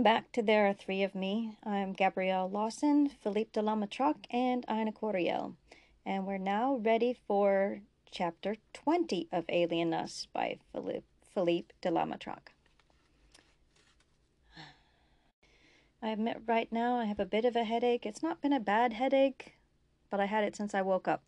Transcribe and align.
Welcome 0.00 0.14
back 0.14 0.32
to 0.32 0.42
There 0.42 0.66
Are 0.66 0.72
Three 0.72 1.02
of 1.02 1.14
Me. 1.14 1.58
I'm 1.62 1.92
Gabrielle 1.92 2.48
Lawson, 2.48 3.10
Philippe 3.10 3.50
de 3.52 3.60
and 4.30 4.64
Ina 4.66 4.92
Coriel. 4.92 5.56
And 6.06 6.26
we're 6.26 6.38
now 6.38 6.76
ready 6.76 7.18
for 7.28 7.82
chapter 8.10 8.56
20 8.72 9.28
of 9.30 9.44
Alien 9.50 9.92
Us 9.92 10.26
by 10.32 10.56
Philippe, 10.72 11.04
Philippe 11.34 11.74
de. 11.82 11.90
I 16.02 16.08
admit 16.08 16.40
right 16.46 16.72
now 16.72 16.96
I 16.96 17.04
have 17.04 17.20
a 17.20 17.26
bit 17.26 17.44
of 17.44 17.54
a 17.54 17.64
headache. 17.64 18.06
It's 18.06 18.22
not 18.22 18.40
been 18.40 18.54
a 18.54 18.58
bad 18.58 18.94
headache, 18.94 19.58
but 20.08 20.18
I 20.18 20.24
had 20.24 20.44
it 20.44 20.56
since 20.56 20.72
I 20.72 20.80
woke 20.80 21.08
up, 21.08 21.22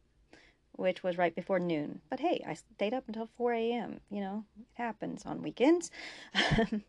which 0.73 1.03
was 1.03 1.19
right 1.19 1.35
before 1.35 1.59
noon. 1.59 2.01
But 2.09 2.21
hey, 2.21 2.43
I 2.49 2.55
stayed 2.55 2.95
up 2.95 3.05
until 3.07 3.29
4 3.37 3.53
a.m. 3.53 4.01
You 4.09 4.23
know, 4.23 4.45
it 4.59 4.65
happens 4.83 5.27
on 5.27 5.43
weekends. 5.43 5.91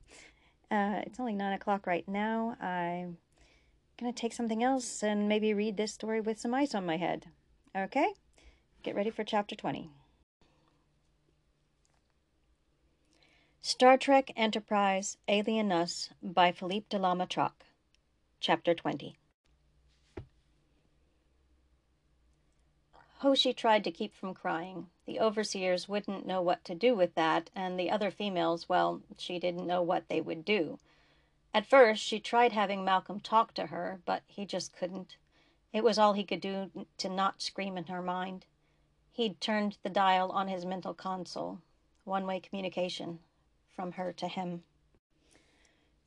Uh, 0.73 1.03
it's 1.05 1.19
only 1.19 1.35
nine 1.35 1.53
o'clock 1.53 1.85
right 1.85 2.07
now. 2.07 2.57
I'm 2.59 3.17
gonna 3.99 4.11
take 4.11 4.33
something 4.33 4.63
else 4.63 5.03
and 5.03 5.29
maybe 5.29 5.53
read 5.53 5.77
this 5.77 5.93
story 5.93 6.19
with 6.19 6.39
some 6.39 6.55
ice 6.55 6.73
on 6.73 6.83
my 6.83 6.97
head. 6.97 7.27
Okay? 7.77 8.13
Get 8.81 8.95
ready 8.95 9.11
for 9.11 9.23
chapter 9.23 9.55
20. 9.55 9.91
Star 13.61 13.97
Trek 13.97 14.31
Enterprise 14.35 15.17
Alien 15.27 15.71
Us 15.71 16.09
by 16.23 16.51
Philippe 16.51 16.87
de 16.89 16.97
la 16.97 17.13
Matraque. 17.13 17.67
Chapter 18.39 18.73
20. 18.73 19.15
Hoshi 23.23 23.53
tried 23.53 23.85
to 23.85 23.91
keep 23.91 24.13
from 24.13 24.33
crying. 24.33 24.89
The 25.05 25.17
overseers 25.17 25.87
wouldn't 25.87 26.25
know 26.25 26.41
what 26.41 26.65
to 26.65 26.75
do 26.75 26.93
with 26.93 27.15
that, 27.15 27.49
and 27.55 27.79
the 27.79 27.89
other 27.89 28.11
females, 28.11 28.67
well, 28.67 29.01
she 29.17 29.39
didn't 29.39 29.65
know 29.65 29.81
what 29.81 30.09
they 30.09 30.19
would 30.19 30.43
do. 30.43 30.77
At 31.53 31.65
first, 31.65 32.03
she 32.03 32.19
tried 32.19 32.51
having 32.51 32.83
Malcolm 32.83 33.21
talk 33.21 33.53
to 33.53 33.67
her, 33.67 34.01
but 34.03 34.23
he 34.27 34.45
just 34.45 34.75
couldn't. 34.75 35.15
It 35.71 35.85
was 35.85 35.97
all 35.97 36.11
he 36.11 36.25
could 36.25 36.41
do 36.41 36.69
to 36.97 37.07
not 37.07 37.41
scream 37.41 37.77
in 37.77 37.85
her 37.85 38.01
mind. 38.01 38.45
He'd 39.13 39.39
turned 39.39 39.77
the 39.83 39.89
dial 39.89 40.29
on 40.29 40.49
his 40.49 40.65
mental 40.65 40.93
console, 40.93 41.59
one 42.03 42.27
way 42.27 42.41
communication 42.41 43.19
from 43.73 43.93
her 43.93 44.11
to 44.11 44.27
him. 44.27 44.63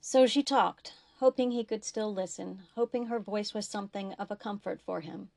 So 0.02 0.26
she 0.26 0.42
talked, 0.42 0.92
hoping 1.20 1.52
he 1.52 1.64
could 1.64 1.82
still 1.82 2.12
listen, 2.12 2.64
hoping 2.74 3.06
her 3.06 3.18
voice 3.18 3.54
was 3.54 3.66
something 3.66 4.12
of 4.18 4.30
a 4.30 4.36
comfort 4.36 4.82
for 4.84 5.00
him. 5.00 5.30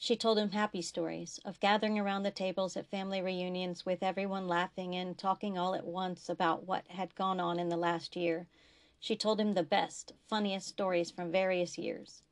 She 0.00 0.14
told 0.14 0.38
him 0.38 0.52
happy 0.52 0.80
stories 0.80 1.40
of 1.44 1.58
gathering 1.58 1.98
around 1.98 2.22
the 2.22 2.30
tables 2.30 2.76
at 2.76 2.86
family 2.86 3.20
reunions 3.20 3.84
with 3.84 4.00
everyone 4.00 4.46
laughing 4.46 4.94
and 4.94 5.18
talking 5.18 5.58
all 5.58 5.74
at 5.74 5.84
once 5.84 6.28
about 6.28 6.62
what 6.62 6.86
had 6.86 7.16
gone 7.16 7.40
on 7.40 7.58
in 7.58 7.68
the 7.68 7.76
last 7.76 8.14
year. 8.14 8.46
She 9.00 9.16
told 9.16 9.40
him 9.40 9.54
the 9.54 9.64
best, 9.64 10.12
funniest 10.28 10.68
stories 10.68 11.10
from 11.10 11.32
various 11.32 11.78
years. 11.78 12.22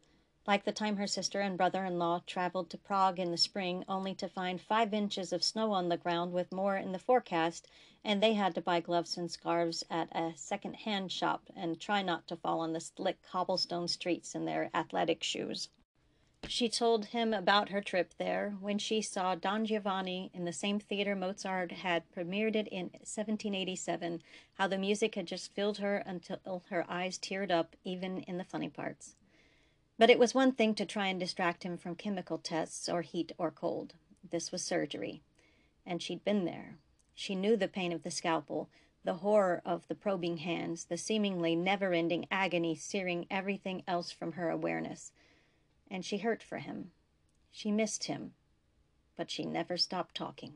Like 0.47 0.63
the 0.63 0.71
time 0.71 0.97
her 0.97 1.09
sister 1.09 1.41
and 1.41 1.57
brother 1.57 1.85
in 1.85 1.99
law 1.99 2.23
traveled 2.25 2.71
to 2.71 2.79
Prague 2.79 3.19
in 3.19 3.33
the 3.33 3.37
spring 3.37 3.85
only 3.89 4.15
to 4.15 4.29
find 4.29 4.61
five 4.61 4.95
inches 4.95 5.33
of 5.33 5.43
snow 5.43 5.73
on 5.73 5.89
the 5.89 5.97
ground 5.97 6.33
with 6.33 6.53
more 6.53 6.77
in 6.77 6.93
the 6.93 7.01
forecast, 7.01 7.67
and 8.05 8.23
they 8.23 8.35
had 8.35 8.55
to 8.55 8.61
buy 8.61 8.79
gloves 8.79 9.17
and 9.17 9.29
scarves 9.29 9.85
at 9.91 10.09
a 10.15 10.37
second 10.37 10.75
hand 10.75 11.11
shop 11.11 11.51
and 11.57 11.81
try 11.81 12.01
not 12.01 12.29
to 12.29 12.37
fall 12.37 12.61
on 12.61 12.75
the 12.75 12.81
slick 12.81 13.21
cobblestone 13.23 13.89
streets 13.89 14.37
in 14.37 14.45
their 14.45 14.71
athletic 14.73 15.25
shoes. 15.25 15.69
She 16.49 16.69
told 16.69 17.07
him 17.07 17.35
about 17.35 17.71
her 17.71 17.81
trip 17.81 18.15
there 18.19 18.57
when 18.61 18.79
she 18.79 19.03
saw 19.03 19.35
Don 19.35 19.67
Giovanni 19.67 20.31
in 20.33 20.45
the 20.45 20.53
same 20.53 20.79
theater 20.79 21.17
Mozart 21.17 21.73
had 21.73 22.09
premiered 22.13 22.55
it 22.55 22.69
in 22.69 22.87
1787, 22.87 24.23
how 24.55 24.69
the 24.69 24.79
music 24.79 25.17
had 25.17 25.27
just 25.27 25.53
filled 25.55 25.79
her 25.79 25.97
until 25.99 26.63
her 26.69 26.87
eyes 26.89 27.19
teared 27.19 27.51
up, 27.51 27.75
even 27.85 28.21
in 28.23 28.39
the 28.39 28.45
funny 28.45 28.69
parts. 28.69 29.17
But 29.99 30.09
it 30.09 30.21
was 30.21 30.35
one 30.35 30.53
thing 30.53 30.75
to 30.77 30.87
try 30.87 31.09
and 31.09 31.19
distract 31.19 31.65
him 31.65 31.77
from 31.77 31.97
chemical 31.97 32.39
tests 32.39 32.89
or 32.89 33.03
heat 33.03 33.33
or 33.39 33.51
cold. 33.51 33.95
This 34.29 34.53
was 34.53 34.63
surgery. 34.63 35.23
And 35.85 36.01
she'd 36.01 36.25
been 36.25 36.45
there. 36.45 36.77
She 37.15 37.35
knew 37.35 37.57
the 37.57 37.69
pain 37.69 37.93
of 37.93 38.05
the 38.05 38.11
scalpel, 38.11 38.71
the 39.05 39.15
horror 39.15 39.63
of 39.65 39.89
the 39.89 39.95
probing 39.95 40.39
hands, 40.39 40.85
the 40.85 40.97
seemingly 40.97 41.57
never 41.57 41.93
ending 41.93 42.27
agony 42.31 42.77
searing 42.77 43.27
everything 43.31 43.83
else 43.89 44.13
from 44.13 44.33
her 44.33 44.49
awareness 44.49 45.13
and 45.91 46.05
she 46.05 46.19
hurt 46.19 46.43
for 46.43 46.59
him. 46.59 46.91
She 47.51 47.71
missed 47.71 48.05
him, 48.05 48.33
but 49.17 49.31
she 49.31 49.45
never 49.45 49.77
stopped 49.77 50.15
talking. 50.15 50.55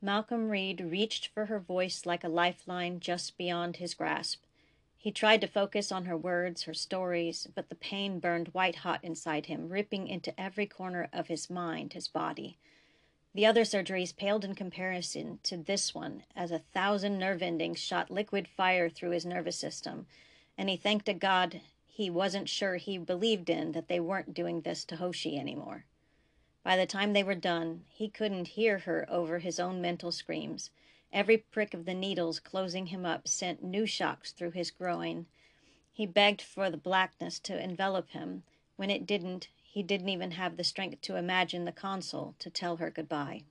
Malcolm 0.00 0.48
Reed 0.48 0.80
reached 0.80 1.26
for 1.26 1.46
her 1.46 1.58
voice 1.58 2.06
like 2.06 2.22
a 2.22 2.28
lifeline 2.28 3.00
just 3.00 3.36
beyond 3.36 3.76
his 3.76 3.94
grasp. 3.94 4.42
He 4.96 5.10
tried 5.10 5.40
to 5.40 5.48
focus 5.48 5.90
on 5.90 6.04
her 6.04 6.16
words, 6.16 6.64
her 6.64 6.74
stories, 6.74 7.48
but 7.54 7.68
the 7.68 7.74
pain 7.74 8.20
burned 8.20 8.48
white 8.48 8.76
hot 8.76 9.00
inside 9.02 9.46
him, 9.46 9.68
ripping 9.68 10.06
into 10.06 10.38
every 10.40 10.66
corner 10.66 11.08
of 11.12 11.26
his 11.26 11.50
mind, 11.50 11.94
his 11.94 12.06
body. 12.06 12.58
The 13.34 13.46
other 13.46 13.62
surgeries 13.62 14.16
paled 14.16 14.44
in 14.44 14.54
comparison 14.54 15.40
to 15.44 15.56
this 15.56 15.94
one, 15.94 16.24
as 16.34 16.50
a 16.50 16.58
thousand 16.58 17.18
nerve 17.18 17.42
endings 17.42 17.78
shot 17.78 18.10
liquid 18.10 18.48
fire 18.48 18.88
through 18.88 19.10
his 19.10 19.26
nervous 19.26 19.56
system, 19.56 20.06
and 20.58 20.68
he 20.68 20.76
thanked 20.76 21.08
a 21.08 21.14
God 21.14 21.60
he 21.86 22.10
wasn't 22.10 22.48
sure 22.48 22.76
he 22.76 22.98
believed 22.98 23.48
in 23.48 23.72
that 23.72 23.88
they 23.88 23.98
weren't 23.98 24.34
doing 24.34 24.60
this 24.60 24.84
to 24.84 24.96
Hoshi 24.96 25.38
anymore. 25.38 25.84
By 26.62 26.76
the 26.76 26.86
time 26.86 27.12
they 27.12 27.24
were 27.24 27.34
done, 27.34 27.84
he 27.88 28.08
couldn't 28.08 28.48
hear 28.48 28.78
her 28.78 29.06
over 29.08 29.38
his 29.38 29.58
own 29.58 29.80
mental 29.80 30.12
screams. 30.12 30.70
Every 31.12 31.38
prick 31.38 31.74
of 31.74 31.86
the 31.86 31.94
needles 31.94 32.38
closing 32.40 32.86
him 32.86 33.06
up 33.06 33.26
sent 33.26 33.64
new 33.64 33.86
shocks 33.86 34.32
through 34.32 34.50
his 34.50 34.70
groin. 34.70 35.26
He 35.92 36.06
begged 36.06 36.42
for 36.42 36.70
the 36.70 36.76
blackness 36.76 37.40
to 37.40 37.58
envelop 37.58 38.10
him. 38.10 38.42
When 38.76 38.90
it 38.90 39.06
didn't, 39.06 39.48
he 39.62 39.82
didn't 39.82 40.10
even 40.10 40.32
have 40.32 40.56
the 40.56 40.64
strength 40.64 41.00
to 41.02 41.16
imagine 41.16 41.64
the 41.64 41.72
console 41.72 42.34
to 42.38 42.50
tell 42.50 42.76
her 42.76 42.90
goodbye. 42.90 43.42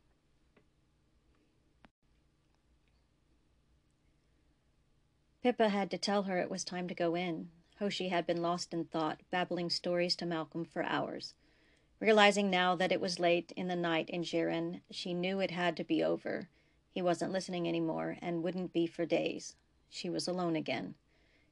Pippa 5.47 5.69
had 5.69 5.89
to 5.91 5.97
tell 5.97 6.23
her 6.23 6.39
it 6.39 6.49
was 6.51 6.65
time 6.65 6.89
to 6.89 6.93
go 6.93 7.15
in. 7.15 7.49
Hoshi 7.79 8.09
had 8.09 8.27
been 8.27 8.41
lost 8.41 8.73
in 8.73 8.83
thought, 8.83 9.21
babbling 9.31 9.69
stories 9.69 10.13
to 10.17 10.25
Malcolm 10.25 10.65
for 10.65 10.83
hours. 10.83 11.35
Realizing 12.01 12.49
now 12.49 12.75
that 12.75 12.91
it 12.91 12.99
was 12.99 13.17
late 13.17 13.53
in 13.55 13.69
the 13.69 13.75
night 13.77 14.09
in 14.09 14.23
Jiren, 14.23 14.81
she 14.91 15.13
knew 15.13 15.39
it 15.39 15.51
had 15.51 15.77
to 15.77 15.85
be 15.85 16.03
over. 16.03 16.49
He 16.91 17.01
wasn't 17.01 17.31
listening 17.31 17.65
anymore 17.65 18.17
and 18.21 18.43
wouldn't 18.43 18.73
be 18.73 18.87
for 18.87 19.05
days. 19.05 19.55
She 19.89 20.09
was 20.09 20.27
alone 20.27 20.57
again. 20.57 20.95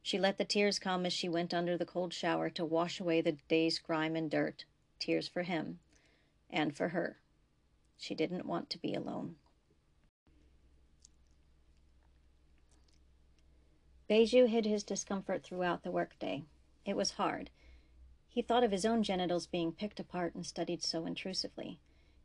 She 0.04 0.20
let 0.20 0.38
the 0.38 0.44
tears 0.44 0.78
come 0.78 1.06
as 1.06 1.14
she 1.14 1.30
went 1.30 1.54
under 1.54 1.78
the 1.78 1.86
cold 1.86 2.14
shower 2.14 2.50
to 2.50 2.66
wash 2.66 3.00
away 3.00 3.22
the 3.22 3.38
day's 3.48 3.80
grime 3.80 4.18
and 4.18 4.30
dirt. 4.30 4.66
Tears 5.00 5.30
for 5.30 5.44
him 5.44 5.80
and 6.50 6.76
for 6.76 6.90
her. 6.90 7.16
She 7.98 8.14
didn't 8.14 8.46
want 8.46 8.70
to 8.72 8.78
be 8.78 8.94
alone. 8.94 9.38
Beiju 14.10 14.48
hid 14.48 14.66
his 14.66 14.84
discomfort 14.84 15.44
throughout 15.44 15.84
the 15.84 15.92
workday. 15.92 16.44
It 16.86 16.96
was 16.96 17.12
hard. 17.12 17.50
He 18.30 18.42
thought 18.42 18.64
of 18.64 18.72
his 18.72 18.86
own 18.86 19.02
genitals 19.02 19.48
being 19.48 19.72
picked 19.72 20.00
apart 20.00 20.36
and 20.36 20.46
studied 20.46 20.84
so 20.84 21.06
intrusively. 21.06 21.80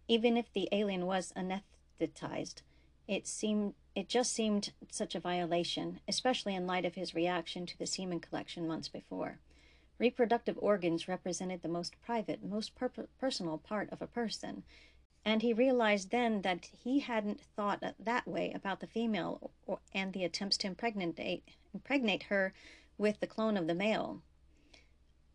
Even 0.06 0.36
if 0.36 0.52
the 0.52 0.68
alien 0.72 1.06
was 1.06 1.32
anesthetized, 1.36 2.62
it 3.08 3.26
seemed 3.26 3.74
it 3.94 4.08
just 4.08 4.32
seemed 4.32 4.72
such 4.90 5.14
a 5.14 5.20
violation, 5.20 6.00
especially 6.06 6.54
in 6.54 6.66
light 6.66 6.84
of 6.84 6.94
his 6.94 7.14
reaction 7.14 7.66
to 7.66 7.78
the 7.78 7.86
semen 7.86 8.20
collection 8.20 8.68
months 8.68 8.88
before. 8.88 9.38
Reproductive 9.98 10.56
organs 10.60 11.08
represented 11.08 11.62
the 11.62 11.68
most 11.68 12.00
private, 12.00 12.42
most 12.44 12.74
per- 12.74 13.08
personal 13.18 13.58
part 13.58 13.90
of 13.90 14.00
a 14.00 14.06
person, 14.06 14.64
and 15.24 15.42
he 15.42 15.52
realized 15.52 16.10
then 16.10 16.42
that 16.42 16.66
he 16.66 17.00
hadn't 17.00 17.40
thought 17.40 17.82
that 17.98 18.26
way 18.26 18.52
about 18.52 18.80
the 18.80 18.86
female 18.86 19.50
or, 19.66 19.78
and 19.94 20.12
the 20.12 20.24
attempts 20.24 20.56
to 20.56 20.66
impregnate 20.66 21.42
impregnate 21.74 22.24
her 22.24 22.52
with 22.98 23.20
the 23.20 23.26
clone 23.26 23.56
of 23.56 23.66
the 23.66 23.74
male. 23.74 24.22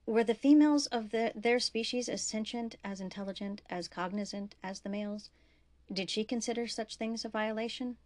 Were 0.06 0.24
the 0.24 0.36
females 0.36 0.86
of 0.88 1.10
the, 1.10 1.32
their 1.36 1.60
species 1.60 2.08
as 2.08 2.22
sentient, 2.22 2.76
as 2.84 3.02
intelligent, 3.02 3.62
as 3.70 3.88
cognizant 3.88 4.54
as 4.62 4.82
the 4.82 4.90
males? 4.90 5.30
Did 5.92 6.10
she 6.10 6.24
consider 6.24 6.68
such 6.68 6.98
things 6.98 7.26
a 7.26 7.30
violation? 7.30 7.98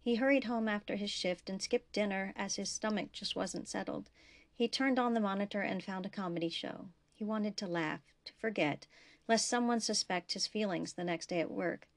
He 0.00 0.16
hurried 0.16 0.44
home 0.44 0.68
after 0.68 0.96
his 0.96 1.10
shift 1.10 1.48
and 1.48 1.62
skipped 1.62 1.92
dinner 1.92 2.32
as 2.36 2.56
his 2.56 2.70
stomach 2.70 3.10
just 3.12 3.34
wasn't 3.34 3.68
settled. 3.68 4.10
He 4.52 4.68
turned 4.68 4.98
on 4.98 5.14
the 5.14 5.20
monitor 5.20 5.62
and 5.62 5.82
found 5.82 6.06
a 6.06 6.10
comedy 6.10 6.50
show. 6.50 6.88
He 7.14 7.24
wanted 7.24 7.56
to 7.56 7.66
laugh, 7.66 8.00
to 8.26 8.32
forget, 8.34 8.86
lest 9.28 9.48
someone 9.48 9.80
suspect 9.80 10.32
his 10.32 10.46
feelings 10.46 10.92
the 10.92 11.04
next 11.04 11.26
day 11.26 11.40
at 11.40 11.50
work. 11.50 11.88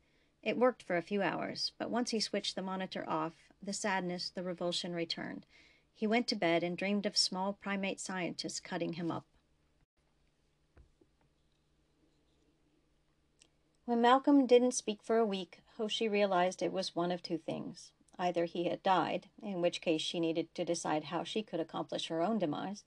It 0.43 0.57
worked 0.57 0.83
for 0.83 0.95
a 0.95 1.01
few 1.01 1.21
hours, 1.21 1.73
but 1.77 1.89
once 1.89 2.11
he 2.11 2.19
switched 2.19 2.55
the 2.55 2.61
monitor 2.61 3.03
off, 3.07 3.33
the 3.61 3.73
sadness, 3.73 4.29
the 4.29 4.43
revulsion 4.43 4.93
returned. 4.93 5.45
He 5.93 6.07
went 6.07 6.27
to 6.27 6.35
bed 6.35 6.63
and 6.63 6.77
dreamed 6.77 7.05
of 7.05 7.17
small 7.17 7.53
primate 7.53 7.99
scientists 7.99 8.59
cutting 8.59 8.93
him 8.93 9.11
up. 9.11 9.25
When 13.85 14.01
Malcolm 14.01 14.45
didn't 14.45 14.73
speak 14.73 15.01
for 15.01 15.17
a 15.17 15.25
week, 15.25 15.61
Hoshi 15.77 16.07
realized 16.07 16.61
it 16.61 16.73
was 16.73 16.95
one 16.95 17.11
of 17.11 17.23
two 17.23 17.37
things 17.37 17.91
Either 18.19 18.45
he 18.45 18.63
had 18.63 18.81
died, 18.81 19.29
in 19.41 19.61
which 19.61 19.81
case 19.81 20.01
she 20.01 20.19
needed 20.19 20.53
to 20.55 20.65
decide 20.65 21.05
how 21.05 21.23
she 21.23 21.43
could 21.43 21.59
accomplish 21.59 22.07
her 22.07 22.23
own 22.23 22.39
demise, 22.39 22.83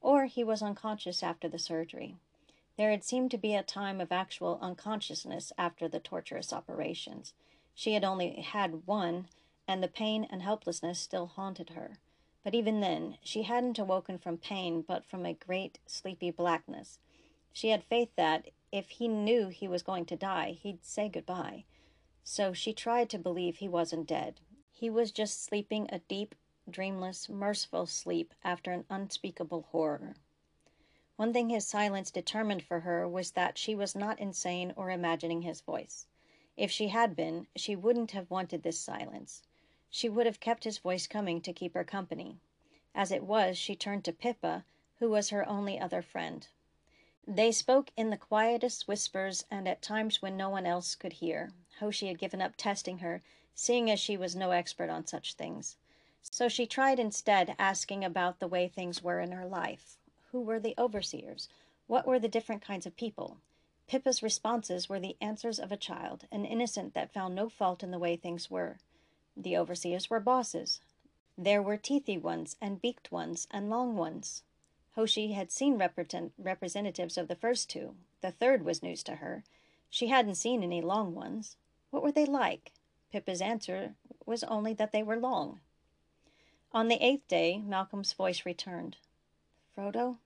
or 0.00 0.26
he 0.26 0.44
was 0.44 0.62
unconscious 0.62 1.22
after 1.22 1.48
the 1.48 1.58
surgery. 1.58 2.16
There 2.76 2.90
had 2.90 3.04
seemed 3.04 3.30
to 3.30 3.38
be 3.38 3.54
a 3.54 3.62
time 3.62 4.00
of 4.00 4.12
actual 4.12 4.58
unconsciousness 4.60 5.52
after 5.56 5.88
the 5.88 6.00
torturous 6.00 6.52
operations. 6.52 7.32
She 7.74 7.94
had 7.94 8.04
only 8.04 8.42
had 8.42 8.86
one, 8.86 9.28
and 9.66 9.82
the 9.82 9.88
pain 9.88 10.26
and 10.30 10.42
helplessness 10.42 10.98
still 10.98 11.26
haunted 11.26 11.70
her. 11.70 11.98
But 12.44 12.54
even 12.54 12.80
then, 12.80 13.18
she 13.22 13.42
hadn't 13.42 13.78
awoken 13.78 14.18
from 14.18 14.38
pain, 14.38 14.84
but 14.86 15.04
from 15.04 15.24
a 15.24 15.32
great 15.32 15.78
sleepy 15.86 16.30
blackness. 16.30 16.98
She 17.52 17.70
had 17.70 17.82
faith 17.84 18.10
that, 18.16 18.50
if 18.70 18.90
he 18.90 19.08
knew 19.08 19.48
he 19.48 19.66
was 19.66 19.82
going 19.82 20.04
to 20.06 20.16
die, 20.16 20.58
he'd 20.60 20.84
say 20.84 21.08
goodbye. 21.08 21.64
So 22.22 22.52
she 22.52 22.72
tried 22.72 23.08
to 23.10 23.18
believe 23.18 23.56
he 23.56 23.68
wasn't 23.68 24.06
dead. 24.06 24.40
He 24.70 24.90
was 24.90 25.10
just 25.10 25.44
sleeping 25.44 25.88
a 25.90 26.00
deep, 26.00 26.34
dreamless, 26.68 27.28
merciful 27.28 27.86
sleep 27.86 28.34
after 28.44 28.72
an 28.72 28.84
unspeakable 28.90 29.68
horror. 29.70 30.16
One 31.16 31.32
thing 31.32 31.48
his 31.48 31.66
silence 31.66 32.10
determined 32.10 32.62
for 32.62 32.80
her 32.80 33.08
was 33.08 33.30
that 33.30 33.56
she 33.56 33.74
was 33.74 33.94
not 33.94 34.20
insane 34.20 34.74
or 34.76 34.90
imagining 34.90 35.42
his 35.42 35.62
voice. 35.62 36.06
If 36.58 36.70
she 36.70 36.88
had 36.88 37.16
been, 37.16 37.46
she 37.56 37.74
wouldn't 37.74 38.10
have 38.10 38.30
wanted 38.30 38.62
this 38.62 38.78
silence. 38.78 39.42
She 39.88 40.10
would 40.10 40.26
have 40.26 40.40
kept 40.40 40.64
his 40.64 40.76
voice 40.76 41.06
coming 41.06 41.40
to 41.40 41.54
keep 41.54 41.72
her 41.72 41.84
company. 41.84 42.38
As 42.94 43.10
it 43.10 43.22
was, 43.22 43.56
she 43.56 43.74
turned 43.74 44.04
to 44.04 44.12
Pippa, 44.12 44.66
who 44.98 45.08
was 45.08 45.30
her 45.30 45.48
only 45.48 45.78
other 45.78 46.02
friend. 46.02 46.46
They 47.26 47.50
spoke 47.50 47.90
in 47.96 48.10
the 48.10 48.16
quietest 48.18 48.86
whispers 48.86 49.46
and 49.50 49.66
at 49.66 49.82
times 49.82 50.20
when 50.20 50.36
no 50.36 50.50
one 50.50 50.66
else 50.66 50.94
could 50.94 51.14
hear. 51.14 51.52
Hoshi 51.80 52.08
had 52.08 52.18
given 52.18 52.42
up 52.42 52.56
testing 52.56 52.98
her, 52.98 53.22
seeing 53.54 53.90
as 53.90 53.98
she 53.98 54.16
was 54.16 54.36
no 54.36 54.50
expert 54.50 54.90
on 54.90 55.06
such 55.06 55.34
things. 55.34 55.76
So 56.22 56.48
she 56.48 56.66
tried 56.66 56.98
instead 56.98 57.56
asking 57.58 58.04
about 58.04 58.38
the 58.38 58.48
way 58.48 58.68
things 58.68 59.02
were 59.02 59.20
in 59.20 59.32
her 59.32 59.46
life. 59.46 59.96
Who 60.36 60.42
were 60.42 60.60
the 60.60 60.74
overseers? 60.76 61.48
What 61.86 62.06
were 62.06 62.18
the 62.18 62.28
different 62.28 62.60
kinds 62.60 62.84
of 62.84 62.94
people? 62.94 63.38
Pippa's 63.88 64.22
responses 64.22 64.86
were 64.86 65.00
the 65.00 65.16
answers 65.18 65.58
of 65.58 65.72
a 65.72 65.78
child, 65.78 66.26
an 66.30 66.44
innocent 66.44 66.92
that 66.92 67.10
found 67.10 67.34
no 67.34 67.48
fault 67.48 67.82
in 67.82 67.90
the 67.90 67.98
way 67.98 68.16
things 68.16 68.50
were. 68.50 68.76
The 69.34 69.56
overseers 69.56 70.10
were 70.10 70.20
bosses. 70.20 70.82
There 71.38 71.62
were 71.62 71.78
teethy 71.78 72.20
ones, 72.20 72.56
and 72.60 72.82
beaked 72.82 73.10
ones, 73.10 73.48
and 73.50 73.70
long 73.70 73.96
ones. 73.96 74.42
Hoshi 74.94 75.32
had 75.32 75.50
seen 75.50 75.78
represent- 75.78 76.34
representatives 76.36 77.16
of 77.16 77.28
the 77.28 77.34
first 77.34 77.70
two. 77.70 77.94
The 78.20 78.32
third 78.32 78.62
was 78.62 78.82
news 78.82 79.02
to 79.04 79.16
her. 79.16 79.42
She 79.88 80.08
hadn't 80.08 80.34
seen 80.34 80.62
any 80.62 80.82
long 80.82 81.14
ones. 81.14 81.56
What 81.88 82.02
were 82.02 82.12
they 82.12 82.26
like? 82.26 82.72
Pippa's 83.10 83.40
answer 83.40 83.94
was 84.26 84.44
only 84.44 84.74
that 84.74 84.92
they 84.92 85.02
were 85.02 85.16
long. 85.16 85.60
On 86.72 86.88
the 86.88 87.02
eighth 87.02 87.26
day, 87.26 87.56
Malcolm's 87.56 88.12
voice 88.12 88.44
returned. 88.44 88.98
Frodo? 89.74 90.18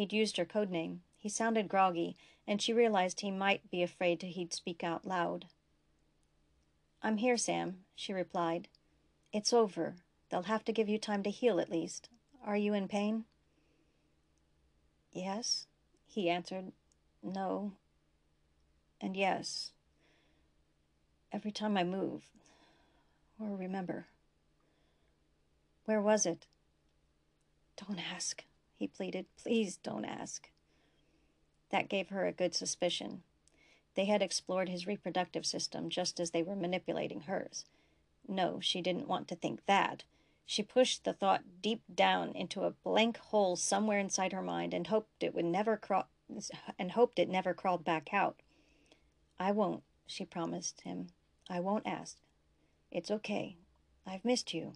He'd 0.00 0.14
used 0.14 0.38
her 0.38 0.46
code 0.46 0.70
name. 0.70 1.02
He 1.18 1.28
sounded 1.28 1.68
groggy, 1.68 2.16
and 2.46 2.62
she 2.62 2.72
realized 2.72 3.20
he 3.20 3.30
might 3.30 3.70
be 3.70 3.82
afraid 3.82 4.22
he'd 4.22 4.54
speak 4.54 4.82
out 4.82 5.06
loud. 5.06 5.44
I'm 7.02 7.18
here, 7.18 7.36
Sam, 7.36 7.80
she 7.94 8.14
replied. 8.14 8.68
It's 9.30 9.52
over. 9.52 9.96
They'll 10.30 10.44
have 10.44 10.64
to 10.64 10.72
give 10.72 10.88
you 10.88 10.96
time 10.96 11.22
to 11.24 11.30
heal 11.30 11.60
at 11.60 11.70
least. 11.70 12.08
Are 12.42 12.56
you 12.56 12.72
in 12.72 12.88
pain? 12.88 13.26
Yes, 15.12 15.66
he 16.06 16.30
answered. 16.30 16.72
No. 17.22 17.72
And 19.02 19.14
yes. 19.14 19.72
Every 21.30 21.52
time 21.52 21.76
I 21.76 21.84
move, 21.84 22.22
or 23.38 23.54
remember. 23.54 24.06
Where 25.84 26.00
was 26.00 26.24
it? 26.24 26.46
Don't 27.76 28.00
ask, 28.00 28.44
he 28.80 28.88
pleaded. 28.88 29.26
Please 29.40 29.76
don't 29.76 30.06
ask. 30.06 30.48
That 31.70 31.90
gave 31.90 32.08
her 32.08 32.26
a 32.26 32.32
good 32.32 32.54
suspicion. 32.54 33.22
They 33.94 34.06
had 34.06 34.22
explored 34.22 34.70
his 34.70 34.86
reproductive 34.86 35.44
system 35.44 35.90
just 35.90 36.18
as 36.18 36.30
they 36.30 36.42
were 36.42 36.56
manipulating 36.56 37.20
hers. 37.22 37.66
No, 38.26 38.58
she 38.58 38.80
didn't 38.80 39.06
want 39.06 39.28
to 39.28 39.36
think 39.36 39.66
that. 39.66 40.04
She 40.46 40.62
pushed 40.62 41.04
the 41.04 41.12
thought 41.12 41.42
deep 41.60 41.82
down 41.94 42.30
into 42.30 42.62
a 42.62 42.70
blank 42.70 43.18
hole 43.18 43.54
somewhere 43.54 43.98
inside 43.98 44.32
her 44.32 44.42
mind 44.42 44.72
and 44.72 44.86
hoped 44.86 45.22
it 45.22 45.34
would 45.34 45.44
never 45.44 45.76
crawl 45.76 46.08
and 46.78 46.92
hoped 46.92 47.18
it 47.18 47.28
never 47.28 47.52
crawled 47.52 47.84
back 47.84 48.14
out. 48.14 48.40
I 49.38 49.52
won't, 49.52 49.82
she 50.06 50.24
promised 50.24 50.80
him. 50.80 51.08
I 51.50 51.60
won't 51.60 51.86
ask. 51.86 52.16
It's 52.90 53.10
okay. 53.10 53.56
I've 54.06 54.24
missed 54.24 54.54
you. 54.54 54.72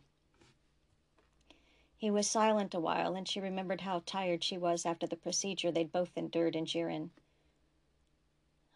He 2.04 2.10
was 2.10 2.28
silent 2.28 2.74
a 2.74 2.80
while, 2.80 3.14
and 3.14 3.26
she 3.26 3.40
remembered 3.40 3.80
how 3.80 4.02
tired 4.04 4.44
she 4.44 4.58
was 4.58 4.84
after 4.84 5.06
the 5.06 5.16
procedure 5.16 5.72
they'd 5.72 5.90
both 5.90 6.18
endured 6.18 6.54
in 6.54 6.66
Jiren. 6.66 7.08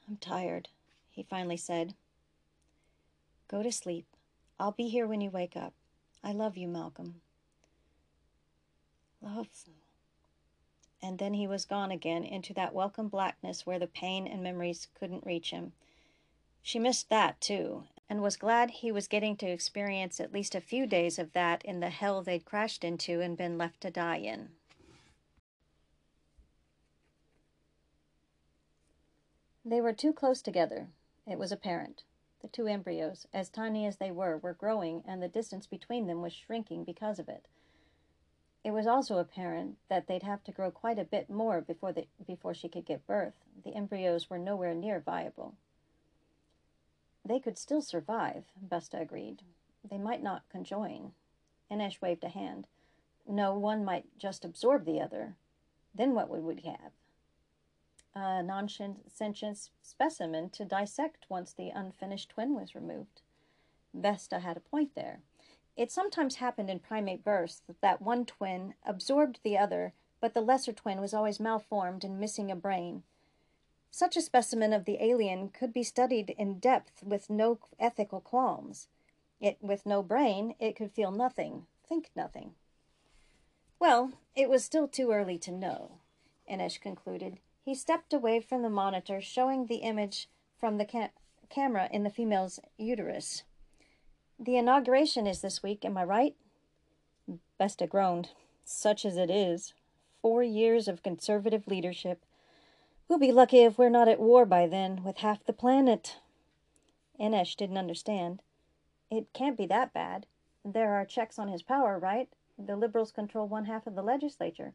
I'm 0.08 0.16
tired, 0.16 0.70
he 1.10 1.25
finally 1.25 1.58
said. 1.58 1.92
Go 3.46 3.62
to 3.62 3.70
sleep. 3.70 4.06
I'll 4.58 4.72
be 4.72 4.88
here 4.88 5.06
when 5.06 5.20
you 5.20 5.28
wake 5.28 5.58
up. 5.58 5.75
I 6.25 6.32
love 6.32 6.56
you, 6.56 6.69
Malcolm. 6.69 7.20
Love. 9.20 9.48
And 11.02 11.19
then 11.19 11.34
he 11.34 11.46
was 11.46 11.66
gone 11.66 11.90
again 11.90 12.25
into 12.25 12.54
that 12.54 12.72
welcome 12.72 13.08
blackness 13.08 13.66
where 13.66 13.78
the 13.78 13.86
pain 13.86 14.26
and 14.26 14.42
memories 14.42 14.88
couldn't 14.98 15.26
reach 15.26 15.50
him. 15.50 15.75
She 16.62 16.78
missed 16.78 17.10
that, 17.10 17.42
too, 17.42 17.84
and 18.10 18.22
was 18.22 18.37
glad 18.37 18.70
he 18.70 18.90
was 18.90 19.08
getting 19.08 19.37
to 19.37 19.46
experience 19.46 20.19
at 20.19 20.32
least 20.32 20.55
a 20.55 20.60
few 20.60 20.87
days 20.87 21.19
of 21.19 21.32
that 21.32 21.64
in 21.64 21.81
the 21.81 21.90
hell 21.90 22.22
they'd 22.22 22.44
crashed 22.44 22.84
into 22.84 23.20
and 23.20 23.37
been 23.37 23.58
left 23.58 23.81
to 23.81 23.90
die 23.90 24.16
in. 24.16 24.49
They 29.64 29.81
were 29.82 29.93
too 29.93 30.14
close 30.14 30.40
together. 30.40 30.88
It 31.26 31.38
was 31.38 31.52
apparent. 31.52 32.05
The 32.40 32.49
two 32.49 32.66
embryos, 32.66 33.26
as 33.34 33.50
tiny 33.50 33.84
as 33.84 33.96
they 33.96 34.11
were, 34.11 34.38
were 34.38 34.54
growing, 34.54 35.02
and 35.06 35.22
the 35.22 35.28
distance 35.28 35.66
between 35.66 36.06
them 36.06 36.22
was 36.22 36.32
shrinking 36.32 36.84
because 36.84 37.19
of 37.19 37.28
it. 37.28 37.49
It 38.64 38.70
was 38.70 38.87
also 38.87 39.18
apparent 39.18 39.76
that 39.88 40.06
they'd 40.06 40.23
have 40.23 40.42
to 40.44 40.52
grow 40.52 40.71
quite 40.71 40.99
a 40.99 41.04
bit 41.04 41.28
more 41.28 41.61
before, 41.61 41.94
before 42.26 42.54
she 42.54 42.68
could 42.68 42.87
give 42.87 43.06
birth. 43.06 43.35
The 43.64 43.75
embryos 43.75 44.30
were 44.30 44.38
nowhere 44.38 44.73
near 44.73 45.00
viable. 45.00 45.54
They 47.28 47.38
could 47.38 47.58
still 47.58 47.82
survive, 47.82 48.44
Vesta 48.58 48.99
agreed. 48.99 49.42
They 49.88 49.99
might 49.99 50.23
not 50.23 50.49
conjoin. 50.49 51.12
Inesh 51.70 52.00
waved 52.00 52.25
a 52.25 52.30
hand. 52.30 52.68
No, 53.26 53.56
one 53.58 53.85
might 53.85 54.06
just 54.16 54.47
absorb 54.47 54.87
the 54.87 55.02
other. 55.02 55.37
Then 55.94 56.14
what 56.14 56.30
would 56.30 56.42
we 56.42 56.62
have? 56.62 56.92
A 58.14 58.42
non-sentient 58.42 59.68
specimen 59.82 60.49
to 60.50 60.64
dissect 60.64 61.26
once 61.28 61.52
the 61.52 61.68
unfinished 61.68 62.30
twin 62.30 62.54
was 62.54 62.75
removed. 62.75 63.20
Vesta 63.92 64.38
had 64.38 64.56
a 64.56 64.61
point 64.61 64.94
there. 64.94 65.20
It 65.76 65.92
sometimes 65.92 66.37
happened 66.37 66.70
in 66.70 66.78
primate 66.78 67.25
births 67.25 67.61
that 67.82 68.00
one 68.00 68.25
twin 68.25 68.73
absorbed 68.87 69.40
the 69.42 69.58
other, 69.58 69.92
but 70.18 70.32
the 70.32 70.40
lesser 70.40 70.73
twin 70.73 70.99
was 70.99 71.12
always 71.12 71.38
malformed 71.38 72.04
and 72.04 72.18
missing 72.18 72.50
a 72.50 72.56
brain. 72.56 73.02
Such 73.90 74.16
a 74.16 74.23
specimen 74.23 74.73
of 74.73 74.85
the 74.85 75.02
alien 75.02 75.49
could 75.49 75.73
be 75.73 75.83
studied 75.83 76.30
in 76.38 76.59
depth 76.59 77.02
with 77.02 77.30
no 77.30 77.59
ethical 77.78 78.21
qualms. 78.21 78.88
It, 79.40 79.59
with 79.61 79.87
no 79.87 80.02
brain, 80.02 80.54
it 80.59 80.76
could 80.76 80.92
feel 80.92 81.11
nothing, 81.11 81.66
think 81.88 82.11
nothing. 82.14 82.54
Well, 83.80 84.12
it 84.35 84.49
was 84.49 84.64
still 84.64 84.88
too 84.88 85.11
early 85.11 85.38
to 85.38 85.52
know, 85.52 85.99
Inesh 86.50 86.80
concluded. 86.80 87.38
He 87.64 87.75
stepped 87.75 88.12
away 88.12 88.40
from 88.40 88.62
the 88.62 88.71
monitor, 88.71 89.21
showing 89.21 89.66
the 89.66 89.76
image 89.76 90.28
from 90.59 90.78
the 90.78 90.85
ca- 90.85 91.11
camera 91.49 91.88
in 91.92 92.02
the 92.02 92.11
female's 92.11 92.59
uterus. 92.76 93.45
The 94.38 94.57
inauguration 94.57 95.26
is 95.26 95.40
this 95.40 95.62
week, 95.62 95.85
am 95.85 95.97
I 95.97 96.04
right? 96.04 96.37
Vesta 97.59 97.87
groaned. 97.87 98.30
Such 98.64 99.04
as 99.04 99.16
it 99.16 99.30
is. 99.30 99.75
Four 100.21 100.42
years 100.42 100.88
of 100.88 101.02
conservative 101.02 101.66
leadership 101.66 102.25
We'll 103.08 103.18
be 103.18 103.32
lucky 103.32 103.60
if 103.60 103.78
we're 103.78 103.88
not 103.88 104.08
at 104.08 104.20
war 104.20 104.44
by 104.44 104.66
then 104.66 105.02
with 105.02 105.18
half 105.18 105.42
the 105.44 105.54
planet. 105.54 106.18
Inesh 107.18 107.56
didn't 107.56 107.78
understand. 107.78 108.42
It 109.10 109.32
can't 109.32 109.56
be 109.56 109.66
that 109.66 109.94
bad. 109.94 110.26
There 110.62 110.94
are 110.94 111.06
checks 111.06 111.38
on 111.38 111.48
his 111.48 111.62
power, 111.62 111.98
right? 111.98 112.28
The 112.58 112.76
liberals 112.76 113.10
control 113.10 113.48
one 113.48 113.64
half 113.64 113.86
of 113.86 113.94
the 113.94 114.02
legislature. 114.02 114.74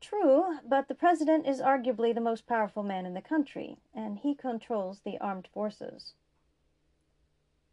True, 0.00 0.58
but 0.66 0.88
the 0.88 0.94
president 0.94 1.46
is 1.46 1.60
arguably 1.60 2.12
the 2.12 2.20
most 2.20 2.46
powerful 2.46 2.82
man 2.82 3.06
in 3.06 3.14
the 3.14 3.20
country, 3.20 3.76
and 3.94 4.18
he 4.18 4.34
controls 4.34 5.00
the 5.00 5.18
armed 5.18 5.48
forces. 5.52 6.14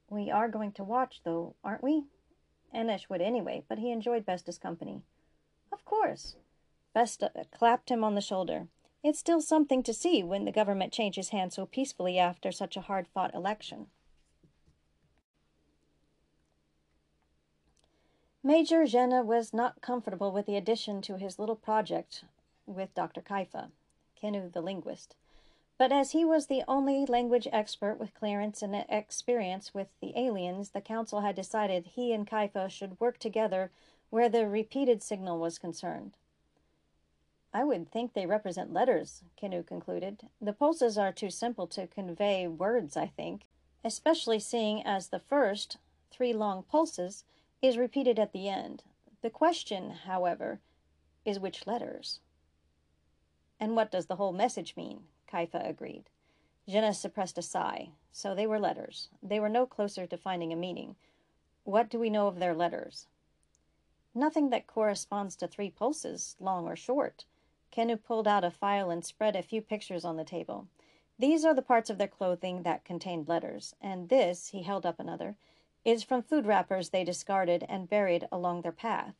We 0.10 0.29
are 0.29 0.50
going 0.50 0.72
to 0.74 0.84
watch, 0.84 1.22
though, 1.24 1.55
aren't 1.63 1.84
we? 1.84 2.03
Inesh 2.74 3.10
would 3.10 3.22
anyway, 3.22 3.63
but 3.67 3.79
he 3.79 3.91
enjoyed 3.91 4.25
Vesta's 4.25 4.60
company. 4.60 5.01
Of 5.72 5.84
course. 5.84 6.36
Vesta 6.94 7.32
clapped 7.51 7.89
him 7.89 8.03
on 8.03 8.13
the 8.13 8.22
shoulder. 8.22 8.67
It's 9.06 9.20
still 9.20 9.40
something 9.40 9.84
to 9.84 9.94
see 9.94 10.24
when 10.24 10.46
the 10.46 10.52
government 10.52 10.92
changes 10.92 11.30
hands 11.30 11.54
so 11.54 11.68
peacefully 11.68 12.18
after 12.18 12.52
such 12.52 12.76
a 12.76 12.82
hard 12.82 13.08
fought 13.08 13.36
election. 13.36 13.86
Major 18.42 18.88
Jenna 18.88 19.22
was 19.22 19.54
not 19.54 19.80
comfortable 19.80 20.32
with 20.32 20.48
the 20.48 20.58
addition 20.58 21.04
to 21.04 21.18
his 21.18 21.38
little 21.38 21.56
project 21.56 22.24
with 22.66 22.96
Dr. 22.96 23.22
Kaifa, 23.22 23.70
Kennu 24.20 24.52
the 24.52 24.62
linguist. 24.62 25.16
But 25.78 25.92
as 25.92 26.14
he 26.14 26.26
was 26.26 26.48
the 26.48 26.64
only 26.68 27.06
language 27.06 27.48
expert 27.52 28.00
with 28.00 28.16
clearance 28.16 28.64
and 28.64 28.74
experience 28.90 29.72
with 29.72 29.90
the 30.02 30.14
aliens, 30.18 30.72
the 30.72 30.82
council 30.82 31.22
had 31.22 31.36
decided 31.36 31.92
he 31.94 32.12
and 32.12 32.26
Kaifa 32.26 32.72
should 32.72 33.00
work 33.00 33.20
together 33.20 33.70
where 34.10 34.30
the 34.30 34.48
repeated 34.48 35.04
signal 35.04 35.38
was 35.38 35.60
concerned. 35.60 36.18
I 37.56 37.64
would 37.64 37.90
think 37.90 38.12
they 38.12 38.26
represent 38.26 38.74
letters, 38.74 39.24
Kennu 39.42 39.66
concluded. 39.66 40.28
The 40.42 40.52
pulses 40.52 40.98
are 40.98 41.14
too 41.14 41.30
simple 41.30 41.68
to 41.68 41.88
convey 41.88 42.50
words, 42.50 42.98
I 42.98 43.08
think, 43.08 43.44
especially 43.82 44.40
seeing 44.40 44.84
as 44.86 45.08
the 45.08 45.20
first, 45.22 45.78
three 46.12 46.34
long 46.34 46.64
pulses, 46.64 47.24
is 47.62 47.78
repeated 47.78 48.20
at 48.20 48.34
the 48.34 48.50
end. 48.50 48.84
The 49.22 49.30
question, 49.30 49.92
however, 50.06 50.60
is 51.24 51.40
which 51.40 51.66
letters? 51.66 52.20
And 53.58 53.74
what 53.74 53.90
does 53.90 54.08
the 54.08 54.18
whole 54.18 54.34
message 54.34 54.76
mean? 54.76 55.04
Kaifa 55.32 55.66
agreed. 55.66 56.10
Jenna 56.68 56.94
suppressed 56.94 57.38
a 57.38 57.42
sigh. 57.42 57.92
So 58.12 58.36
they 58.36 58.46
were 58.46 58.60
letters. 58.60 59.08
They 59.24 59.40
were 59.40 59.48
no 59.48 59.66
closer 59.66 60.06
to 60.06 60.18
finding 60.18 60.52
a 60.52 60.58
meaning. 60.58 60.98
What 61.64 61.90
do 61.90 62.00
we 62.00 62.10
know 62.10 62.28
of 62.28 62.40
their 62.40 62.54
letters? 62.54 63.08
Nothing 64.14 64.50
that 64.50 64.68
corresponds 64.68 65.38
to 65.38 65.48
three 65.48 65.70
pulses, 65.70 66.36
long 66.42 66.66
or 66.66 66.76
short. 66.76 67.24
Kennu 67.75 68.01
pulled 68.01 68.25
out 68.25 68.46
a 68.46 68.51
file 68.51 68.89
and 68.89 69.03
spread 69.03 69.36
a 69.36 69.44
few 69.44 69.62
pictures 69.62 70.05
on 70.05 70.15
the 70.15 70.24
table. 70.24 70.67
These 71.20 71.44
are 71.44 71.53
the 71.53 71.62
parts 71.62 71.89
of 71.89 71.98
their 71.98 72.08
clothing 72.08 72.63
that 72.63 72.86
contained 72.86 73.27
letters, 73.27 73.75
and 73.82 74.08
this, 74.08 74.50
he 74.50 74.63
held 74.63 74.86
up 74.86 74.98
another, 74.98 75.36
is 75.84 76.01
from 76.01 76.22
food 76.22 76.46
wrappers 76.46 76.89
they 76.89 77.03
discarded 77.03 77.65
and 77.67 77.89
buried 77.89 78.29
along 78.32 78.62
their 78.62 78.72
path. 78.72 79.15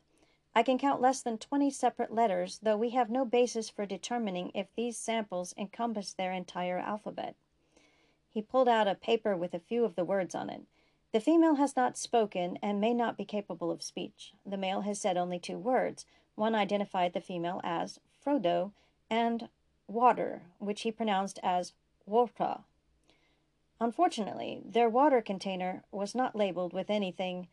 I 0.55 0.63
can 0.63 0.77
count 0.77 1.01
less 1.01 1.21
than 1.21 1.38
20 1.38 1.69
separate 1.69 2.13
letters, 2.13 2.59
though 2.63 2.77
we 2.77 2.91
have 2.91 3.09
no 3.09 3.25
basis 3.25 3.69
for 3.69 3.85
determining 3.85 4.51
if 4.53 4.74
these 4.74 4.97
samples 4.97 5.53
encompass 5.57 6.13
their 6.13 6.31
entire 6.31 6.77
alphabet. 6.77 7.35
He 8.29 8.41
pulled 8.41 8.69
out 8.69 8.88
a 8.88 8.95
paper 8.95 9.35
with 9.35 9.53
a 9.53 9.59
few 9.59 9.83
of 9.83 9.95
the 9.95 10.05
words 10.05 10.33
on 10.33 10.50
it. 10.50 10.62
The 11.12 11.19
female 11.19 11.55
has 11.55 11.75
not 11.75 11.97
spoken 11.97 12.57
and 12.62 12.79
may 12.79 12.93
not 12.93 13.17
be 13.17 13.25
capable 13.25 13.69
of 13.69 13.83
speech. 13.83 14.31
The 14.45 14.55
male 14.55 14.81
has 14.81 15.00
said 15.00 15.17
only 15.17 15.39
two 15.39 15.57
words. 15.57 16.05
One 16.35 16.55
identified 16.55 17.12
the 17.12 17.19
female 17.19 17.59
as 17.62 18.00
Frodo, 18.25 18.72
and 19.10 19.50
water, 19.88 20.41
which 20.58 20.82
he 20.82 20.91
pronounced 20.91 21.39
as 21.44 21.74
Wota. 22.10 22.63
Unfortunately, 23.79 24.62
their 24.65 24.89
water 24.89 25.22
container 25.22 25.84
was 25.91 26.15
not 26.15 26.36
labeled 26.36 26.74
with 26.74 26.89
anything 26.89 27.48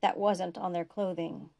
that 0.00 0.16
wasn't 0.16 0.58
on 0.58 0.72
their 0.72 0.84
clothing. 0.84 1.50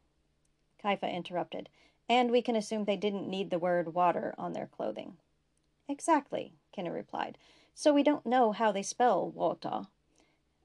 Kaifa 0.83 1.11
interrupted, 1.11 1.69
and 2.09 2.31
we 2.31 2.41
can 2.41 2.55
assume 2.55 2.85
they 2.85 2.97
didn't 2.97 3.29
need 3.29 3.49
the 3.49 3.59
word 3.59 3.93
water 3.93 4.33
on 4.37 4.53
their 4.53 4.67
clothing. 4.67 5.17
Exactly, 5.87 6.53
Kennu 6.75 6.93
replied. 6.93 7.37
So 7.73 7.93
we 7.93 8.03
don't 8.03 8.25
know 8.25 8.51
how 8.51 8.71
they 8.71 8.83
spell 8.83 9.31
Wota. 9.35 9.87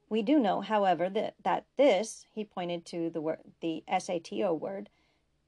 We 0.09 0.21
do 0.21 0.39
know, 0.39 0.61
however, 0.61 1.09
that, 1.09 1.35
that 1.43 1.65
this, 1.77 2.25
he 2.33 2.43
pointed 2.43 2.85
to 2.87 3.09
the 3.09 3.21
word, 3.21 3.39
the 3.61 3.83
SATO 3.87 4.57
word, 4.57 4.89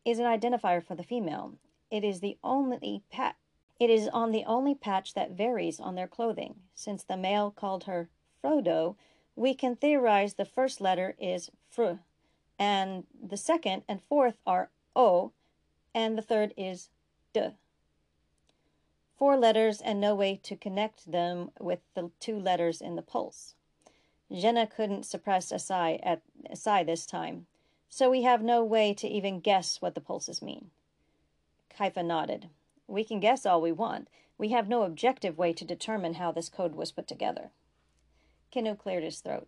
is 0.06 0.20
an 0.20 0.26
identifier 0.26 0.84
for 0.84 0.96
the 0.96 1.04
female, 1.04 1.54
it 1.92 2.04
is 2.04 2.20
the 2.20 2.38
only 2.44 3.04
pat 3.12 3.36
it 3.80 3.90
is 3.90 4.08
on 4.08 4.32
the 4.32 4.46
only 4.46 4.74
patch 4.74 5.14
that 5.14 5.32
varies 5.32 5.80
on 5.80 5.96
their 5.96 6.08
clothing. 6.08 6.56
Since 6.74 7.04
the 7.04 7.18
male 7.18 7.52
called 7.52 7.84
her 7.84 8.10
Frodo, 8.42 8.96
we 9.36 9.54
can 9.54 9.76
theorize 9.76 10.36
the 10.36 10.46
first 10.46 10.80
letter 10.80 11.16
is 11.20 11.52
fr, 11.70 11.94
and 12.58 13.06
the 13.22 13.38
second 13.38 13.84
and 13.90 14.02
fourth 14.02 14.38
are 14.48 14.70
o, 14.96 15.34
and 15.94 16.18
the 16.18 16.22
third 16.22 16.54
is 16.56 16.90
d. 17.34 17.50
Four 19.18 19.36
letters 19.38 19.82
and 19.82 20.00
no 20.00 20.16
way 20.16 20.40
to 20.44 20.56
connect 20.56 21.12
them 21.12 21.52
with 21.60 21.80
the 21.96 22.12
two 22.20 22.40
letters 22.40 22.82
in 22.82 22.96
the 22.96 23.02
pulse. 23.02 23.56
Jenna 24.34 24.68
couldn't 24.68 25.06
suppress 25.06 25.52
a 25.52 25.60
sigh 25.60 26.00
at 26.02 26.22
a 26.50 26.56
sigh 26.56 26.84
this 26.84 27.06
time, 27.06 27.48
so 27.90 28.10
we 28.10 28.24
have 28.24 28.42
no 28.42 28.64
way 28.64 28.94
to 28.94 29.08
even 29.08 29.40
guess 29.42 29.82
what 29.82 29.96
the 29.96 30.02
pulses 30.02 30.42
mean. 30.42 30.72
Kaifa 31.78 32.06
nodded. 32.06 32.50
We 32.88 33.04
can 33.04 33.20
guess 33.20 33.46
all 33.46 33.62
we 33.62 33.72
want. 33.72 34.08
We 34.38 34.50
have 34.50 34.68
no 34.68 34.84
objective 34.84 35.38
way 35.38 35.54
to 35.54 35.66
determine 35.66 36.16
how 36.16 36.32
this 36.32 36.50
code 36.50 36.76
was 36.76 36.92
put 36.92 37.08
together. 37.08 37.52
Kennu 38.54 38.78
cleared 38.78 39.04
his 39.04 39.20
throat. 39.20 39.48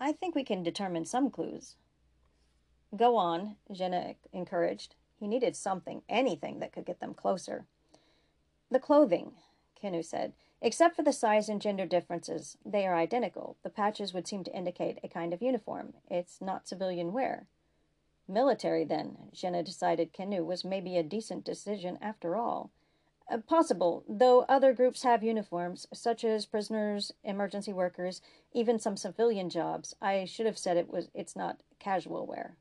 I 0.00 0.12
think 0.12 0.34
we 0.34 0.44
can 0.44 0.62
determine 0.62 1.04
some 1.04 1.30
clues. 1.30 1.76
Go 2.96 3.16
on, 3.16 3.56
Jenna 3.70 4.14
encouraged. 4.32 4.94
He 5.18 5.28
needed 5.28 5.54
something, 5.54 6.02
anything 6.08 6.58
that 6.60 6.72
could 6.72 6.86
get 6.86 7.00
them 7.00 7.14
closer. 7.14 7.66
The 8.70 8.78
clothing, 8.78 9.32
Kennu 9.80 10.04
said. 10.04 10.32
Except 10.62 10.96
for 10.96 11.02
the 11.02 11.12
size 11.12 11.48
and 11.48 11.60
gender 11.60 11.86
differences, 11.86 12.56
they 12.64 12.86
are 12.86 12.96
identical. 12.96 13.56
The 13.62 13.70
patches 13.70 14.12
would 14.12 14.26
seem 14.26 14.44
to 14.44 14.54
indicate 14.56 14.98
a 15.02 15.08
kind 15.08 15.32
of 15.32 15.42
uniform. 15.42 15.94
It's 16.10 16.40
not 16.40 16.68
civilian 16.68 17.12
wear. 17.12 17.46
Military, 18.30 18.84
then, 18.84 19.16
Jenna 19.32 19.64
decided 19.64 20.12
Kennu 20.12 20.44
was 20.44 20.64
maybe 20.64 20.96
a 20.96 21.02
decent 21.02 21.44
decision 21.44 21.98
after 22.00 22.36
all. 22.36 22.70
Uh, 23.28 23.38
possible, 23.38 24.04
though 24.08 24.42
other 24.42 24.72
groups 24.72 25.02
have 25.02 25.24
uniforms, 25.24 25.88
such 25.92 26.24
as 26.24 26.46
prisoners, 26.46 27.12
emergency 27.24 27.72
workers, 27.72 28.22
even 28.52 28.78
some 28.78 28.96
civilian 28.96 29.50
jobs. 29.50 29.96
I 30.00 30.26
should 30.26 30.46
have 30.46 30.58
said 30.58 30.76
it 30.76 30.88
was 30.88 31.10
it's 31.12 31.34
not 31.34 31.64
casual 31.80 32.24
wear. 32.24 32.56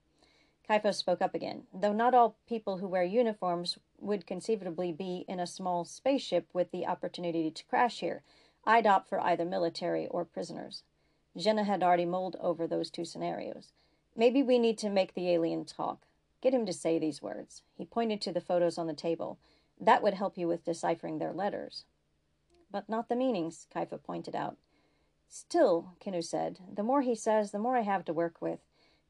Kaifa 0.68 0.94
spoke 0.94 1.22
up 1.22 1.36
again. 1.36 1.68
Though 1.72 1.94
not 1.94 2.16
all 2.16 2.38
people 2.48 2.78
who 2.78 2.88
wear 2.88 3.04
uniforms 3.04 3.78
would 4.00 4.26
conceivably 4.26 4.92
be 4.92 5.24
in 5.28 5.40
a 5.40 5.46
small 5.46 5.86
spaceship 5.86 6.48
with 6.52 6.72
the 6.72 6.88
opportunity 6.88 7.52
to 7.52 7.66
crash 7.66 8.00
here, 8.00 8.24
I'd 8.66 8.88
opt 8.88 9.08
for 9.08 9.20
either 9.20 9.46
military 9.46 10.08
or 10.08 10.26
prisoners. 10.26 10.82
Jenna 11.38 11.64
had 11.64 11.84
already 11.84 12.06
mulled 12.06 12.38
over 12.40 12.66
those 12.66 12.90
two 12.90 13.06
scenarios. 13.06 13.72
Maybe 14.20 14.44
we 14.44 14.60
need 14.60 14.78
to 14.80 14.90
make 14.90 15.14
the 15.14 15.30
alien 15.30 15.64
talk. 15.64 16.06
Get 16.42 16.54
him 16.54 16.66
to 16.66 16.74
say 16.74 17.00
these 17.00 17.22
words. 17.22 17.64
He 17.78 17.86
pointed 17.86 18.20
to 18.20 18.34
the 18.34 18.42
photos 18.42 18.78
on 18.78 18.86
the 18.86 18.94
table. 18.94 19.40
That 19.80 20.04
would 20.04 20.16
help 20.16 20.38
you 20.38 20.46
with 20.46 20.66
deciphering 20.66 21.20
their 21.20 21.32
letters. 21.32 21.86
But 22.70 22.90
not 22.90 23.08
the 23.08 23.16
meanings, 23.16 23.66
Kaifa 23.74 24.04
pointed 24.04 24.36
out. 24.36 24.58
Still, 25.30 25.94
Kennu 26.06 26.22
said, 26.22 26.60
the 26.70 26.84
more 26.84 27.02
he 27.02 27.16
says, 27.16 27.52
the 27.52 27.60
more 27.60 27.78
I 27.78 27.84
have 27.84 28.04
to 28.06 28.14
work 28.14 28.42
with, 28.42 28.60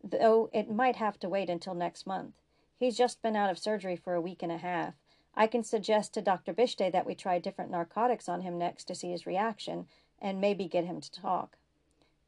though 0.03 0.51
it 0.53 0.69
might 0.69 0.97
have 0.97 1.19
to 1.21 1.29
wait 1.29 1.49
until 1.49 1.73
next 1.73 2.05
month. 2.05 2.35
He's 2.77 2.95
just 2.95 3.23
been 3.23 3.35
out 3.35 3.49
of 3.49 3.57
surgery 3.57 3.95
for 3.95 4.13
a 4.13 4.21
week 4.21 4.43
and 4.43 4.51
a 4.51 4.59
half. 4.59 4.93
I 5.33 5.47
can 5.47 5.63
suggest 5.63 6.13
to 6.13 6.21
Dr. 6.21 6.53
Bishte 6.53 6.91
that 6.91 7.07
we 7.07 7.15
try 7.15 7.39
different 7.39 7.71
narcotics 7.71 8.29
on 8.29 8.41
him 8.41 8.59
next 8.59 8.83
to 8.83 8.93
see 8.93 9.09
his 9.09 9.25
reaction, 9.25 9.87
and 10.21 10.39
maybe 10.39 10.67
get 10.67 10.85
him 10.85 11.01
to 11.01 11.11
talk. 11.11 11.57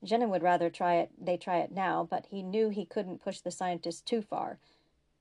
Jenna 0.04 0.28
would 0.28 0.42
rather 0.42 0.70
try 0.70 0.96
it 0.96 1.12
they 1.20 1.38
try 1.38 1.60
it 1.60 1.72
now, 1.72 2.08
but 2.10 2.26
he 2.28 2.42
knew 2.42 2.70
he 2.70 2.86
couldn't 2.86 3.22
push 3.22 3.40
the 3.40 3.52
scientists 3.52 4.02
too 4.02 4.22
far. 4.22 4.58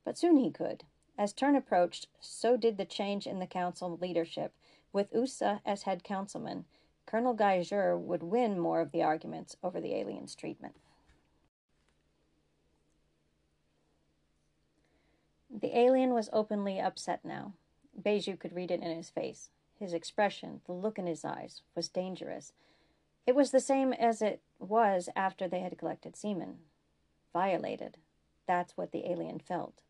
But 0.05 0.17
soon 0.17 0.39
he 0.39 0.51
could. 0.51 0.85
As 1.19 1.33
turn 1.33 1.55
approached, 1.55 2.07
so 2.19 2.57
did 2.57 2.79
the 2.79 2.87
change 2.87 3.27
in 3.27 3.41
the 3.41 3.47
council 3.47 3.99
leadership. 4.01 4.55
With 4.93 5.13
Usa 5.13 5.61
as 5.67 5.83
head 5.83 6.03
councilman, 6.03 6.65
Colonel 7.05 7.35
Gaijer 7.35 7.99
would 7.99 8.23
win 8.23 8.59
more 8.59 8.81
of 8.81 8.93
the 8.93 9.03
arguments 9.03 9.57
over 9.63 9.81
the 9.81 9.95
aliens' 9.95 10.35
treatment. 10.35 10.75
The 15.51 15.77
alien 15.77 16.15
was 16.15 16.31
openly 16.33 16.81
upset 16.81 17.25
now. 17.25 17.53
Beju 18.01 18.39
could 18.39 18.55
read 18.55 18.71
it 18.71 18.81
in 18.81 18.97
his 18.97 19.11
face. 19.11 19.51
His 19.79 19.93
expression, 19.93 20.61
the 20.67 20.73
look 20.73 20.99
in 20.99 21.07
his 21.07 21.25
eyes, 21.25 21.63
was 21.75 21.89
dangerous. 21.89 22.53
It 23.27 23.35
was 23.35 23.51
the 23.51 23.61
same 23.61 23.93
as 23.93 24.23
it 24.23 24.41
was 24.59 25.09
after 25.15 25.47
they 25.47 25.61
had 25.61 25.79
collected 25.79 26.17
semen. 26.17 26.59
Violated. 27.33 27.99
That's 28.47 28.77
what 28.77 28.93
the 28.93 29.09
alien 29.11 29.39
felt. 29.39 29.83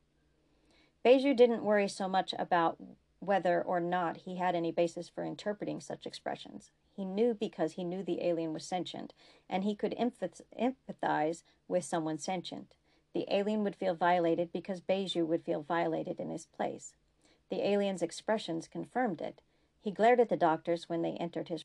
Beju 1.04 1.34
didn't 1.34 1.64
worry 1.64 1.88
so 1.88 2.08
much 2.08 2.34
about 2.38 2.76
whether 3.20 3.62
or 3.62 3.80
not 3.80 4.18
he 4.18 4.36
had 4.36 4.54
any 4.54 4.72
basis 4.72 5.08
for 5.08 5.24
interpreting 5.24 5.80
such 5.80 6.06
expressions. 6.06 6.70
He 6.94 7.04
knew 7.04 7.34
because 7.34 7.72
he 7.72 7.84
knew 7.84 8.02
the 8.02 8.22
alien 8.22 8.52
was 8.52 8.64
sentient, 8.64 9.14
and 9.48 9.64
he 9.64 9.74
could 9.74 9.94
empathize 9.96 11.42
with 11.68 11.84
someone 11.84 12.18
sentient. 12.18 12.74
The 13.14 13.26
alien 13.30 13.64
would 13.64 13.76
feel 13.76 13.94
violated 13.94 14.52
because 14.52 14.80
Beju 14.80 15.26
would 15.26 15.44
feel 15.44 15.62
violated 15.62 16.20
in 16.20 16.30
his 16.30 16.46
place. 16.46 16.94
The 17.50 17.66
alien's 17.66 18.02
expressions 18.02 18.68
confirmed 18.68 19.20
it. 19.20 19.40
He 19.80 19.90
glared 19.90 20.20
at 20.20 20.28
the 20.28 20.36
doctors 20.36 20.88
when 20.88 21.02
they 21.02 21.12
entered 21.12 21.48
his 21.48 21.64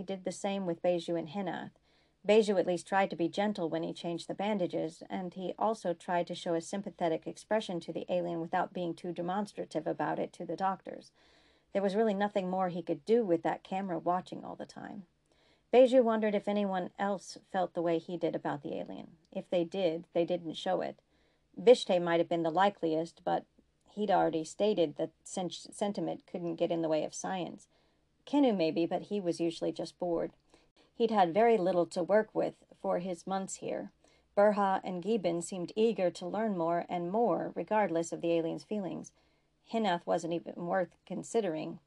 he 0.00 0.04
did 0.04 0.24
the 0.24 0.32
same 0.32 0.64
with 0.64 0.82
Beju 0.82 1.18
and 1.18 1.28
Hinath. 1.28 1.72
Beju 2.26 2.58
at 2.58 2.66
least 2.66 2.86
tried 2.86 3.10
to 3.10 3.16
be 3.16 3.28
gentle 3.28 3.68
when 3.68 3.82
he 3.82 3.92
changed 3.92 4.28
the 4.28 4.34
bandages, 4.34 5.02
and 5.10 5.34
he 5.34 5.52
also 5.58 5.92
tried 5.92 6.26
to 6.28 6.34
show 6.34 6.54
a 6.54 6.60
sympathetic 6.62 7.26
expression 7.26 7.80
to 7.80 7.92
the 7.92 8.06
alien 8.08 8.40
without 8.40 8.72
being 8.72 8.94
too 8.94 9.12
demonstrative 9.12 9.86
about 9.86 10.18
it 10.18 10.32
to 10.32 10.46
the 10.46 10.56
doctors. 10.56 11.10
There 11.74 11.82
was 11.82 11.94
really 11.94 12.14
nothing 12.14 12.48
more 12.48 12.70
he 12.70 12.82
could 12.82 13.04
do 13.04 13.24
with 13.24 13.42
that 13.42 13.62
camera 13.62 13.98
watching 13.98 14.42
all 14.42 14.56
the 14.56 14.64
time. 14.64 15.02
Beju 15.70 16.02
wondered 16.02 16.34
if 16.34 16.48
anyone 16.48 16.88
else 16.98 17.36
felt 17.52 17.74
the 17.74 17.82
way 17.82 17.98
he 17.98 18.16
did 18.16 18.34
about 18.34 18.62
the 18.62 18.78
alien. 18.78 19.08
If 19.30 19.50
they 19.50 19.64
did, 19.64 20.06
they 20.14 20.24
didn't 20.24 20.54
show 20.54 20.80
it. 20.80 20.96
Bishte 21.62 22.02
might 22.02 22.20
have 22.20 22.28
been 22.28 22.42
the 22.42 22.50
likeliest, 22.50 23.20
but 23.22 23.44
he'd 23.90 24.10
already 24.10 24.44
stated 24.44 24.96
that 24.96 25.10
sentiment 25.24 26.22
couldn't 26.26 26.56
get 26.56 26.72
in 26.72 26.80
the 26.80 26.88
way 26.88 27.04
of 27.04 27.14
science. 27.14 27.68
Kennu 28.30 28.56
maybe, 28.56 28.86
but 28.86 29.02
he 29.02 29.20
was 29.20 29.40
usually 29.40 29.72
just 29.72 29.98
bored. 29.98 30.32
He'd 30.94 31.10
had 31.10 31.34
very 31.34 31.58
little 31.58 31.86
to 31.86 32.02
work 32.02 32.28
with 32.32 32.54
for 32.80 32.98
his 32.98 33.26
months 33.26 33.56
here. 33.56 33.90
Burha 34.36 34.80
and 34.84 35.02
Gibbon 35.02 35.42
seemed 35.42 35.72
eager 35.74 36.10
to 36.10 36.26
learn 36.26 36.56
more 36.56 36.86
and 36.88 37.10
more, 37.10 37.52
regardless 37.54 38.12
of 38.12 38.20
the 38.20 38.32
alien's 38.32 38.64
feelings. 38.64 39.12
Hinath 39.72 40.06
wasn't 40.06 40.32
even 40.34 40.54
worth 40.56 40.94
considering. 41.06 41.80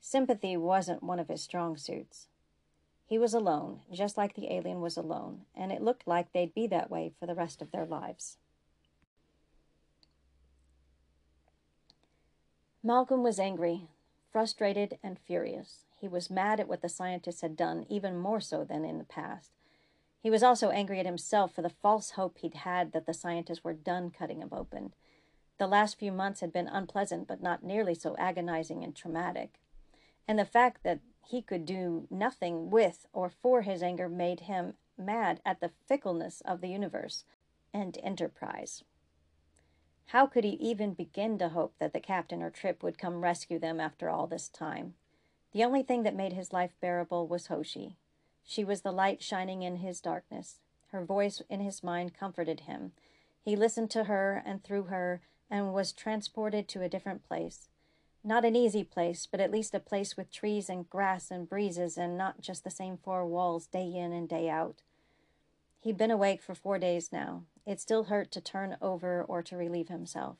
Sympathy 0.00 0.56
wasn't 0.56 1.02
one 1.02 1.18
of 1.18 1.28
his 1.28 1.42
strong 1.42 1.76
suits. 1.76 2.28
He 3.06 3.18
was 3.18 3.34
alone, 3.34 3.80
just 3.92 4.16
like 4.16 4.34
the 4.34 4.52
alien 4.52 4.80
was 4.80 4.96
alone, 4.96 5.42
and 5.56 5.72
it 5.72 5.82
looked 5.82 6.06
like 6.06 6.32
they'd 6.32 6.54
be 6.54 6.68
that 6.68 6.90
way 6.90 7.12
for 7.18 7.26
the 7.26 7.34
rest 7.34 7.60
of 7.60 7.72
their 7.72 7.84
lives. 7.84 8.36
Malcolm 12.82 13.22
was 13.22 13.40
angry, 13.40 13.88
frustrated, 14.30 14.98
and 15.02 15.18
furious. 15.18 15.86
He 16.00 16.08
was 16.08 16.30
mad 16.30 16.60
at 16.60 16.68
what 16.68 16.82
the 16.82 16.88
scientists 16.88 17.40
had 17.40 17.56
done, 17.56 17.84
even 17.88 18.16
more 18.16 18.40
so 18.40 18.64
than 18.64 18.84
in 18.84 18.98
the 18.98 19.04
past. 19.04 19.52
He 20.22 20.30
was 20.30 20.42
also 20.42 20.70
angry 20.70 21.00
at 21.00 21.06
himself 21.06 21.54
for 21.54 21.62
the 21.62 21.70
false 21.70 22.10
hope 22.10 22.38
he'd 22.38 22.54
had 22.54 22.92
that 22.92 23.06
the 23.06 23.14
scientists 23.14 23.64
were 23.64 23.72
done 23.72 24.10
cutting 24.10 24.40
him 24.40 24.50
open. 24.52 24.92
The 25.58 25.66
last 25.66 25.98
few 25.98 26.12
months 26.12 26.40
had 26.40 26.52
been 26.52 26.68
unpleasant, 26.68 27.26
but 27.26 27.42
not 27.42 27.62
nearly 27.62 27.94
so 27.94 28.16
agonizing 28.16 28.84
and 28.84 28.94
traumatic. 28.94 29.60
And 30.28 30.38
the 30.38 30.44
fact 30.44 30.82
that 30.84 31.00
he 31.26 31.42
could 31.42 31.64
do 31.64 32.06
nothing 32.10 32.70
with 32.70 33.06
or 33.12 33.30
for 33.30 33.62
his 33.62 33.82
anger 33.82 34.08
made 34.08 34.40
him 34.40 34.74
mad 34.98 35.40
at 35.44 35.60
the 35.60 35.70
fickleness 35.86 36.42
of 36.44 36.60
the 36.60 36.68
universe 36.68 37.24
and 37.72 37.98
enterprise. 38.02 38.84
How 40.10 40.26
could 40.26 40.42
he 40.42 40.50
even 40.54 40.94
begin 40.94 41.38
to 41.38 41.50
hope 41.50 41.74
that 41.78 41.92
the 41.92 42.00
captain 42.00 42.42
or 42.42 42.50
Trip 42.50 42.82
would 42.82 42.98
come 42.98 43.22
rescue 43.22 43.60
them 43.60 43.78
after 43.78 44.10
all 44.10 44.26
this 44.26 44.48
time? 44.48 44.94
The 45.52 45.62
only 45.62 45.84
thing 45.84 46.02
that 46.02 46.16
made 46.16 46.32
his 46.32 46.52
life 46.52 46.72
bearable 46.80 47.28
was 47.28 47.46
Hoshi. 47.46 47.96
She 48.44 48.64
was 48.64 48.80
the 48.80 48.90
light 48.90 49.22
shining 49.22 49.62
in 49.62 49.76
his 49.76 50.00
darkness. 50.00 50.58
Her 50.88 51.04
voice 51.04 51.42
in 51.48 51.60
his 51.60 51.84
mind 51.84 52.12
comforted 52.12 52.60
him. 52.60 52.90
He 53.40 53.54
listened 53.54 53.88
to 53.92 54.04
her 54.04 54.42
and 54.44 54.64
through 54.64 54.84
her 54.84 55.20
and 55.48 55.72
was 55.72 55.92
transported 55.92 56.66
to 56.68 56.82
a 56.82 56.88
different 56.88 57.22
place. 57.22 57.68
Not 58.24 58.44
an 58.44 58.56
easy 58.56 58.82
place, 58.82 59.28
but 59.30 59.38
at 59.38 59.52
least 59.52 59.76
a 59.76 59.80
place 59.80 60.16
with 60.16 60.32
trees 60.32 60.68
and 60.68 60.90
grass 60.90 61.30
and 61.30 61.48
breezes 61.48 61.96
and 61.96 62.18
not 62.18 62.40
just 62.40 62.64
the 62.64 62.70
same 62.70 62.96
four 62.96 63.24
walls 63.24 63.68
day 63.68 63.86
in 63.94 64.12
and 64.12 64.28
day 64.28 64.50
out. 64.50 64.82
He'd 65.78 65.96
been 65.96 66.10
awake 66.10 66.42
for 66.42 66.56
four 66.56 66.80
days 66.80 67.12
now. 67.12 67.44
It 67.70 67.78
still 67.78 68.02
hurt 68.02 68.32
to 68.32 68.40
turn 68.40 68.76
over 68.82 69.22
or 69.22 69.44
to 69.44 69.56
relieve 69.56 69.90
himself. 69.90 70.38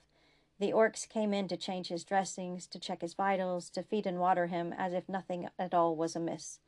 The 0.58 0.72
orcs 0.72 1.08
came 1.08 1.32
in 1.32 1.46
to 1.46 1.56
change 1.56 1.86
his 1.86 2.02
dressings, 2.02 2.66
to 2.66 2.80
check 2.80 3.02
his 3.02 3.14
vitals, 3.14 3.70
to 3.70 3.84
feed 3.84 4.04
and 4.04 4.18
water 4.18 4.48
him 4.48 4.74
as 4.76 4.92
if 4.92 5.08
nothing 5.08 5.48
at 5.56 5.72
all 5.72 5.94
was 5.94 6.16
amiss. 6.16 6.58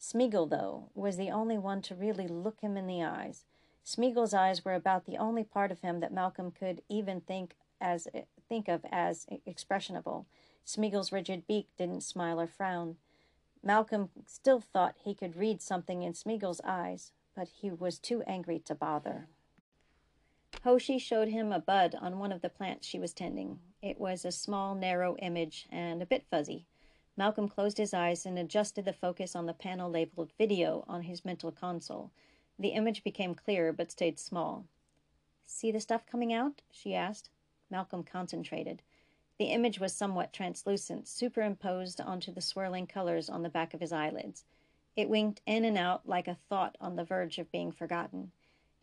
Smeagol, 0.00 0.48
though, 0.48 0.88
was 0.94 1.18
the 1.18 1.28
only 1.28 1.58
one 1.58 1.82
to 1.82 1.94
really 1.94 2.26
look 2.26 2.62
him 2.62 2.78
in 2.78 2.86
the 2.86 3.02
eyes. 3.02 3.44
Smeagol's 3.84 4.32
eyes 4.32 4.64
were 4.64 4.72
about 4.72 5.04
the 5.04 5.18
only 5.18 5.44
part 5.44 5.70
of 5.70 5.80
him 5.80 6.00
that 6.00 6.14
Malcolm 6.14 6.50
could 6.50 6.80
even 6.88 7.20
think 7.20 7.54
as 7.78 8.08
think 8.48 8.68
of 8.68 8.86
as 8.90 9.26
expressionable. 9.46 10.24
Smeagol's 10.64 11.12
rigid 11.12 11.46
beak 11.46 11.68
didn't 11.76 12.00
smile 12.00 12.40
or 12.40 12.46
frown. 12.46 12.96
Malcolm 13.62 14.08
still 14.24 14.60
thought 14.60 14.94
he 15.04 15.14
could 15.14 15.36
read 15.36 15.60
something 15.60 16.02
in 16.02 16.14
Smeagol's 16.14 16.62
eyes, 16.64 17.12
but 17.34 17.48
he 17.48 17.70
was 17.70 17.98
too 17.98 18.22
angry 18.26 18.58
to 18.60 18.74
bother. 18.74 19.28
Hoshi 20.62 20.98
showed 20.98 21.28
him 21.28 21.52
a 21.52 21.58
bud 21.58 21.94
on 21.94 22.18
one 22.18 22.32
of 22.32 22.40
the 22.42 22.48
plants 22.48 22.86
she 22.86 22.98
was 22.98 23.12
tending. 23.12 23.60
It 23.82 24.00
was 24.00 24.24
a 24.24 24.32
small, 24.32 24.74
narrow 24.74 25.16
image 25.18 25.66
and 25.70 26.02
a 26.02 26.06
bit 26.06 26.26
fuzzy. 26.30 26.66
Malcolm 27.16 27.48
closed 27.48 27.78
his 27.78 27.94
eyes 27.94 28.26
and 28.26 28.38
adjusted 28.38 28.84
the 28.84 28.92
focus 28.92 29.34
on 29.34 29.46
the 29.46 29.54
panel 29.54 29.90
labeled 29.90 30.32
video 30.36 30.84
on 30.86 31.02
his 31.02 31.24
mental 31.24 31.50
console. 31.50 32.10
The 32.58 32.70
image 32.70 33.04
became 33.04 33.34
clearer 33.34 33.72
but 33.72 33.90
stayed 33.90 34.18
small. 34.18 34.66
See 35.44 35.70
the 35.70 35.80
stuff 35.80 36.04
coming 36.04 36.32
out? 36.32 36.62
she 36.70 36.94
asked. 36.94 37.30
Malcolm 37.70 38.02
concentrated. 38.02 38.82
The 39.38 39.46
image 39.46 39.78
was 39.78 39.92
somewhat 39.92 40.32
translucent, 40.32 41.06
superimposed 41.06 42.00
onto 42.00 42.32
the 42.32 42.40
swirling 42.40 42.86
colors 42.86 43.28
on 43.28 43.42
the 43.42 43.48
back 43.48 43.74
of 43.74 43.80
his 43.80 43.92
eyelids. 43.92 44.44
It 44.96 45.08
winked 45.08 45.42
in 45.46 45.64
and 45.64 45.76
out 45.76 46.08
like 46.08 46.26
a 46.28 46.38
thought 46.48 46.76
on 46.80 46.96
the 46.96 47.04
verge 47.04 47.38
of 47.38 47.52
being 47.52 47.70
forgotten. 47.70 48.32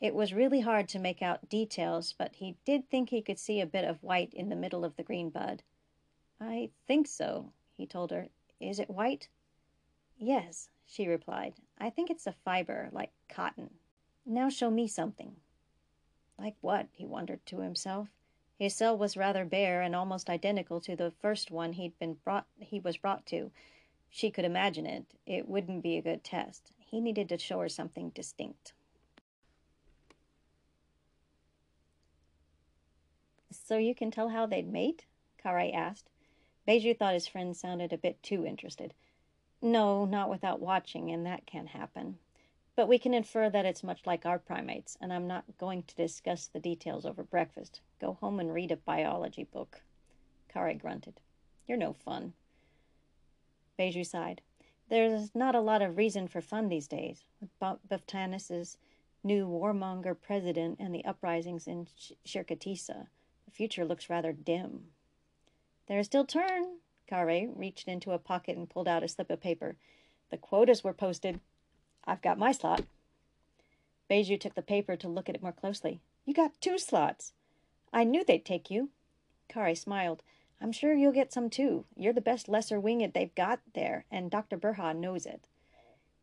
It 0.03 0.13
was 0.13 0.33
really 0.33 0.59
hard 0.59 0.89
to 0.89 0.99
make 0.99 1.21
out 1.21 1.47
details, 1.47 2.11
but 2.11 2.35
he 2.35 2.57
did 2.65 2.89
think 2.89 3.09
he 3.09 3.21
could 3.21 3.39
see 3.39 3.61
a 3.61 3.65
bit 3.65 3.85
of 3.85 4.03
white 4.03 4.33
in 4.33 4.49
the 4.49 4.55
middle 4.57 4.83
of 4.83 4.97
the 4.97 5.03
green 5.03 5.29
bud. 5.29 5.63
I 6.41 6.71
think 6.85 7.07
so, 7.07 7.53
he 7.77 7.85
told 7.85 8.11
her. 8.11 8.27
Is 8.59 8.79
it 8.79 8.89
white? 8.89 9.29
Yes, 10.17 10.67
she 10.85 11.07
replied. 11.07 11.53
I 11.77 11.89
think 11.89 12.09
it's 12.09 12.27
a 12.27 12.33
fiber, 12.33 12.89
like 12.91 13.13
cotton. 13.29 13.75
Now 14.25 14.49
show 14.49 14.69
me 14.69 14.89
something. 14.89 15.37
Like 16.37 16.57
what? 16.59 16.89
he 16.91 17.05
wondered 17.05 17.45
to 17.45 17.61
himself. 17.61 18.09
His 18.59 18.75
cell 18.75 18.97
was 18.97 19.15
rather 19.15 19.45
bare 19.45 19.81
and 19.81 19.95
almost 19.95 20.29
identical 20.29 20.81
to 20.81 20.97
the 20.97 21.11
first 21.11 21.49
one 21.49 21.71
he'd 21.71 21.97
been 21.97 22.15
brought 22.15 22.47
he 22.59 22.81
was 22.81 22.97
brought 22.97 23.25
to. 23.27 23.51
She 24.09 24.31
could 24.31 24.43
imagine 24.43 24.85
it. 24.85 25.05
It 25.25 25.47
wouldn't 25.47 25.81
be 25.81 25.95
a 25.95 26.01
good 26.01 26.25
test. 26.25 26.73
He 26.77 26.99
needed 26.99 27.29
to 27.29 27.37
show 27.37 27.61
her 27.61 27.69
something 27.69 28.09
distinct. 28.09 28.73
So 33.65 33.77
you 33.77 33.95
can 33.95 34.11
tell 34.11 34.27
how 34.27 34.45
they'd 34.45 34.67
mate? 34.67 35.05
Karai 35.41 35.73
asked. 35.73 36.09
Beiju 36.67 36.97
thought 36.97 37.13
his 37.13 37.27
friend 37.27 37.55
sounded 37.55 37.93
a 37.93 37.97
bit 37.97 38.21
too 38.21 38.45
interested. 38.45 38.93
No, 39.61 40.03
not 40.03 40.29
without 40.29 40.59
watching, 40.59 41.09
and 41.11 41.25
that 41.25 41.45
can 41.45 41.67
happen. 41.67 42.17
But 42.75 42.89
we 42.89 42.99
can 42.99 43.13
infer 43.13 43.49
that 43.49 43.65
it's 43.65 43.81
much 43.81 44.05
like 44.05 44.25
our 44.25 44.37
primates, 44.37 44.97
and 44.99 45.13
I'm 45.13 45.27
not 45.27 45.45
going 45.57 45.83
to 45.83 45.95
discuss 45.95 46.47
the 46.47 46.59
details 46.59 47.05
over 47.05 47.23
breakfast. 47.23 47.79
Go 48.01 48.17
home 48.19 48.41
and 48.41 48.53
read 48.53 48.71
a 48.71 48.75
biology 48.75 49.45
book. 49.45 49.81
Karai 50.53 50.77
grunted. 50.77 51.21
You're 51.65 51.77
no 51.77 51.93
fun. 51.93 52.33
Beiju 53.79 54.05
sighed. 54.05 54.41
There's 54.89 55.33
not 55.33 55.55
a 55.55 55.61
lot 55.61 55.81
of 55.81 55.95
reason 55.95 56.27
for 56.27 56.41
fun 56.41 56.67
these 56.67 56.87
days. 56.87 57.23
With 57.39 57.79
Baftanis's 57.87 58.77
new 59.23 59.47
warmonger 59.47 60.19
president 60.19 60.79
and 60.79 60.93
the 60.93 61.05
uprisings 61.05 61.65
in 61.65 61.87
Shirkatissa, 62.27 63.07
the 63.53 63.57
future 63.57 63.85
looks 63.85 64.09
rather 64.09 64.33
dim. 64.33 64.85
There's 65.87 66.07
still 66.07 66.25
turn. 66.25 66.77
Karai 67.11 67.47
reached 67.55 67.87
into 67.87 68.11
a 68.11 68.17
pocket 68.17 68.57
and 68.57 68.67
pulled 68.67 68.87
out 68.87 69.03
a 69.03 69.07
slip 69.07 69.29
of 69.29 69.41
paper. 69.41 69.75
The 70.31 70.37
quotas 70.37 70.83
were 70.83 70.93
posted. 70.93 71.39
I've 72.03 72.23
got 72.23 72.39
my 72.39 72.51
slot. 72.51 72.83
Beiju 74.09 74.39
took 74.39 74.55
the 74.55 74.63
paper 74.63 74.95
to 74.95 75.07
look 75.07 75.29
at 75.29 75.35
it 75.35 75.43
more 75.43 75.51
closely. 75.51 75.99
You 76.25 76.33
got 76.33 76.59
two 76.61 76.79
slots. 76.79 77.33
I 77.93 78.03
knew 78.03 78.23
they'd 78.23 78.43
take 78.43 78.71
you. 78.71 78.89
Karai 79.47 79.77
smiled. 79.77 80.23
I'm 80.59 80.71
sure 80.71 80.95
you'll 80.95 81.11
get 81.11 81.31
some 81.31 81.51
too. 81.51 81.85
You're 81.95 82.13
the 82.13 82.21
best 82.21 82.49
lesser 82.49 82.79
winged 82.79 83.13
they've 83.13 83.35
got 83.35 83.59
there, 83.75 84.05
and 84.09 84.31
Dr. 84.31 84.57
Burha 84.57 84.95
knows 84.95 85.27
it. 85.27 85.47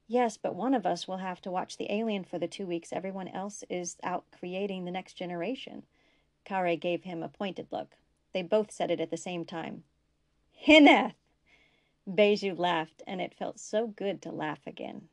Yes, 0.08 0.36
but 0.36 0.56
one 0.56 0.74
of 0.74 0.84
us 0.84 1.06
will 1.06 1.18
have 1.18 1.40
to 1.42 1.50
watch 1.52 1.76
the 1.76 1.92
alien 1.92 2.24
for 2.24 2.40
the 2.40 2.48
two 2.48 2.66
weeks 2.66 2.92
everyone 2.92 3.28
else 3.28 3.62
is 3.70 3.98
out 4.02 4.24
creating 4.36 4.84
the 4.84 4.90
next 4.90 5.12
generation. 5.14 5.84
Karai 6.44 6.78
gave 6.78 7.04
him 7.04 7.22
a 7.22 7.28
pointed 7.28 7.68
look. 7.70 7.96
They 8.32 8.42
both 8.42 8.70
said 8.70 8.90
it 8.90 9.00
at 9.00 9.10
the 9.10 9.16
same 9.16 9.44
time. 9.44 9.84
Hinath! 10.66 11.14
Beiju 12.08 12.58
laughed, 12.58 13.02
and 13.06 13.20
it 13.20 13.34
felt 13.34 13.58
so 13.60 13.86
good 13.86 14.20
to 14.22 14.32
laugh 14.32 14.66
again. 14.66 15.08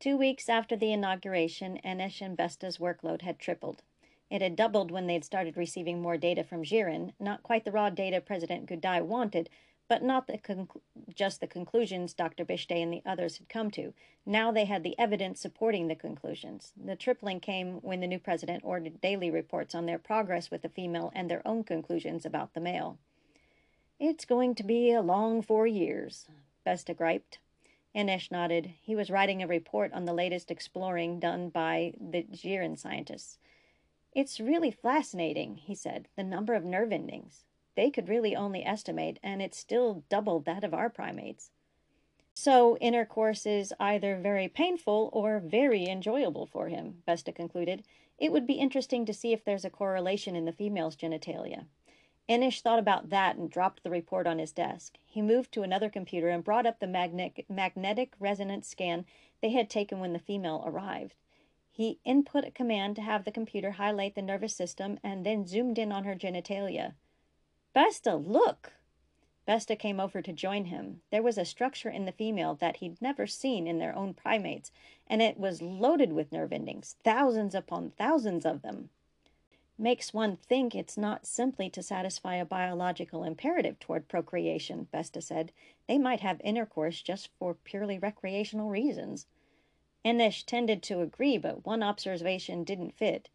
Two 0.00 0.16
weeks 0.16 0.48
after 0.48 0.74
the 0.74 0.92
inauguration, 0.92 1.78
Enesh 1.84 2.20
and 2.20 2.36
Vesta's 2.36 2.78
workload 2.78 3.22
had 3.22 3.38
tripled. 3.38 3.82
It 4.30 4.42
had 4.42 4.56
doubled 4.56 4.90
when 4.90 5.06
they'd 5.06 5.24
started 5.24 5.56
receiving 5.56 6.02
more 6.02 6.16
data 6.16 6.42
from 6.42 6.64
Jiren, 6.64 7.12
not 7.20 7.44
quite 7.44 7.64
the 7.64 7.70
raw 7.70 7.88
data 7.88 8.20
President 8.20 8.66
Gudai 8.66 9.00
wanted, 9.04 9.48
but 9.88 10.02
not 10.02 10.26
the 10.26 10.38
conc- 10.38 10.80
just 11.14 11.40
the 11.40 11.46
conclusions 11.46 12.14
Dr. 12.14 12.44
Bishte 12.44 12.82
and 12.82 12.92
the 12.92 13.02
others 13.04 13.38
had 13.38 13.48
come 13.48 13.70
to. 13.72 13.92
Now 14.24 14.50
they 14.52 14.64
had 14.64 14.82
the 14.82 14.98
evidence 14.98 15.40
supporting 15.40 15.88
the 15.88 15.94
conclusions. 15.94 16.72
The 16.82 16.96
tripling 16.96 17.40
came 17.40 17.74
when 17.82 18.00
the 18.00 18.06
new 18.06 18.18
president 18.18 18.62
ordered 18.64 19.00
daily 19.00 19.30
reports 19.30 19.74
on 19.74 19.86
their 19.86 19.98
progress 19.98 20.50
with 20.50 20.62
the 20.62 20.68
female 20.68 21.12
and 21.14 21.30
their 21.30 21.46
own 21.46 21.64
conclusions 21.64 22.24
about 22.24 22.54
the 22.54 22.60
male. 22.60 22.98
It's 23.98 24.24
going 24.24 24.54
to 24.56 24.64
be 24.64 24.92
a 24.92 25.02
long 25.02 25.42
four 25.42 25.66
years, 25.66 26.26
Vesta 26.64 26.94
griped. 26.94 27.38
Enesh 27.94 28.30
nodded. 28.30 28.72
He 28.80 28.96
was 28.96 29.10
writing 29.10 29.42
a 29.42 29.46
report 29.46 29.92
on 29.92 30.06
the 30.06 30.14
latest 30.14 30.50
exploring 30.50 31.20
done 31.20 31.50
by 31.50 31.92
the 32.00 32.22
Jiren 32.22 32.78
scientists. 32.78 33.38
It's 34.14 34.40
really 34.40 34.70
fascinating, 34.70 35.56
he 35.56 35.74
said, 35.74 36.08
the 36.16 36.22
number 36.24 36.54
of 36.54 36.64
nerve 36.64 36.92
endings. 36.92 37.44
They 37.74 37.90
could 37.90 38.08
really 38.08 38.36
only 38.36 38.64
estimate, 38.64 39.18
and 39.22 39.40
it's 39.40 39.58
still 39.58 40.04
double 40.08 40.40
that 40.40 40.64
of 40.64 40.74
our 40.74 40.90
primates. 40.90 41.50
So, 42.34 42.76
intercourse 42.78 43.44
is 43.44 43.74
either 43.78 44.16
very 44.16 44.48
painful 44.48 45.10
or 45.12 45.38
very 45.38 45.86
enjoyable 45.86 46.46
for 46.46 46.68
him, 46.68 47.02
Vesta 47.04 47.32
concluded. 47.32 47.84
It 48.18 48.32
would 48.32 48.46
be 48.46 48.54
interesting 48.54 49.04
to 49.06 49.12
see 49.12 49.32
if 49.32 49.44
there's 49.44 49.64
a 49.64 49.70
correlation 49.70 50.34
in 50.34 50.44
the 50.44 50.52
female's 50.52 50.96
genitalia. 50.96 51.66
Enish 52.28 52.62
thought 52.62 52.78
about 52.78 53.10
that 53.10 53.36
and 53.36 53.50
dropped 53.50 53.82
the 53.82 53.90
report 53.90 54.26
on 54.26 54.38
his 54.38 54.52
desk. 54.52 54.96
He 55.04 55.20
moved 55.20 55.52
to 55.52 55.62
another 55.62 55.90
computer 55.90 56.28
and 56.28 56.42
brought 56.42 56.66
up 56.66 56.78
the 56.78 56.86
magnetic, 56.86 57.44
magnetic 57.50 58.14
resonance 58.18 58.68
scan 58.68 59.04
they 59.40 59.50
had 59.50 59.68
taken 59.68 60.00
when 60.00 60.12
the 60.12 60.18
female 60.18 60.62
arrived. 60.64 61.14
He 61.70 61.98
input 62.04 62.46
a 62.46 62.50
command 62.50 62.96
to 62.96 63.02
have 63.02 63.24
the 63.24 63.32
computer 63.32 63.72
highlight 63.72 64.14
the 64.14 64.22
nervous 64.22 64.54
system 64.54 65.00
and 65.02 65.26
then 65.26 65.46
zoomed 65.46 65.78
in 65.78 65.90
on 65.90 66.04
her 66.04 66.14
genitalia. 66.14 66.94
Vesta, 67.74 68.16
look! 68.16 68.74
Vesta 69.46 69.74
came 69.74 69.98
over 69.98 70.20
to 70.20 70.32
join 70.32 70.66
him. 70.66 71.00
There 71.10 71.22
was 71.22 71.38
a 71.38 71.44
structure 71.44 71.88
in 71.88 72.04
the 72.04 72.12
female 72.12 72.54
that 72.56 72.76
he'd 72.76 73.00
never 73.00 73.26
seen 73.26 73.66
in 73.66 73.78
their 73.78 73.96
own 73.96 74.12
primates, 74.12 74.70
and 75.06 75.22
it 75.22 75.38
was 75.38 75.62
loaded 75.62 76.12
with 76.12 76.32
nerve 76.32 76.52
endings, 76.52 76.96
thousands 77.02 77.54
upon 77.54 77.92
thousands 77.92 78.44
of 78.44 78.60
them. 78.60 78.90
Makes 79.78 80.12
one 80.12 80.36
think 80.36 80.74
it's 80.74 80.98
not 80.98 81.26
simply 81.26 81.70
to 81.70 81.82
satisfy 81.82 82.34
a 82.34 82.44
biological 82.44 83.24
imperative 83.24 83.80
toward 83.80 84.06
procreation, 84.06 84.86
Vesta 84.92 85.22
said. 85.22 85.50
They 85.88 85.98
might 85.98 86.20
have 86.20 86.42
intercourse 86.44 87.00
just 87.00 87.30
for 87.38 87.54
purely 87.54 87.98
recreational 87.98 88.68
reasons. 88.68 89.26
Enish 90.04 90.44
tended 90.44 90.82
to 90.84 91.00
agree, 91.00 91.38
but 91.38 91.64
one 91.64 91.82
observation 91.82 92.64
didn't 92.64 92.94
fit. 92.94 93.30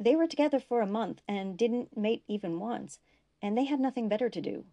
They 0.00 0.16
were 0.16 0.26
together 0.26 0.58
for 0.58 0.80
a 0.80 0.86
month 0.86 1.20
and 1.28 1.56
didn't 1.56 1.96
mate 1.96 2.24
even 2.26 2.58
once, 2.58 2.98
and 3.44 3.58
they 3.58 3.64
had 3.64 3.78
nothing 3.78 4.08
better 4.08 4.30
to 4.30 4.40
do. 4.40 4.64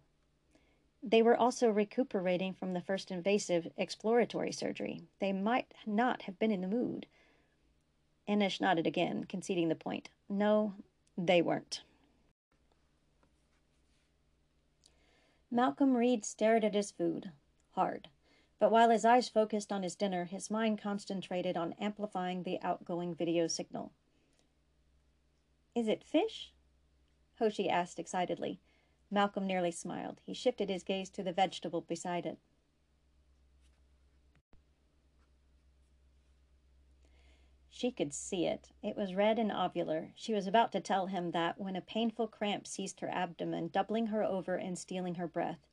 They 1.02 1.20
were 1.20 1.36
also 1.36 1.68
recuperating 1.68 2.54
from 2.54 2.72
the 2.72 2.80
first 2.80 3.10
invasive 3.10 3.68
exploratory 3.76 4.50
surgery. 4.50 5.02
They 5.20 5.30
might 5.30 5.74
not 5.84 6.22
have 6.22 6.38
been 6.38 6.50
in 6.50 6.62
the 6.62 6.66
mood. 6.66 7.04
Enish 8.26 8.62
nodded 8.62 8.86
again, 8.86 9.24
conceding 9.24 9.68
the 9.68 9.74
point. 9.74 10.08
No, 10.26 10.72
they 11.18 11.42
weren't. 11.42 11.82
Malcolm 15.50 15.94
Reed 15.94 16.24
stared 16.24 16.64
at 16.64 16.72
his 16.72 16.90
food, 16.90 17.30
hard. 17.72 18.08
But 18.58 18.72
while 18.72 18.88
his 18.88 19.04
eyes 19.04 19.28
focused 19.28 19.70
on 19.70 19.82
his 19.82 19.96
dinner, 19.96 20.24
his 20.24 20.50
mind 20.50 20.80
concentrated 20.80 21.58
on 21.58 21.74
amplifying 21.78 22.44
the 22.44 22.58
outgoing 22.62 23.14
video 23.14 23.48
signal. 23.48 23.92
Is 25.74 25.88
it 25.88 26.02
fish? 26.02 26.54
Hoshi 27.38 27.68
asked 27.68 27.98
excitedly. 27.98 28.60
Malcolm 29.10 29.46
nearly 29.46 29.70
smiled. 29.70 30.20
He 30.24 30.34
shifted 30.34 30.68
his 30.68 30.82
gaze 30.82 31.10
to 31.10 31.22
the 31.22 31.32
vegetable 31.32 31.82
beside 31.82 32.24
it. 32.24 32.38
She 37.68 37.90
could 37.90 38.14
see 38.14 38.46
it. 38.46 38.70
It 38.82 38.96
was 38.96 39.14
red 39.14 39.38
and 39.38 39.50
ovular. 39.50 40.12
She 40.14 40.32
was 40.32 40.46
about 40.46 40.70
to 40.72 40.80
tell 40.80 41.06
him 41.06 41.32
that 41.32 41.58
when 41.58 41.74
a 41.74 41.80
painful 41.80 42.28
cramp 42.28 42.66
seized 42.66 43.00
her 43.00 43.08
abdomen, 43.08 43.68
doubling 43.68 44.06
her 44.06 44.22
over 44.22 44.54
and 44.54 44.78
stealing 44.78 45.16
her 45.16 45.26
breath. 45.26 45.66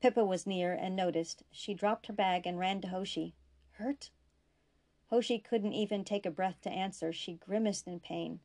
Pippa 0.00 0.24
was 0.24 0.46
near 0.46 0.72
and 0.72 0.96
noticed. 0.96 1.44
She 1.52 1.72
dropped 1.72 2.06
her 2.06 2.12
bag 2.12 2.46
and 2.46 2.58
ran 2.58 2.80
to 2.80 2.88
Hoshi. 2.88 3.34
Hurt? 3.72 4.10
Hoshi 5.10 5.38
couldn't 5.38 5.74
even 5.74 6.02
take 6.02 6.26
a 6.26 6.30
breath 6.30 6.60
to 6.62 6.70
answer. 6.70 7.12
She 7.12 7.34
grimaced 7.34 7.86
in 7.86 8.00
pain. 8.00 8.40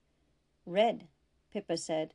Red, 0.65 1.07
Pippa 1.51 1.77
said. 1.77 2.13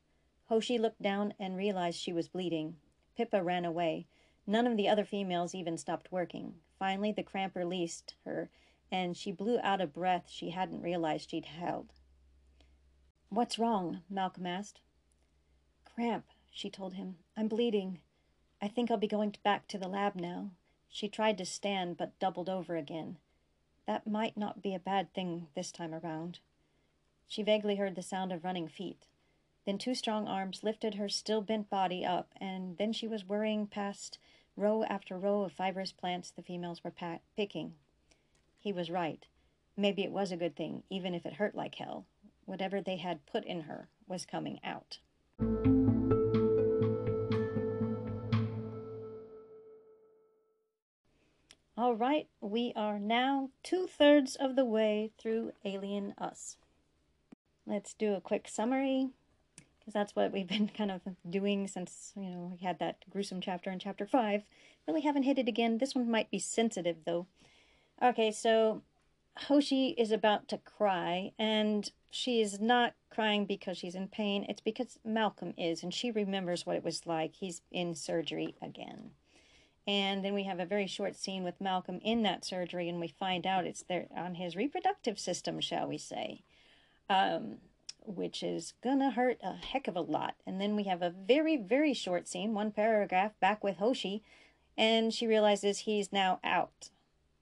Hoshi 0.48 0.78
looked 0.78 1.00
down 1.00 1.34
and 1.38 1.56
realized 1.56 1.98
she 1.98 2.12
was 2.12 2.28
bleeding. 2.28 2.76
Pippa 3.16 3.42
ran 3.42 3.64
away. 3.64 4.06
None 4.46 4.66
of 4.66 4.76
the 4.76 4.88
other 4.88 5.04
females 5.04 5.54
even 5.54 5.78
stopped 5.78 6.12
working. 6.12 6.56
Finally, 6.78 7.12
the 7.12 7.22
cramp 7.22 7.56
released 7.56 8.14
her, 8.24 8.50
and 8.90 9.16
she 9.16 9.32
blew 9.32 9.58
out 9.62 9.80
a 9.80 9.86
breath 9.86 10.28
she 10.28 10.50
hadn't 10.50 10.82
realized 10.82 11.30
she'd 11.30 11.46
held. 11.46 11.92
What's 13.30 13.58
wrong? 13.58 14.02
Malcolm 14.10 14.46
asked. 14.46 14.80
Cramp, 15.84 16.26
she 16.50 16.68
told 16.68 16.94
him. 16.94 17.16
I'm 17.36 17.48
bleeding. 17.48 18.00
I 18.60 18.68
think 18.68 18.90
I'll 18.90 18.96
be 18.96 19.08
going 19.08 19.34
back 19.42 19.66
to 19.68 19.78
the 19.78 19.88
lab 19.88 20.14
now. 20.14 20.50
She 20.88 21.08
tried 21.08 21.38
to 21.38 21.44
stand, 21.44 21.96
but 21.96 22.18
doubled 22.18 22.48
over 22.48 22.76
again. 22.76 23.16
That 23.86 24.06
might 24.06 24.36
not 24.36 24.62
be 24.62 24.74
a 24.74 24.78
bad 24.78 25.12
thing 25.12 25.48
this 25.54 25.72
time 25.72 25.94
around. 25.94 26.38
She 27.26 27.42
vaguely 27.42 27.76
heard 27.76 27.96
the 27.96 28.02
sound 28.02 28.32
of 28.32 28.44
running 28.44 28.68
feet. 28.68 29.06
Then 29.66 29.78
two 29.78 29.94
strong 29.94 30.28
arms 30.28 30.62
lifted 30.62 30.94
her 30.94 31.08
still 31.08 31.40
bent 31.40 31.70
body 31.70 32.04
up, 32.04 32.32
and 32.38 32.76
then 32.76 32.92
she 32.92 33.08
was 33.08 33.24
whirring 33.24 33.66
past 33.66 34.18
row 34.56 34.84
after 34.84 35.18
row 35.18 35.42
of 35.42 35.52
fibrous 35.52 35.90
plants 35.90 36.30
the 36.30 36.42
females 36.42 36.84
were 36.84 36.92
picking. 37.36 37.74
He 38.58 38.72
was 38.72 38.90
right. 38.90 39.26
Maybe 39.76 40.04
it 40.04 40.12
was 40.12 40.30
a 40.30 40.36
good 40.36 40.54
thing, 40.54 40.82
even 40.90 41.14
if 41.14 41.24
it 41.26 41.34
hurt 41.34 41.54
like 41.54 41.76
hell. 41.76 42.04
Whatever 42.44 42.80
they 42.80 42.96
had 42.96 43.26
put 43.26 43.44
in 43.44 43.62
her 43.62 43.88
was 44.06 44.26
coming 44.26 44.60
out. 44.62 44.98
All 51.76 51.96
right, 51.96 52.28
we 52.40 52.72
are 52.76 53.00
now 53.00 53.50
two 53.62 53.88
thirds 53.88 54.36
of 54.36 54.54
the 54.54 54.64
way 54.64 55.10
through 55.18 55.52
Alien 55.64 56.14
Us. 56.18 56.56
Let's 57.66 57.94
do 57.94 58.14
a 58.14 58.20
quick 58.20 58.46
summary 58.46 59.08
because 59.84 59.94
that's 59.94 60.16
what 60.16 60.32
we've 60.32 60.46
been 60.48 60.68
kind 60.68 60.90
of 60.90 61.02
doing 61.28 61.68
since, 61.68 62.12
you 62.16 62.30
know, 62.30 62.56
we 62.58 62.64
had 62.64 62.78
that 62.78 63.04
gruesome 63.10 63.40
chapter 63.40 63.70
in 63.70 63.78
chapter 63.78 64.06
5. 64.06 64.42
Really 64.88 65.02
haven't 65.02 65.24
hit 65.24 65.38
it 65.38 65.48
again. 65.48 65.78
This 65.78 65.94
one 65.94 66.10
might 66.10 66.30
be 66.30 66.38
sensitive 66.38 66.96
though. 67.04 67.26
Okay, 68.02 68.32
so 68.32 68.82
Hoshi 69.36 69.88
is 69.98 70.10
about 70.10 70.48
to 70.48 70.58
cry, 70.58 71.32
and 71.38 71.90
she 72.10 72.40
is 72.40 72.60
not 72.60 72.94
crying 73.10 73.46
because 73.46 73.78
she's 73.78 73.94
in 73.94 74.08
pain. 74.08 74.46
It's 74.48 74.60
because 74.60 74.98
Malcolm 75.04 75.54
is, 75.56 75.82
and 75.82 75.92
she 75.92 76.10
remembers 76.10 76.64
what 76.64 76.76
it 76.76 76.84
was 76.84 77.06
like. 77.06 77.34
He's 77.34 77.62
in 77.70 77.94
surgery 77.94 78.54
again. 78.62 79.10
And 79.86 80.24
then 80.24 80.34
we 80.34 80.44
have 80.44 80.60
a 80.60 80.66
very 80.66 80.86
short 80.86 81.14
scene 81.16 81.44
with 81.44 81.60
Malcolm 81.60 82.00
in 82.02 82.22
that 82.22 82.44
surgery, 82.44 82.88
and 82.88 83.00
we 83.00 83.08
find 83.08 83.46
out 83.46 83.66
it's 83.66 83.82
there 83.82 84.06
on 84.16 84.36
his 84.36 84.56
reproductive 84.56 85.18
system, 85.18 85.60
shall 85.60 85.86
we 85.86 85.98
say, 85.98 86.42
um, 87.10 87.58
which 88.04 88.42
is 88.42 88.74
gonna 88.82 89.10
hurt 89.10 89.38
a 89.42 89.54
heck 89.54 89.88
of 89.88 89.96
a 89.96 90.00
lot. 90.00 90.34
And 90.46 90.60
then 90.60 90.76
we 90.76 90.84
have 90.84 91.02
a 91.02 91.10
very, 91.10 91.56
very 91.56 91.94
short 91.94 92.28
scene, 92.28 92.54
one 92.54 92.70
paragraph, 92.70 93.32
back 93.40 93.64
with 93.64 93.78
Hoshi, 93.78 94.22
and 94.76 95.12
she 95.12 95.26
realizes 95.26 95.80
he's 95.80 96.12
now 96.12 96.40
out. 96.44 96.90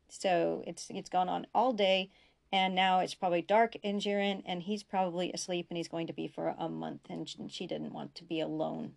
So 0.08 0.62
it's 0.66 0.88
it's 0.90 1.08
gone 1.08 1.28
on 1.28 1.46
all 1.54 1.72
day, 1.72 2.10
and 2.52 2.74
now 2.74 3.00
it's 3.00 3.14
probably 3.14 3.42
dark 3.42 3.76
in 3.82 3.98
Jiren, 3.98 4.42
and 4.44 4.62
he's 4.62 4.82
probably 4.82 5.32
asleep, 5.32 5.66
and 5.70 5.76
he's 5.76 5.88
going 5.88 6.06
to 6.06 6.12
be 6.12 6.28
for 6.28 6.54
a 6.58 6.68
month, 6.68 7.02
and 7.08 7.28
she 7.50 7.66
didn't 7.66 7.92
want 7.92 8.14
to 8.16 8.24
be 8.24 8.40
alone. 8.40 8.92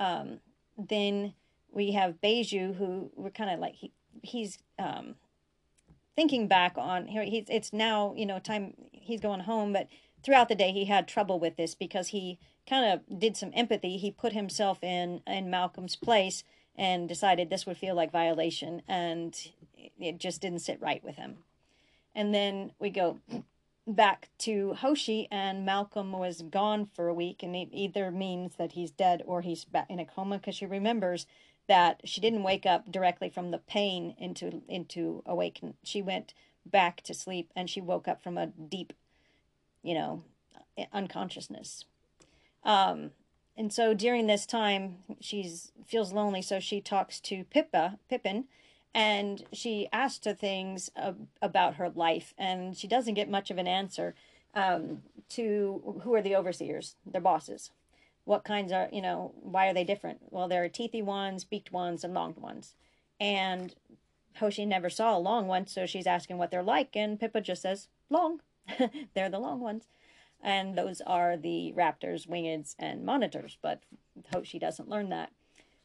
Um, 0.00 0.40
then 0.76 1.34
we 1.70 1.92
have 1.92 2.20
Beiju, 2.20 2.76
who 2.76 3.10
we're 3.14 3.30
kind 3.30 3.50
of 3.50 3.60
like 3.60 3.74
he 3.74 3.92
he's 4.22 4.58
um, 4.78 5.14
thinking 6.16 6.48
back 6.48 6.74
on 6.76 7.06
here. 7.06 7.22
He's 7.22 7.46
it's 7.48 7.72
now 7.72 8.14
you 8.16 8.26
know 8.26 8.38
time 8.38 8.74
he's 8.90 9.20
going 9.20 9.40
home, 9.40 9.72
but 9.72 9.86
throughout 10.24 10.48
the 10.48 10.54
day 10.54 10.72
he 10.72 10.86
had 10.86 11.08
trouble 11.08 11.38
with 11.38 11.56
this 11.56 11.74
because 11.74 12.08
he 12.08 12.38
kind 12.68 12.92
of 12.92 13.18
did 13.18 13.36
some 13.36 13.50
empathy. 13.54 13.96
He 13.96 14.10
put 14.10 14.32
himself 14.32 14.82
in 14.82 15.22
in 15.26 15.50
Malcolm's 15.50 15.96
place 15.96 16.44
and 16.76 17.08
decided 17.08 17.50
this 17.50 17.66
would 17.66 17.76
feel 17.76 17.94
like 17.94 18.10
violation, 18.10 18.82
and 18.88 19.36
it 20.00 20.18
just 20.18 20.40
didn't 20.40 20.60
sit 20.60 20.80
right 20.80 21.04
with 21.04 21.16
him. 21.16 21.38
And 22.14 22.34
then 22.34 22.72
we 22.78 22.90
go 22.90 23.18
back 23.86 24.28
to 24.38 24.74
Hoshi, 24.74 25.28
and 25.30 25.66
Malcolm 25.66 26.12
was 26.12 26.42
gone 26.42 26.86
for 26.94 27.08
a 27.08 27.14
week, 27.14 27.42
and 27.42 27.54
it 27.54 27.68
either 27.72 28.10
means 28.10 28.54
that 28.56 28.72
he's 28.72 28.90
dead 28.90 29.22
or 29.26 29.42
he's 29.42 29.64
back 29.64 29.86
in 29.90 29.98
a 29.98 30.06
coma 30.06 30.38
because 30.38 30.54
she 30.54 30.66
remembers 30.66 31.26
that 31.68 32.00
she 32.04 32.20
didn't 32.20 32.42
wake 32.42 32.66
up 32.66 32.90
directly 32.90 33.28
from 33.28 33.50
the 33.50 33.58
pain 33.58 34.14
into 34.18 34.62
into 34.68 35.22
awaken. 35.26 35.74
She 35.82 36.02
went 36.02 36.34
back 36.64 37.02
to 37.02 37.14
sleep 37.14 37.50
and 37.54 37.68
she 37.68 37.80
woke 37.80 38.08
up 38.08 38.22
from 38.22 38.38
a 38.38 38.46
deep, 38.46 38.92
you 39.82 39.94
know, 39.94 40.22
unconsciousness. 40.92 41.84
Um, 42.64 43.10
and 43.56 43.72
so 43.72 43.94
during 43.94 44.26
this 44.26 44.46
time, 44.46 44.98
she's 45.20 45.72
feels 45.86 46.12
lonely, 46.12 46.42
so 46.42 46.60
she 46.60 46.80
talks 46.80 47.20
to 47.20 47.44
Pippa, 47.44 47.98
Pippin, 48.08 48.44
and 48.94 49.44
she 49.52 49.88
asks 49.92 50.24
her 50.24 50.34
things 50.34 50.90
uh, 50.96 51.12
about 51.40 51.74
her 51.74 51.90
life, 51.90 52.34
and 52.38 52.76
she 52.76 52.86
doesn't 52.86 53.14
get 53.14 53.28
much 53.28 53.50
of 53.50 53.58
an 53.58 53.66
answer 53.66 54.14
um, 54.54 55.02
to 55.30 56.00
who 56.02 56.14
are 56.14 56.22
the 56.22 56.36
overseers, 56.36 56.96
their 57.04 57.20
bosses 57.20 57.70
what 58.24 58.44
kinds 58.44 58.72
are, 58.72 58.88
you 58.92 59.02
know, 59.02 59.32
why 59.42 59.68
are 59.68 59.74
they 59.74 59.84
different? 59.84 60.20
Well, 60.30 60.48
there 60.48 60.62
are 60.64 60.68
teethy 60.68 61.02
ones, 61.02 61.44
beaked 61.44 61.72
ones, 61.72 62.04
and 62.04 62.14
longed 62.14 62.38
ones. 62.38 62.74
And 63.20 63.74
Hoshi 64.36 64.64
never 64.64 64.90
saw 64.90 65.16
a 65.16 65.18
long 65.18 65.46
one, 65.46 65.66
so 65.66 65.86
she's 65.86 66.06
asking 66.06 66.38
what 66.38 66.50
they're 66.50 66.62
like, 66.62 66.96
and 66.96 67.18
Pippa 67.18 67.40
just 67.40 67.62
says, 67.62 67.88
long. 68.10 68.40
they're 69.14 69.30
the 69.30 69.38
long 69.38 69.60
ones. 69.60 69.84
and 70.42 70.76
those 70.76 71.00
are 71.06 71.36
the 71.36 71.72
raptors, 71.76 72.26
wingeds, 72.26 72.74
and 72.78 73.04
monitors. 73.04 73.56
But 73.62 73.82
Hoshi 74.32 74.58
doesn't 74.58 74.88
learn 74.88 75.08
that. 75.10 75.30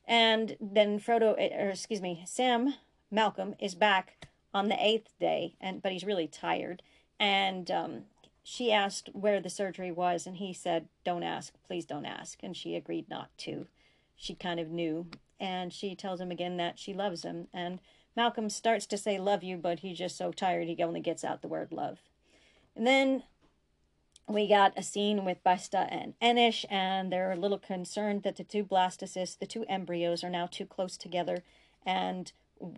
And 0.07 0.55
then 0.59 0.99
Frodo, 0.99 1.35
eh, 1.37 1.49
or 1.55 1.69
excuse 1.69 2.01
me, 2.01 2.23
Sam 2.25 2.75
Malcolm 3.11 3.55
is 3.59 3.75
back 3.75 4.27
on 4.53 4.69
the 4.69 4.83
eighth 4.83 5.13
day, 5.19 5.55
and 5.61 5.81
but 5.81 5.91
he's 5.91 6.03
really 6.05 6.27
tired. 6.27 6.81
And 7.19 7.69
um, 7.69 8.03
she 8.43 8.71
asked 8.71 9.09
where 9.13 9.41
the 9.41 9.49
surgery 9.49 9.91
was, 9.91 10.25
and 10.25 10.37
he 10.37 10.53
said, 10.53 10.87
"Don't 11.03 11.23
ask, 11.23 11.53
please 11.67 11.85
don't 11.85 12.05
ask." 12.05 12.39
And 12.41 12.55
she 12.55 12.75
agreed 12.75 13.09
not 13.09 13.29
to. 13.39 13.67
She 14.15 14.33
kind 14.33 14.59
of 14.59 14.69
knew, 14.69 15.07
and 15.39 15.71
she 15.71 15.93
tells 15.95 16.19
him 16.19 16.31
again 16.31 16.57
that 16.57 16.79
she 16.79 16.93
loves 16.93 17.23
him. 17.23 17.47
And 17.53 17.79
Malcolm 18.15 18.49
starts 18.49 18.85
to 18.87 18.97
say 18.97 19.19
"love 19.19 19.43
you," 19.43 19.57
but 19.57 19.79
he's 19.79 19.97
just 19.97 20.17
so 20.17 20.31
tired 20.31 20.67
he 20.67 20.81
only 20.81 21.01
gets 21.01 21.23
out 21.23 21.41
the 21.41 21.47
word 21.47 21.71
"love." 21.71 21.99
And 22.77 22.85
then 22.85 23.23
we 24.27 24.47
got 24.47 24.77
a 24.77 24.83
scene 24.83 25.25
with 25.25 25.39
Vesta 25.43 25.87
and 25.89 26.13
Enish, 26.21 26.63
and 26.69 27.11
they're 27.11 27.31
a 27.31 27.37
little 27.37 27.57
concerned 27.57 28.21
that 28.23 28.35
the 28.35 28.43
two 28.43 28.63
blastocysts, 28.63 29.39
the 29.39 29.47
two 29.47 29.65
embryos, 29.67 30.23
are 30.23 30.29
now 30.29 30.45
too 30.45 30.65
close 30.65 30.95
together, 30.95 31.43
and 31.85 32.31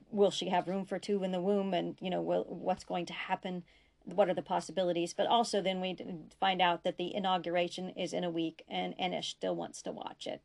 will 0.09 0.31
she 0.31 0.49
have 0.49 0.67
room 0.67 0.85
for 0.85 0.99
two 0.99 1.23
in 1.23 1.31
the 1.31 1.41
womb? 1.41 1.73
And 1.73 1.97
you 1.99 2.09
know, 2.09 2.21
will, 2.21 2.45
what's 2.47 2.85
going 2.85 3.05
to 3.07 3.13
happen? 3.13 3.63
What 4.05 4.29
are 4.29 4.33
the 4.33 4.41
possibilities? 4.41 5.13
But 5.13 5.27
also, 5.27 5.61
then 5.61 5.81
we 5.81 5.97
find 6.39 6.61
out 6.61 6.83
that 6.83 6.97
the 6.97 7.13
inauguration 7.13 7.89
is 7.89 8.13
in 8.13 8.23
a 8.23 8.29
week, 8.29 8.63
and 8.69 8.97
Enish 8.97 9.25
still 9.25 9.55
wants 9.55 9.81
to 9.81 9.91
watch 9.91 10.27
it, 10.27 10.41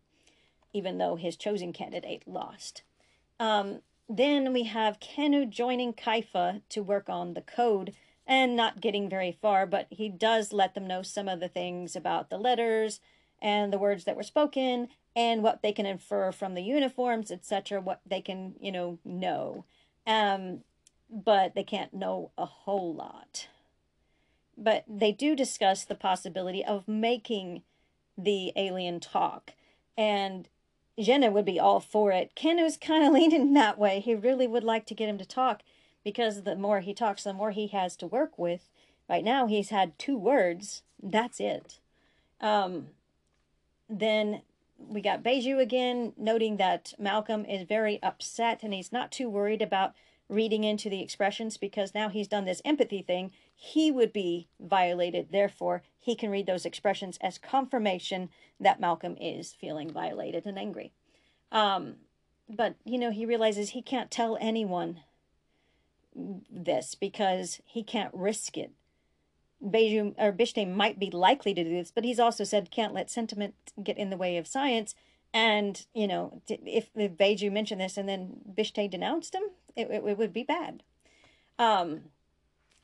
even 0.72 0.98
though 0.98 1.14
his 1.14 1.36
chosen 1.36 1.72
candidate 1.72 2.26
lost. 2.26 2.82
Um, 3.38 3.80
then 4.08 4.52
we 4.52 4.64
have 4.64 5.00
Kennu 5.00 5.48
joining 5.48 5.92
Kaifa 5.92 6.62
to 6.70 6.82
work 6.82 7.08
on 7.08 7.34
the 7.34 7.40
code 7.40 7.94
and 8.26 8.56
not 8.56 8.80
getting 8.80 9.08
very 9.08 9.32
far, 9.32 9.66
but 9.66 9.86
he 9.90 10.08
does 10.08 10.52
let 10.52 10.74
them 10.74 10.86
know 10.86 11.02
some 11.02 11.28
of 11.28 11.40
the 11.40 11.48
things 11.48 11.94
about 11.94 12.30
the 12.30 12.38
letters 12.38 13.00
and 13.42 13.72
the 13.72 13.78
words 13.78 14.04
that 14.04 14.16
were 14.16 14.22
spoken 14.22 14.88
and 15.14 15.42
what 15.42 15.62
they 15.62 15.72
can 15.72 15.86
infer 15.86 16.32
from 16.32 16.54
the 16.54 16.62
uniforms, 16.62 17.30
etc., 17.30 17.80
what 17.80 18.00
they 18.06 18.20
can, 18.20 18.54
you 18.60 18.72
know, 18.72 18.98
know. 19.04 19.64
Um, 20.06 20.60
but 21.10 21.54
they 21.54 21.62
can't 21.62 21.94
know 21.94 22.30
a 22.36 22.46
whole 22.46 22.94
lot. 22.94 23.48
But 24.56 24.84
they 24.88 25.12
do 25.12 25.36
discuss 25.36 25.84
the 25.84 25.94
possibility 25.94 26.64
of 26.64 26.88
making 26.88 27.62
the 28.16 28.52
alien 28.56 29.00
talk. 29.00 29.52
And 29.96 30.48
Jenna 30.98 31.30
would 31.30 31.44
be 31.44 31.60
all 31.60 31.80
for 31.80 32.12
it. 32.12 32.34
Ken 32.34 32.62
was 32.62 32.76
kind 32.76 33.04
of 33.04 33.12
leaning 33.14 33.52
that 33.54 33.78
way. 33.78 34.00
He 34.00 34.14
really 34.14 34.46
would 34.46 34.64
like 34.64 34.86
to 34.86 34.94
get 34.94 35.08
him 35.08 35.18
to 35.18 35.26
talk 35.26 35.62
because 36.04 36.42
the 36.42 36.54
more 36.54 36.80
he 36.80 36.94
talks, 36.94 37.24
the 37.24 37.32
more 37.32 37.50
he 37.50 37.68
has 37.68 37.96
to 37.96 38.06
work 38.06 38.38
with. 38.38 38.68
Right 39.08 39.24
now, 39.24 39.46
he's 39.46 39.70
had 39.70 39.98
two 39.98 40.16
words. 40.16 40.82
That's 41.02 41.40
it. 41.40 41.78
Um, 42.40 42.88
then 43.88 44.42
we 44.78 45.00
got 45.00 45.22
Beju 45.22 45.60
again, 45.60 46.12
noting 46.16 46.56
that 46.58 46.94
Malcolm 46.98 47.44
is 47.44 47.66
very 47.66 48.02
upset 48.02 48.62
and 48.62 48.72
he's 48.74 48.92
not 48.92 49.12
too 49.12 49.28
worried 49.28 49.62
about 49.62 49.94
reading 50.28 50.64
into 50.64 50.88
the 50.88 51.02
expressions 51.02 51.56
because 51.56 51.94
now 51.94 52.08
he's 52.08 52.28
done 52.28 52.44
this 52.44 52.62
empathy 52.64 53.02
thing. 53.02 53.30
He 53.54 53.90
would 53.90 54.12
be 54.12 54.48
violated. 54.58 55.28
Therefore, 55.30 55.82
he 56.00 56.14
can 56.14 56.30
read 56.30 56.46
those 56.46 56.64
expressions 56.64 57.18
as 57.20 57.38
confirmation 57.38 58.30
that 58.58 58.80
Malcolm 58.80 59.16
is 59.20 59.52
feeling 59.52 59.90
violated 59.90 60.46
and 60.46 60.58
angry. 60.58 60.92
Um, 61.52 61.96
but, 62.48 62.76
you 62.84 62.98
know, 62.98 63.10
he 63.10 63.26
realizes 63.26 63.70
he 63.70 63.82
can't 63.82 64.10
tell 64.10 64.38
anyone 64.40 65.00
this 66.14 66.94
because 66.94 67.60
he 67.64 67.82
can't 67.82 68.14
risk 68.14 68.56
it. 68.56 68.72
Beju 69.64 70.14
or 70.18 70.32
Bishte 70.32 70.70
might 70.70 70.98
be 70.98 71.10
likely 71.10 71.54
to 71.54 71.64
do 71.64 71.70
this, 71.70 71.90
but 71.90 72.04
he's 72.04 72.20
also 72.20 72.44
said 72.44 72.70
can't 72.70 72.94
let 72.94 73.10
sentiment 73.10 73.54
get 73.82 73.96
in 73.96 74.10
the 74.10 74.16
way 74.16 74.36
of 74.36 74.46
science. 74.46 74.94
And 75.32 75.84
you 75.94 76.06
know, 76.06 76.42
if, 76.48 76.90
if 76.94 77.16
Beju 77.16 77.50
mentioned 77.50 77.80
this 77.80 77.96
and 77.96 78.08
then 78.08 78.36
Bishte 78.56 78.90
denounced 78.90 79.34
him, 79.34 79.42
it, 79.74 79.88
it, 79.90 80.04
it 80.06 80.18
would 80.18 80.32
be 80.32 80.44
bad. 80.44 80.82
Um, 81.58 82.02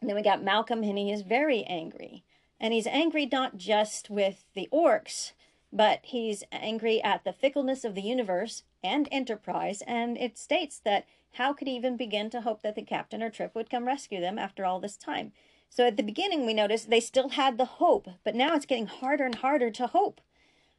then 0.02 0.16
we 0.16 0.22
got 0.22 0.42
Malcolm, 0.42 0.82
and 0.82 0.96
he 0.96 1.12
is 1.12 1.22
very 1.22 1.62
angry, 1.64 2.24
and 2.58 2.72
he's 2.72 2.86
angry 2.86 3.28
not 3.30 3.56
just 3.56 4.08
with 4.08 4.44
the 4.54 4.68
orcs, 4.72 5.32
but 5.72 6.00
he's 6.02 6.42
angry 6.50 7.02
at 7.02 7.24
the 7.24 7.32
fickleness 7.32 7.84
of 7.84 7.94
the 7.94 8.02
universe 8.02 8.62
and 8.82 9.08
Enterprise. 9.12 9.82
And 9.86 10.16
it 10.16 10.38
states 10.38 10.80
that 10.84 11.04
how 11.32 11.52
could 11.52 11.68
he 11.68 11.76
even 11.76 11.96
begin 11.96 12.30
to 12.30 12.40
hope 12.40 12.62
that 12.62 12.74
the 12.74 12.82
captain 12.82 13.22
or 13.22 13.30
Trip 13.30 13.54
would 13.54 13.70
come 13.70 13.86
rescue 13.86 14.20
them 14.20 14.38
after 14.38 14.64
all 14.64 14.80
this 14.80 14.96
time? 14.96 15.32
So 15.68 15.86
at 15.86 15.96
the 15.96 16.02
beginning, 16.02 16.44
we 16.44 16.54
noticed 16.54 16.90
they 16.90 17.00
still 17.00 17.30
had 17.30 17.56
the 17.56 17.64
hope, 17.64 18.08
but 18.24 18.34
now 18.34 18.54
it's 18.54 18.66
getting 18.66 18.86
harder 18.86 19.24
and 19.24 19.36
harder 19.36 19.70
to 19.70 19.86
hope 19.86 20.20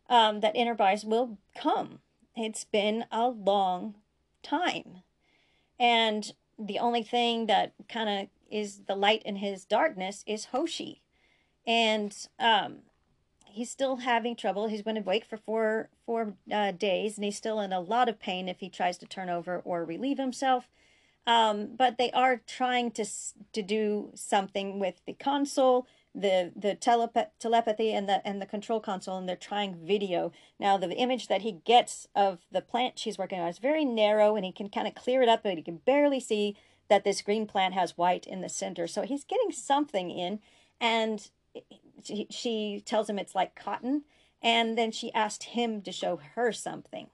um, 0.09 0.41
that 0.41 0.55
Enterprise 0.55 1.05
will 1.05 1.37
come. 1.55 1.99
It's 2.35 2.65
been 2.65 3.05
a 3.11 3.29
long 3.29 3.95
time. 4.43 5.03
And 5.79 6.33
the 6.59 6.79
only 6.79 7.03
thing 7.03 7.45
that 7.47 7.73
kind 7.87 8.09
of 8.09 8.27
is 8.51 8.81
the 8.87 8.95
light 8.95 9.23
in 9.23 9.37
his 9.37 9.63
darkness 9.63 10.23
is 10.27 10.45
Hoshi. 10.45 11.01
And 11.65 12.15
um, 12.37 12.79
he's 13.51 13.69
still 13.69 13.97
having 13.97 14.35
trouble. 14.35 14.67
He's 14.67 14.81
been 14.81 14.97
awake 14.97 15.25
for 15.25 15.37
four 15.37 15.89
four 16.05 16.33
uh, 16.51 16.71
days, 16.71 17.17
and 17.17 17.25
he's 17.25 17.37
still 17.37 17.59
in 17.59 17.73
a 17.73 17.79
lot 17.79 18.09
of 18.09 18.19
pain 18.19 18.49
if 18.49 18.59
he 18.59 18.69
tries 18.69 18.97
to 18.99 19.05
turn 19.05 19.29
over 19.29 19.59
or 19.59 19.85
relieve 19.85 20.17
himself. 20.17 20.67
Um, 21.27 21.75
but 21.77 21.97
they 21.97 22.11
are 22.11 22.41
trying 22.47 22.91
to 22.91 23.05
to 23.53 23.61
do 23.61 24.11
something 24.15 24.79
with 24.79 25.01
the 25.05 25.13
console, 25.13 25.85
the 26.15 26.51
the 26.55 26.75
telepa- 26.75 27.29
telepathy, 27.39 27.93
and 27.93 28.09
the 28.09 28.25
and 28.27 28.41
the 28.41 28.45
control 28.47 28.79
console, 28.79 29.17
and 29.17 29.29
they're 29.29 29.35
trying 29.35 29.75
video. 29.75 30.31
Now 30.59 30.77
the 30.77 30.91
image 30.91 31.27
that 31.27 31.41
he 31.41 31.61
gets 31.63 32.07
of 32.15 32.39
the 32.51 32.61
plant 32.61 32.97
she's 32.97 33.17
working 33.17 33.39
on 33.39 33.49
is 33.49 33.59
very 33.59 33.85
narrow, 33.85 34.35
and 34.35 34.45
he 34.45 34.51
can 34.51 34.69
kind 34.69 34.87
of 34.87 34.95
clear 34.95 35.21
it 35.21 35.29
up, 35.29 35.43
but 35.43 35.57
he 35.57 35.63
can 35.63 35.77
barely 35.85 36.19
see 36.19 36.57
that 36.89 37.03
this 37.03 37.21
green 37.21 37.45
plant 37.45 37.73
has 37.73 37.97
white 37.97 38.25
in 38.25 38.41
the 38.41 38.49
center. 38.49 38.87
So 38.87 39.03
he's 39.03 39.23
getting 39.23 39.51
something 39.51 40.09
in, 40.09 40.39
and 40.79 41.29
she, 42.03 42.27
she 42.29 42.81
tells 42.85 43.09
him 43.09 43.19
it's 43.19 43.35
like 43.35 43.55
cotton, 43.55 44.03
and 44.41 44.77
then 44.77 44.91
she 44.91 45.13
asked 45.13 45.43
him 45.43 45.81
to 45.81 45.91
show 45.91 46.19
her 46.35 46.51
something. 46.51 47.07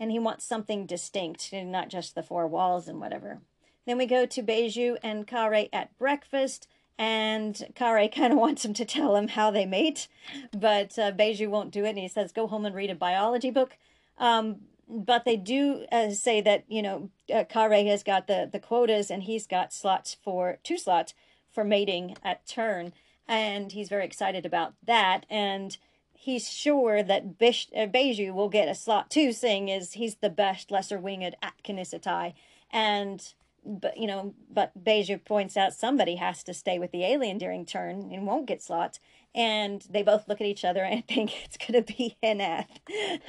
And 0.00 0.10
he 0.10 0.18
wants 0.18 0.44
something 0.44 0.86
distinct, 0.86 1.52
not 1.52 1.88
just 1.88 2.14
the 2.14 2.22
four 2.22 2.46
walls 2.46 2.86
and 2.88 3.00
whatever. 3.00 3.40
Then 3.86 3.98
we 3.98 4.06
go 4.06 4.26
to 4.26 4.42
Beju 4.42 4.98
and 5.02 5.26
Kare 5.26 5.66
at 5.72 5.96
breakfast, 5.98 6.68
and 6.98 7.70
Kare 7.74 8.08
kind 8.14 8.32
of 8.32 8.38
wants 8.38 8.64
him 8.64 8.74
to 8.74 8.84
tell 8.84 9.16
him 9.16 9.28
how 9.28 9.50
they 9.50 9.66
mate, 9.66 10.08
but 10.52 10.98
uh, 10.98 11.12
Beju 11.12 11.48
won't 11.48 11.70
do 11.70 11.84
it, 11.84 11.90
and 11.90 11.98
he 11.98 12.08
says, 12.08 12.32
"Go 12.32 12.46
home 12.46 12.66
and 12.66 12.74
read 12.74 12.90
a 12.90 12.94
biology 12.94 13.50
book." 13.50 13.76
Um, 14.18 14.56
but 14.88 15.24
they 15.24 15.36
do 15.36 15.84
uh, 15.92 16.10
say 16.10 16.40
that 16.40 16.64
you 16.68 16.82
know 16.82 17.10
uh, 17.32 17.44
Kare 17.44 17.84
has 17.84 18.02
got 18.02 18.26
the 18.26 18.48
the 18.50 18.60
quotas, 18.60 19.10
and 19.10 19.22
he's 19.22 19.46
got 19.46 19.72
slots 19.72 20.16
for 20.22 20.58
two 20.62 20.76
slots 20.76 21.14
for 21.50 21.64
mating 21.64 22.16
at 22.22 22.46
turn, 22.46 22.92
and 23.26 23.72
he's 23.72 23.88
very 23.88 24.04
excited 24.04 24.46
about 24.46 24.74
that. 24.84 25.26
And 25.28 25.76
he's 26.12 26.50
sure 26.50 27.02
that 27.02 27.38
Bish, 27.38 27.68
uh, 27.76 27.86
Beju 27.86 28.32
will 28.34 28.48
get 28.48 28.68
a 28.68 28.74
slot 28.74 29.10
too, 29.10 29.32
seeing 29.32 29.70
as 29.70 29.92
he's 29.94 30.16
the 30.16 30.30
best 30.30 30.70
lesser 30.70 30.98
winged 30.98 31.36
at 31.42 31.62
Kanisatai. 31.64 32.34
And 32.70 33.32
but 33.64 33.96
you 33.96 34.06
know, 34.06 34.34
but 34.50 34.72
Beju 34.82 35.24
points 35.24 35.56
out 35.56 35.74
somebody 35.74 36.16
has 36.16 36.42
to 36.44 36.54
stay 36.54 36.78
with 36.78 36.90
the 36.90 37.04
alien 37.04 37.38
during 37.38 37.66
turn 37.66 38.10
and 38.12 38.26
won't 38.26 38.46
get 38.46 38.62
slots. 38.62 38.98
And 39.34 39.86
they 39.90 40.02
both 40.02 40.26
look 40.26 40.40
at 40.40 40.46
each 40.46 40.64
other 40.64 40.82
and 40.82 41.06
think 41.06 41.32
it's 41.44 41.56
to 41.58 41.82
be 41.82 42.16
Enath. 42.22 42.80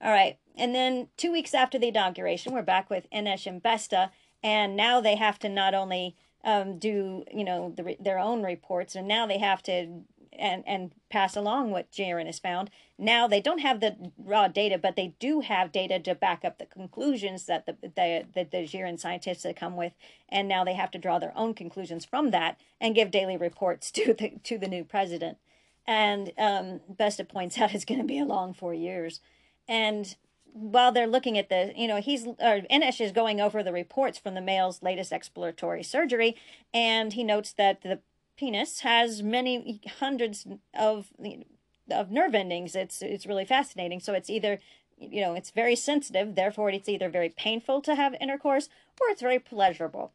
All 0.00 0.12
right. 0.12 0.38
And 0.56 0.74
then 0.74 1.08
two 1.16 1.32
weeks 1.32 1.54
after 1.54 1.78
the 1.78 1.88
inauguration, 1.88 2.52
we're 2.52 2.62
back 2.62 2.90
with 2.90 3.10
Enesh 3.10 3.46
and 3.46 3.62
Vesta. 3.62 4.10
And 4.42 4.76
now 4.76 5.00
they 5.00 5.16
have 5.16 5.38
to 5.40 5.48
not 5.48 5.74
only 5.74 6.14
um, 6.44 6.78
do 6.78 7.24
you 7.32 7.44
know 7.44 7.72
the, 7.76 7.96
their 7.98 8.18
own 8.18 8.42
reports, 8.42 8.94
and 8.94 9.08
now 9.08 9.26
they 9.26 9.38
have 9.38 9.62
to 9.64 10.02
and 10.38 10.64
and 10.66 10.92
pass 11.10 11.36
along 11.36 11.70
what 11.70 11.90
Jiren 11.90 12.26
has 12.26 12.38
found. 12.38 12.70
Now 12.98 13.26
they 13.26 13.40
don't 13.40 13.60
have 13.60 13.80
the 13.80 14.12
raw 14.18 14.48
data, 14.48 14.78
but 14.78 14.96
they 14.96 15.14
do 15.18 15.40
have 15.40 15.72
data 15.72 15.98
to 16.00 16.14
back 16.14 16.44
up 16.44 16.58
the 16.58 16.66
conclusions 16.66 17.46
that 17.46 17.66
the 17.66 17.76
the 17.82 18.24
the, 18.34 18.44
the 18.44 18.66
Jiren 18.66 18.98
scientists 18.98 19.44
have 19.44 19.56
come 19.56 19.76
with, 19.76 19.92
and 20.28 20.48
now 20.48 20.64
they 20.64 20.74
have 20.74 20.90
to 20.92 20.98
draw 20.98 21.18
their 21.18 21.36
own 21.36 21.54
conclusions 21.54 22.04
from 22.04 22.30
that 22.30 22.58
and 22.80 22.94
give 22.94 23.10
daily 23.10 23.36
reports 23.36 23.90
to 23.92 24.14
the 24.14 24.32
to 24.42 24.58
the 24.58 24.68
new 24.68 24.84
president. 24.84 25.38
And 25.86 26.32
um, 26.38 26.80
Vesta 26.88 27.24
points 27.24 27.58
out 27.60 27.74
it's 27.74 27.84
going 27.84 28.00
to 28.00 28.06
be 28.06 28.18
a 28.18 28.24
long 28.24 28.54
four 28.54 28.74
years, 28.74 29.20
and 29.68 30.14
while 30.54 30.92
they're 30.92 31.08
looking 31.08 31.36
at 31.36 31.48
the, 31.48 31.72
you 31.74 31.88
know, 31.88 32.00
he's, 32.00 32.26
or 32.26 32.62
Enesh 32.70 33.00
is 33.00 33.10
going 33.10 33.40
over 33.40 33.60
the 33.62 33.72
reports 33.72 34.18
from 34.18 34.34
the 34.34 34.40
male's 34.40 34.82
latest 34.82 35.12
exploratory 35.12 35.82
surgery, 35.82 36.36
and 36.72 37.12
he 37.12 37.24
notes 37.24 37.52
that 37.54 37.82
the 37.82 37.98
penis 38.36 38.80
has 38.80 39.20
many 39.20 39.80
hundreds 39.98 40.46
of 40.78 41.08
of 41.90 42.10
nerve 42.10 42.34
endings. 42.34 42.76
It's 42.76 43.02
it's 43.02 43.26
really 43.26 43.44
fascinating. 43.44 43.98
So 43.98 44.14
it's 44.14 44.30
either, 44.30 44.60
you 44.96 45.20
know, 45.20 45.34
it's 45.34 45.50
very 45.50 45.74
sensitive. 45.74 46.36
Therefore, 46.36 46.70
it's 46.70 46.88
either 46.88 47.08
very 47.08 47.30
painful 47.30 47.80
to 47.82 47.96
have 47.96 48.14
intercourse 48.20 48.68
or 49.00 49.08
it's 49.08 49.22
very 49.22 49.40
pleasurable. 49.40 50.12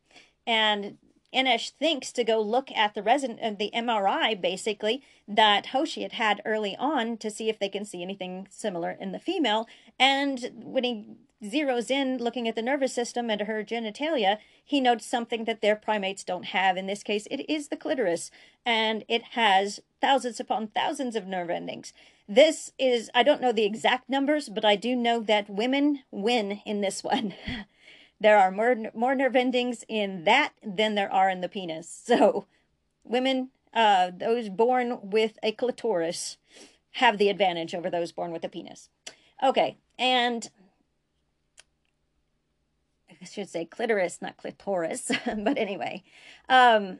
And 0.47 0.97
Inesh 1.33 1.71
thinks 1.71 2.11
to 2.13 2.23
go 2.23 2.41
look 2.41 2.71
at 2.71 2.93
the 2.93 3.03
resident, 3.03 3.39
uh, 3.41 3.51
the 3.57 3.71
MRI 3.75 4.39
basically 4.39 5.03
that 5.27 5.67
Hoshi 5.67 6.01
had 6.01 6.13
had 6.13 6.41
early 6.45 6.75
on 6.77 7.17
to 7.17 7.29
see 7.29 7.49
if 7.49 7.59
they 7.59 7.69
can 7.69 7.85
see 7.85 8.01
anything 8.01 8.47
similar 8.49 8.91
in 8.91 9.11
the 9.11 9.19
female. 9.19 9.67
And 9.99 10.51
when 10.55 10.83
he 10.83 11.05
zeroes 11.43 11.89
in 11.89 12.17
looking 12.17 12.47
at 12.47 12.55
the 12.55 12.61
nervous 12.61 12.93
system 12.93 13.29
and 13.29 13.41
her 13.41 13.63
genitalia, 13.63 14.37
he 14.63 14.81
notes 14.81 15.05
something 15.05 15.45
that 15.45 15.61
their 15.61 15.75
primates 15.75 16.23
don't 16.23 16.45
have. 16.45 16.77
In 16.77 16.87
this 16.87 17.03
case, 17.03 17.27
it 17.31 17.49
is 17.49 17.67
the 17.67 17.77
clitoris, 17.77 18.31
and 18.65 19.03
it 19.07 19.23
has 19.31 19.79
thousands 20.01 20.39
upon 20.39 20.67
thousands 20.67 21.15
of 21.15 21.27
nerve 21.27 21.49
endings. 21.49 21.93
This 22.27 22.71
is, 22.77 23.09
I 23.15 23.23
don't 23.23 23.41
know 23.41 23.51
the 23.51 23.65
exact 23.65 24.09
numbers, 24.09 24.49
but 24.49 24.65
I 24.65 24.75
do 24.75 24.95
know 24.95 25.19
that 25.21 25.49
women 25.49 26.03
win 26.11 26.61
in 26.65 26.81
this 26.81 27.03
one. 27.03 27.33
There 28.19 28.37
are 28.37 28.51
more, 28.51 28.75
more 28.93 29.15
nerve 29.15 29.35
endings 29.35 29.83
in 29.87 30.23
that 30.25 30.53
than 30.63 30.95
there 30.95 31.11
are 31.11 31.29
in 31.29 31.41
the 31.41 31.49
penis. 31.49 32.03
So, 32.05 32.45
women, 33.03 33.49
uh, 33.73 34.11
those 34.15 34.49
born 34.49 34.99
with 35.03 35.37
a 35.43 35.51
clitoris, 35.51 36.37
have 36.93 37.17
the 37.17 37.29
advantage 37.29 37.75
over 37.75 37.89
those 37.89 38.11
born 38.11 38.31
with 38.31 38.43
a 38.43 38.49
penis. 38.49 38.89
Okay, 39.43 39.77
and 39.97 40.49
I 43.21 43.25
should 43.25 43.49
say 43.49 43.65
clitoris, 43.65 44.21
not 44.21 44.37
clitoris, 44.37 45.11
but 45.25 45.57
anyway. 45.57 46.03
Um, 46.47 46.99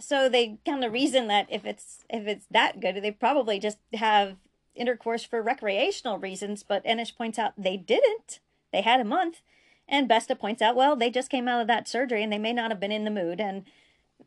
so 0.00 0.28
they 0.28 0.58
kind 0.64 0.84
of 0.84 0.92
reason 0.92 1.26
that 1.28 1.46
if 1.50 1.64
it's 1.64 2.04
if 2.08 2.26
it's 2.26 2.46
that 2.50 2.80
good, 2.80 3.02
they 3.02 3.10
probably 3.10 3.58
just 3.58 3.78
have 3.94 4.36
intercourse 4.74 5.24
for 5.24 5.42
recreational 5.42 6.18
reasons. 6.18 6.62
But 6.62 6.84
Inesh 6.84 7.16
points 7.16 7.38
out 7.38 7.52
they 7.56 7.76
didn't. 7.76 8.40
They 8.72 8.82
had 8.82 9.00
a 9.00 9.04
month, 9.04 9.42
and 9.88 10.08
Vesta 10.08 10.36
points 10.36 10.60
out, 10.60 10.76
well, 10.76 10.96
they 10.96 11.10
just 11.10 11.30
came 11.30 11.48
out 11.48 11.60
of 11.60 11.66
that 11.66 11.88
surgery 11.88 12.22
and 12.22 12.32
they 12.32 12.38
may 12.38 12.52
not 12.52 12.70
have 12.70 12.80
been 12.80 12.92
in 12.92 13.04
the 13.04 13.10
mood. 13.10 13.40
And 13.40 13.64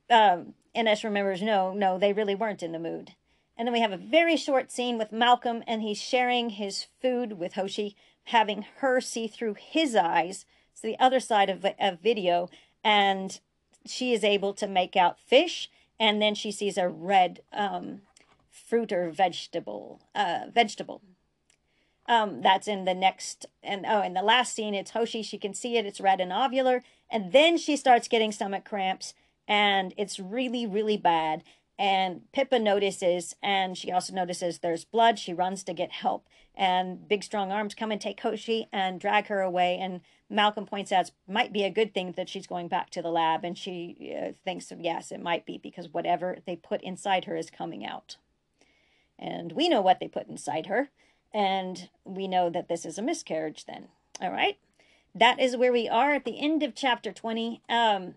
um, 0.09 0.53
Inesh 0.75 1.03
remembers, 1.03 1.41
no, 1.41 1.73
no, 1.73 1.97
they 1.97 2.13
really 2.13 2.35
weren't 2.35 2.63
in 2.63 2.71
the 2.71 2.79
mood. 2.79 3.13
And 3.57 3.67
then 3.67 3.73
we 3.73 3.81
have 3.81 3.91
a 3.91 3.97
very 3.97 4.37
short 4.37 4.71
scene 4.71 4.97
with 4.97 5.11
Malcolm, 5.11 5.63
and 5.67 5.83
he's 5.83 6.01
sharing 6.01 6.51
his 6.51 6.87
food 6.99 7.33
with 7.33 7.53
Hoshi, 7.53 7.95
having 8.25 8.65
her 8.77 8.99
see 8.99 9.27
through 9.27 9.55
his 9.59 9.95
eyes 9.95 10.45
to 10.77 10.81
the 10.81 10.97
other 10.97 11.19
side 11.19 11.49
of 11.49 11.63
a 11.63 11.95
video, 12.01 12.49
and 12.83 13.39
she 13.85 14.13
is 14.13 14.23
able 14.23 14.53
to 14.53 14.67
make 14.67 14.95
out 14.95 15.19
fish, 15.19 15.69
and 15.99 16.19
then 16.19 16.33
she 16.33 16.51
sees 16.51 16.77
a 16.77 16.89
red 16.89 17.41
um, 17.53 18.01
fruit 18.49 18.91
or 18.91 19.11
vegetable. 19.11 20.01
Uh, 20.15 20.45
vegetable. 20.51 21.01
Um, 22.07 22.41
that's 22.41 22.67
in 22.67 22.85
the 22.85 22.95
next, 22.95 23.45
and 23.61 23.85
oh, 23.87 24.01
in 24.01 24.13
the 24.13 24.23
last 24.23 24.53
scene, 24.55 24.73
it's 24.73 24.91
Hoshi. 24.91 25.21
She 25.21 25.37
can 25.37 25.53
see 25.53 25.77
it. 25.77 25.85
It's 25.85 26.01
red 26.01 26.19
and 26.19 26.31
ovular, 26.31 26.81
and 27.09 27.31
then 27.31 27.57
she 27.57 27.77
starts 27.77 28.07
getting 28.07 28.31
stomach 28.31 28.65
cramps, 28.65 29.13
and 29.47 29.93
it's 29.97 30.19
really, 30.19 30.65
really 30.65 30.97
bad. 30.97 31.43
And 31.77 32.31
Pippa 32.31 32.59
notices, 32.59 33.35
and 33.41 33.77
she 33.77 33.91
also 33.91 34.13
notices 34.13 34.59
there's 34.59 34.83
blood. 34.83 35.19
She 35.19 35.33
runs 35.33 35.63
to 35.63 35.73
get 35.73 35.91
help, 35.91 36.27
and 36.55 37.07
big 37.07 37.23
strong 37.23 37.51
arms 37.51 37.75
come 37.75 37.91
and 37.91 38.01
take 38.01 38.19
Hoshi 38.19 38.67
and 38.73 38.99
drag 38.99 39.27
her 39.27 39.41
away. 39.41 39.77
And 39.79 40.01
Malcolm 40.29 40.65
points 40.65 40.91
out 40.91 41.11
might 41.27 41.53
be 41.53 41.63
a 41.63 41.69
good 41.69 41.93
thing 41.93 42.13
that 42.17 42.29
she's 42.29 42.47
going 42.47 42.67
back 42.67 42.89
to 42.91 43.01
the 43.01 43.09
lab, 43.11 43.43
and 43.43 43.57
she 43.57 44.15
uh, 44.15 44.31
thinks 44.43 44.71
yes, 44.79 45.11
it 45.11 45.21
might 45.21 45.45
be 45.45 45.57
because 45.57 45.89
whatever 45.89 46.39
they 46.45 46.55
put 46.55 46.81
inside 46.81 47.25
her 47.25 47.35
is 47.35 47.49
coming 47.49 47.85
out. 47.85 48.17
And 49.17 49.51
we 49.51 49.69
know 49.69 49.81
what 49.81 49.99
they 49.99 50.07
put 50.07 50.27
inside 50.27 50.65
her, 50.65 50.89
and 51.33 51.89
we 52.03 52.27
know 52.27 52.49
that 52.49 52.67
this 52.67 52.85
is 52.85 52.97
a 52.97 53.01
miscarriage. 53.01 53.65
Then, 53.65 53.87
all 54.21 54.31
right, 54.31 54.57
that 55.15 55.39
is 55.39 55.57
where 55.57 55.71
we 55.71 55.87
are 55.87 56.13
at 56.13 56.25
the 56.25 56.39
end 56.39 56.63
of 56.63 56.75
chapter 56.75 57.11
twenty. 57.11 57.61
Um, 57.69 58.15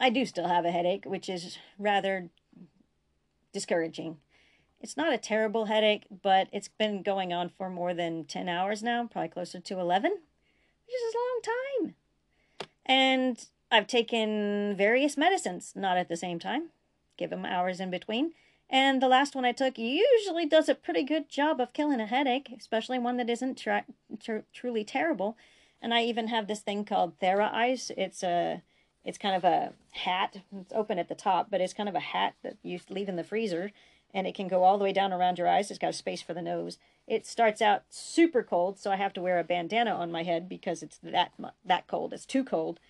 I 0.00 0.10
do 0.10 0.24
still 0.24 0.48
have 0.48 0.64
a 0.64 0.70
headache, 0.70 1.04
which 1.04 1.28
is 1.28 1.58
rather 1.78 2.30
discouraging. 3.52 4.18
It's 4.80 4.96
not 4.96 5.12
a 5.12 5.18
terrible 5.18 5.64
headache, 5.64 6.06
but 6.22 6.48
it's 6.52 6.68
been 6.68 7.02
going 7.02 7.32
on 7.32 7.48
for 7.48 7.68
more 7.68 7.94
than 7.94 8.24
10 8.24 8.48
hours 8.48 8.82
now, 8.82 9.08
probably 9.10 9.28
closer 9.28 9.58
to 9.58 9.80
11, 9.80 10.12
which 10.12 10.94
is 10.94 11.14
a 11.14 11.18
long 11.18 11.40
time. 11.82 11.94
And 12.86 13.46
I've 13.72 13.88
taken 13.88 14.76
various 14.76 15.16
medicines, 15.16 15.72
not 15.74 15.96
at 15.96 16.08
the 16.08 16.16
same 16.16 16.38
time, 16.38 16.68
give 17.16 17.30
them 17.30 17.44
hours 17.44 17.80
in 17.80 17.90
between. 17.90 18.32
And 18.70 19.00
the 19.00 19.08
last 19.08 19.34
one 19.34 19.44
I 19.44 19.52
took 19.52 19.78
usually 19.78 20.44
does 20.46 20.68
a 20.68 20.74
pretty 20.74 21.02
good 21.02 21.28
job 21.28 21.60
of 21.60 21.72
killing 21.72 22.00
a 22.00 22.06
headache, 22.06 22.52
especially 22.56 22.98
one 22.98 23.16
that 23.16 23.30
isn't 23.30 23.56
tra- 23.56 23.86
tr- 24.22 24.38
truly 24.52 24.84
terrible. 24.84 25.36
And 25.80 25.94
I 25.94 26.02
even 26.02 26.28
have 26.28 26.46
this 26.46 26.60
thing 26.60 26.84
called 26.84 27.18
TheraICE. 27.18 27.92
It's 27.96 28.22
a 28.22 28.62
it's 29.04 29.16
kind 29.16 29.34
of 29.34 29.44
a 29.44 29.72
hat. 29.92 30.42
It's 30.54 30.72
open 30.74 30.98
at 30.98 31.08
the 31.08 31.14
top, 31.14 31.50
but 31.50 31.60
it's 31.60 31.72
kind 31.72 31.88
of 31.88 31.94
a 31.94 32.00
hat 32.00 32.34
that 32.42 32.58
you 32.62 32.78
leave 32.90 33.08
in 33.08 33.16
the 33.16 33.24
freezer, 33.24 33.70
and 34.12 34.26
it 34.26 34.34
can 34.34 34.48
go 34.48 34.64
all 34.64 34.76
the 34.76 34.84
way 34.84 34.92
down 34.92 35.12
around 35.12 35.38
your 35.38 35.48
eyes. 35.48 35.70
It's 35.70 35.78
got 35.78 35.90
a 35.90 35.94
space 35.94 36.20
for 36.20 36.34
the 36.34 36.42
nose. 36.42 36.76
It 37.06 37.26
starts 37.26 37.62
out 37.62 37.84
super 37.88 38.42
cold, 38.42 38.78
so 38.78 38.90
I 38.90 38.96
have 38.96 39.14
to 39.14 39.22
wear 39.22 39.38
a 39.38 39.44
bandana 39.44 39.92
on 39.92 40.12
my 40.12 40.24
head 40.24 40.46
because 40.48 40.82
it's 40.82 40.98
that 41.02 41.32
that 41.64 41.86
cold. 41.86 42.12
It's 42.12 42.26
too 42.26 42.44
cold. 42.44 42.80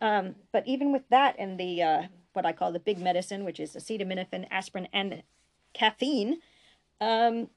Um, 0.00 0.36
but 0.52 0.66
even 0.66 0.90
with 0.90 1.08
that 1.10 1.36
and 1.38 1.60
the 1.60 1.82
uh, 1.82 2.02
what 2.38 2.46
I 2.46 2.52
call 2.52 2.70
the 2.70 2.78
big 2.78 3.00
medicine, 3.00 3.44
which 3.44 3.58
is 3.58 3.74
acetaminophen, 3.74 4.46
aspirin, 4.48 4.86
and 4.92 5.24
caffeine, 5.74 6.38
um, 7.00 7.48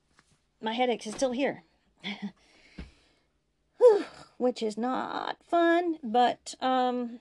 my 0.59 0.73
headache 0.73 1.05
is 1.05 1.13
still 1.13 1.33
here. 1.33 1.61
which 4.37 4.63
is 4.63 4.75
not 4.75 5.37
fun, 5.47 5.99
but 6.03 6.55
um, 6.61 7.19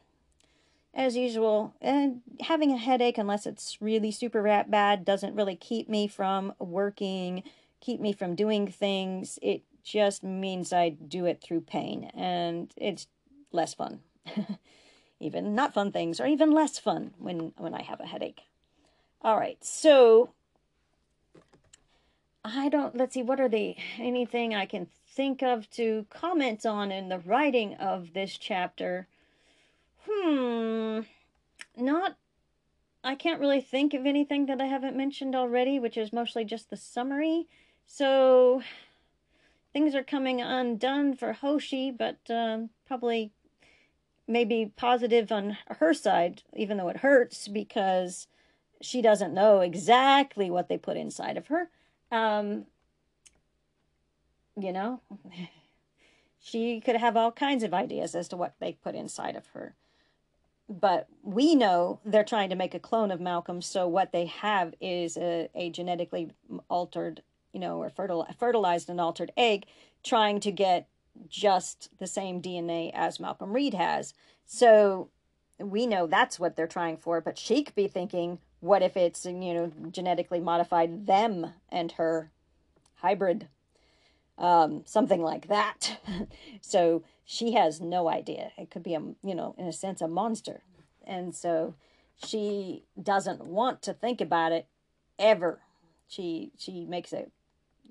as 0.94 1.18
usual. 1.18 1.74
And 1.82 2.22
having 2.40 2.72
a 2.72 2.78
headache, 2.78 3.18
unless 3.18 3.44
it's 3.44 3.76
really 3.78 4.10
super 4.10 4.42
bad, 4.42 5.04
doesn't 5.04 5.34
really 5.34 5.56
keep 5.56 5.86
me 5.86 6.08
from 6.08 6.54
working, 6.58 7.42
keep 7.80 8.00
me 8.00 8.14
from 8.14 8.34
doing 8.34 8.68
things. 8.68 9.38
It 9.42 9.64
just 9.82 10.22
means 10.22 10.72
I 10.72 10.88
do 10.88 11.26
it 11.26 11.42
through 11.42 11.60
pain, 11.60 12.10
and 12.14 12.72
it's 12.74 13.06
less 13.52 13.74
fun. 13.74 14.00
even 15.20 15.54
not 15.54 15.74
fun 15.74 15.92
things 15.92 16.18
are 16.18 16.26
even 16.26 16.50
less 16.50 16.78
fun 16.78 17.12
when 17.18 17.52
when 17.58 17.74
I 17.74 17.82
have 17.82 18.00
a 18.00 18.06
headache. 18.06 18.42
All 19.22 19.36
right, 19.36 19.62
so 19.62 20.30
I 22.44 22.70
don't. 22.70 22.96
Let's 22.96 23.14
see. 23.14 23.22
What 23.22 23.40
are 23.40 23.48
the 23.48 23.76
anything 23.98 24.54
I 24.54 24.64
can 24.64 24.86
think 25.14 25.42
of 25.42 25.70
to 25.72 26.06
comment 26.08 26.64
on 26.64 26.90
in 26.90 27.10
the 27.10 27.18
writing 27.18 27.74
of 27.74 28.14
this 28.14 28.38
chapter? 28.38 29.06
Hmm. 30.08 31.00
Not. 31.76 32.16
I 33.04 33.14
can't 33.14 33.40
really 33.40 33.60
think 33.60 33.94
of 33.94 34.06
anything 34.06 34.46
that 34.46 34.60
I 34.60 34.66
haven't 34.66 34.96
mentioned 34.96 35.34
already, 35.34 35.78
which 35.78 35.96
is 35.96 36.12
mostly 36.12 36.44
just 36.44 36.68
the 36.68 36.76
summary. 36.76 37.46
So, 37.86 38.62
things 39.72 39.94
are 39.94 40.02
coming 40.02 40.40
undone 40.40 41.16
for 41.16 41.32
Hoshi, 41.32 41.90
but 41.90 42.18
um, 42.28 42.70
probably 42.86 43.32
maybe 44.30 44.72
positive 44.76 45.30
on 45.30 45.56
her 45.78 45.92
side, 45.92 46.42
even 46.54 46.76
though 46.76 46.88
it 46.88 46.98
hurts 46.98 47.48
because 47.48 48.26
she 48.80 49.02
doesn't 49.02 49.34
know 49.34 49.60
exactly 49.60 50.50
what 50.50 50.68
they 50.68 50.78
put 50.78 50.96
inside 50.96 51.36
of 51.36 51.48
her. 51.48 51.68
Um, 52.10 52.66
you 54.58 54.72
know, 54.72 55.00
she 56.40 56.80
could 56.80 56.96
have 56.96 57.16
all 57.16 57.32
kinds 57.32 57.62
of 57.62 57.74
ideas 57.74 58.14
as 58.14 58.28
to 58.28 58.36
what 58.36 58.54
they 58.60 58.72
put 58.72 58.94
inside 58.94 59.36
of 59.36 59.48
her 59.48 59.74
but 60.70 61.08
we 61.24 61.56
know 61.56 61.98
they're 62.04 62.22
trying 62.22 62.48
to 62.48 62.54
make 62.54 62.74
a 62.74 62.78
clone 62.78 63.10
of 63.10 63.20
Malcolm, 63.20 63.60
so 63.60 63.88
what 63.88 64.12
they 64.12 64.26
have 64.26 64.72
is 64.80 65.16
a, 65.16 65.48
a 65.54 65.68
genetically 65.70 66.30
altered, 66.68 67.22
you 67.52 67.58
know, 67.58 67.82
or 67.82 67.90
fertil- 67.90 68.32
fertilized 68.38 68.88
and 68.88 69.00
altered 69.00 69.32
egg, 69.36 69.66
trying 70.04 70.38
to 70.38 70.52
get 70.52 70.86
just 71.28 71.90
the 71.98 72.06
same 72.06 72.40
DNA 72.40 72.90
as 72.94 73.20
Malcolm 73.20 73.52
Reed 73.52 73.74
has. 73.74 74.14
So 74.46 75.10
we 75.58 75.86
know 75.86 76.06
that's 76.06 76.38
what 76.40 76.56
they're 76.56 76.66
trying 76.66 76.96
for, 76.96 77.20
but 77.20 77.38
she 77.38 77.62
could 77.62 77.74
be 77.74 77.88
thinking, 77.88 78.38
what 78.60 78.82
if 78.82 78.96
it's, 78.96 79.24
you 79.24 79.54
know, 79.54 79.72
genetically 79.90 80.40
modified 80.40 81.06
them 81.06 81.54
and 81.68 81.92
her 81.92 82.30
hybrid? 82.96 83.48
Um, 84.38 84.82
something 84.86 85.22
like 85.22 85.48
that. 85.48 86.00
so 86.60 87.02
she 87.24 87.52
has 87.52 87.80
no 87.80 88.08
idea. 88.08 88.52
It 88.56 88.70
could 88.70 88.82
be 88.82 88.94
a, 88.94 89.00
you 89.22 89.34
know, 89.34 89.54
in 89.58 89.66
a 89.66 89.72
sense, 89.72 90.00
a 90.00 90.08
monster. 90.08 90.62
And 91.06 91.34
so 91.34 91.74
she 92.16 92.84
doesn't 93.00 93.44
want 93.44 93.82
to 93.82 93.92
think 93.92 94.20
about 94.20 94.52
it 94.52 94.66
ever. 95.18 95.60
She 96.08 96.52
she 96.58 96.84
makes 96.86 97.12
it 97.12 97.30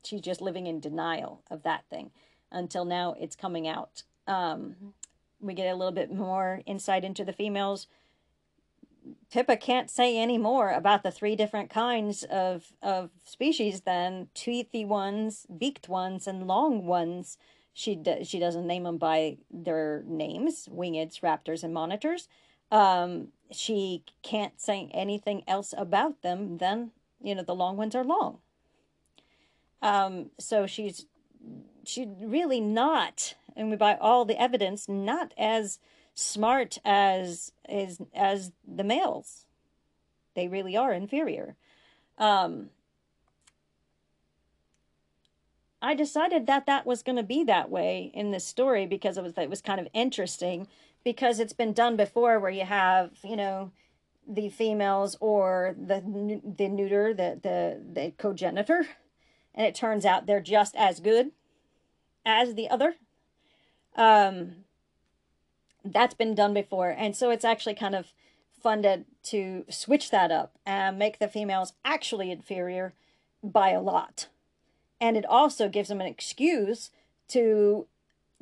she's 0.03 0.21
just 0.21 0.41
living 0.41 0.67
in 0.67 0.80
denial 0.80 1.41
of 1.49 1.63
that 1.63 1.86
thing 1.89 2.11
until 2.52 2.86
now 2.86 3.16
it's 3.20 3.36
coming 3.36 3.68
out. 3.68 4.04
Um, 4.28 4.93
we 5.39 5.54
get 5.54 5.72
a 5.72 5.76
little 5.76 5.93
bit 5.93 6.12
more 6.12 6.62
insight 6.66 7.04
into 7.04 7.24
the 7.24 7.34
females. 7.34 7.88
Pippa 9.32 9.58
can't 9.58 9.89
say 9.89 10.18
any 10.18 10.38
more 10.38 10.72
about 10.72 11.04
the 11.04 11.12
three 11.12 11.36
different 11.36 11.70
kinds 11.70 12.24
of, 12.24 12.74
of 12.82 13.10
species 13.24 13.82
than 13.82 14.28
teethy 14.36 14.86
ones, 14.86 15.47
beaked 15.58 15.88
ones, 15.88 16.28
and 16.28 16.47
long 16.47 16.86
ones. 16.86 17.38
She 17.74 17.95
do, 17.95 18.24
she 18.24 18.39
doesn't 18.39 18.68
name 18.68 18.84
them 18.84 18.97
by 18.97 19.38
their 19.50 20.04
names: 20.06 20.68
wingeds, 20.72 21.22
raptors, 21.22 21.64
and 21.64 21.74
monitors. 21.74 22.28
Um, 22.72 23.30
she 23.52 24.04
can't 24.22 24.60
say 24.60 24.91
anything 24.93 25.43
else 25.47 25.74
about 25.76 26.22
them, 26.22 26.58
then, 26.58 26.91
you 27.22 27.34
know, 27.34 27.41
the 27.41 27.56
long 27.56 27.78
ones 27.78 27.95
are 27.95 28.04
long. 28.04 28.39
Um, 29.82 30.30
so 30.38 30.68
she's 30.68 31.06
she's 31.89 32.07
really 32.21 32.61
not, 32.61 33.35
and 33.55 33.77
by 33.77 33.95
all 33.95 34.25
the 34.25 34.39
evidence, 34.39 34.87
not 34.87 35.33
as 35.37 35.79
smart 36.13 36.77
as 36.85 37.51
as 37.67 37.99
as 38.13 38.51
the 38.67 38.83
males. 38.83 39.45
They 40.35 40.47
really 40.47 40.77
are 40.77 40.93
inferior. 40.93 41.55
Um, 42.17 42.69
I 45.81 45.95
decided 45.95 46.45
that 46.47 46.65
that 46.65 46.85
was 46.85 47.03
going 47.03 47.15
to 47.15 47.23
be 47.23 47.43
that 47.45 47.69
way 47.69 48.11
in 48.13 48.31
this 48.31 48.45
story 48.45 48.85
because 48.85 49.17
it 49.17 49.23
was 49.23 49.33
it 49.37 49.49
was 49.49 49.61
kind 49.61 49.79
of 49.79 49.87
interesting 49.93 50.67
because 51.03 51.39
it's 51.39 51.53
been 51.53 51.73
done 51.73 51.95
before 51.95 52.39
where 52.39 52.51
you 52.51 52.65
have 52.65 53.11
you 53.23 53.35
know 53.35 53.71
the 54.27 54.49
females 54.49 55.17
or 55.19 55.75
the 55.77 56.01
the 56.57 56.67
neuter 56.67 57.13
the 57.13 57.39
the 57.41 57.81
the 57.93 58.13
cogenitor 58.17 58.87
and 59.55 59.65
it 59.65 59.73
turns 59.73 60.05
out 60.05 60.25
they're 60.27 60.41
just 60.41 60.75
as 60.75 60.99
good 60.99 61.31
as 62.30 62.55
the 62.55 62.69
other 62.69 62.95
um 63.95 64.51
that's 65.84 66.13
been 66.13 66.36
done 66.36 66.53
before 66.53 66.89
and 66.89 67.15
so 67.15 67.30
it's 67.32 67.45
actually 67.45 67.75
kind 67.75 67.95
of 67.95 68.13
fun 68.61 68.82
to 68.84 69.03
to 69.23 69.65
switch 69.69 70.11
that 70.11 70.32
up 70.32 70.57
and 70.65 70.99
make 70.99 71.19
the 71.19 71.27
females 71.27 71.73
actually 71.84 72.32
inferior 72.32 72.93
by 73.43 73.69
a 73.69 73.82
lot 73.82 74.27
and 75.01 75.17
it 75.17 75.25
also 75.25 75.69
gives 75.69 75.89
them 75.89 76.01
an 76.01 76.07
excuse 76.07 76.91
to 77.30 77.88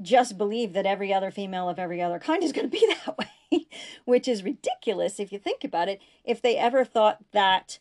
just 0.02 0.38
believe 0.38 0.74
that 0.74 0.86
every 0.86 1.14
other 1.14 1.32
female 1.32 1.70
of 1.70 1.80
every 1.80 2.02
other 2.02 2.20
kind 2.20 2.44
is 2.44 2.52
going 2.52 2.70
to 2.70 2.72
be 2.72 2.96
that 3.06 3.18
way, 3.18 3.68
which 4.06 4.28
is 4.28 4.44
ridiculous 4.44 5.20
if 5.20 5.32
you 5.32 5.40
think 5.40 5.64
about 5.64 5.90
it. 5.90 6.02
If 6.24 6.42
they 6.42 6.58
ever 6.58 6.86
thought 6.86 7.20
that, 7.32 7.80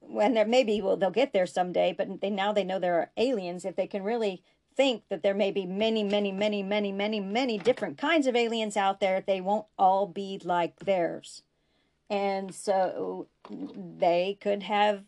when 0.00 0.34
there 0.34 0.44
maybe 0.44 0.82
well 0.82 0.96
they'll 0.96 1.10
get 1.10 1.32
there 1.32 1.46
someday, 1.46 1.94
but 1.96 2.20
they 2.20 2.30
now 2.30 2.52
they 2.52 2.64
know 2.64 2.78
there 2.78 2.98
are 2.98 3.10
aliens. 3.16 3.64
If 3.64 3.76
they 3.76 3.86
can 3.86 4.02
really 4.02 4.42
think 4.76 5.04
that 5.08 5.22
there 5.22 5.34
may 5.34 5.50
be 5.50 5.66
many, 5.66 6.02
many, 6.02 6.32
many, 6.32 6.62
many, 6.62 6.92
many, 6.92 7.20
many 7.20 7.58
different 7.58 7.98
kinds 7.98 8.26
of 8.26 8.36
aliens 8.36 8.76
out 8.76 9.00
there, 9.00 9.20
they 9.20 9.40
won't 9.40 9.66
all 9.78 10.06
be 10.06 10.40
like 10.44 10.80
theirs. 10.80 11.42
And 12.10 12.54
so 12.54 13.28
they 13.50 14.38
could 14.40 14.64
have 14.64 15.04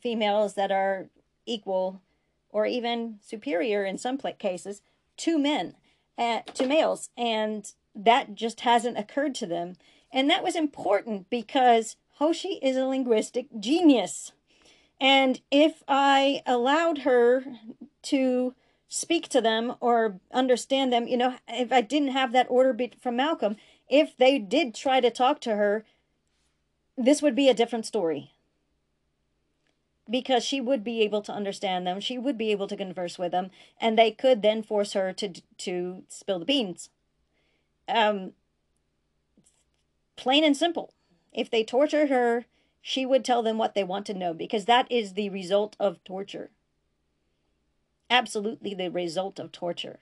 females 0.00 0.54
that 0.54 0.70
are 0.70 1.08
equal 1.46 2.02
or 2.50 2.66
even 2.66 3.18
superior 3.22 3.84
in 3.84 3.98
some 3.98 4.18
cases 4.18 4.82
to 5.18 5.38
men, 5.38 5.74
uh, 6.18 6.40
to 6.54 6.66
males, 6.66 7.10
and 7.16 7.72
that 7.94 8.34
just 8.34 8.60
hasn't 8.60 8.98
occurred 8.98 9.34
to 9.36 9.46
them. 9.46 9.74
And 10.12 10.28
that 10.30 10.42
was 10.42 10.56
important 10.56 11.28
because 11.30 11.96
Hoshi 12.14 12.58
is 12.62 12.76
a 12.76 12.86
linguistic 12.86 13.46
genius. 13.58 14.32
And 15.00 15.40
if 15.50 15.82
I 15.86 16.42
allowed 16.46 16.98
her 16.98 17.44
to 18.04 18.54
speak 18.88 19.28
to 19.28 19.40
them 19.40 19.74
or 19.80 20.20
understand 20.32 20.92
them, 20.92 21.08
you 21.08 21.16
know, 21.16 21.36
if 21.48 21.72
I 21.72 21.80
didn't 21.80 22.08
have 22.08 22.32
that 22.32 22.46
order 22.48 22.76
from 23.00 23.16
Malcolm, 23.16 23.56
if 23.88 24.16
they 24.16 24.38
did 24.38 24.74
try 24.74 25.00
to 25.00 25.10
talk 25.10 25.40
to 25.42 25.56
her, 25.56 25.84
this 26.96 27.22
would 27.22 27.34
be 27.34 27.48
a 27.48 27.54
different 27.54 27.86
story. 27.86 28.32
Because 30.08 30.44
she 30.44 30.60
would 30.60 30.84
be 30.84 31.02
able 31.02 31.20
to 31.22 31.32
understand 31.32 31.84
them. 31.84 31.98
She 31.98 32.16
would 32.16 32.38
be 32.38 32.52
able 32.52 32.68
to 32.68 32.76
converse 32.76 33.18
with 33.18 33.32
them. 33.32 33.50
And 33.80 33.98
they 33.98 34.12
could 34.12 34.40
then 34.40 34.62
force 34.62 34.92
her 34.92 35.12
to 35.14 35.42
to 35.58 36.04
spill 36.08 36.38
the 36.38 36.44
beans. 36.44 36.90
Um 37.88 38.32
plain 40.14 40.44
and 40.44 40.56
simple. 40.56 40.94
If 41.32 41.50
they 41.50 41.64
torture 41.64 42.06
her 42.06 42.46
she 42.80 43.04
would 43.04 43.24
tell 43.24 43.42
them 43.42 43.58
what 43.58 43.74
they 43.74 43.82
want 43.82 44.06
to 44.06 44.14
know. 44.14 44.32
Because 44.32 44.66
that 44.66 44.90
is 44.92 45.14
the 45.14 45.28
result 45.28 45.74
of 45.80 46.02
torture 46.04 46.50
absolutely 48.10 48.74
the 48.74 48.90
result 48.90 49.38
of 49.38 49.52
torture. 49.52 49.98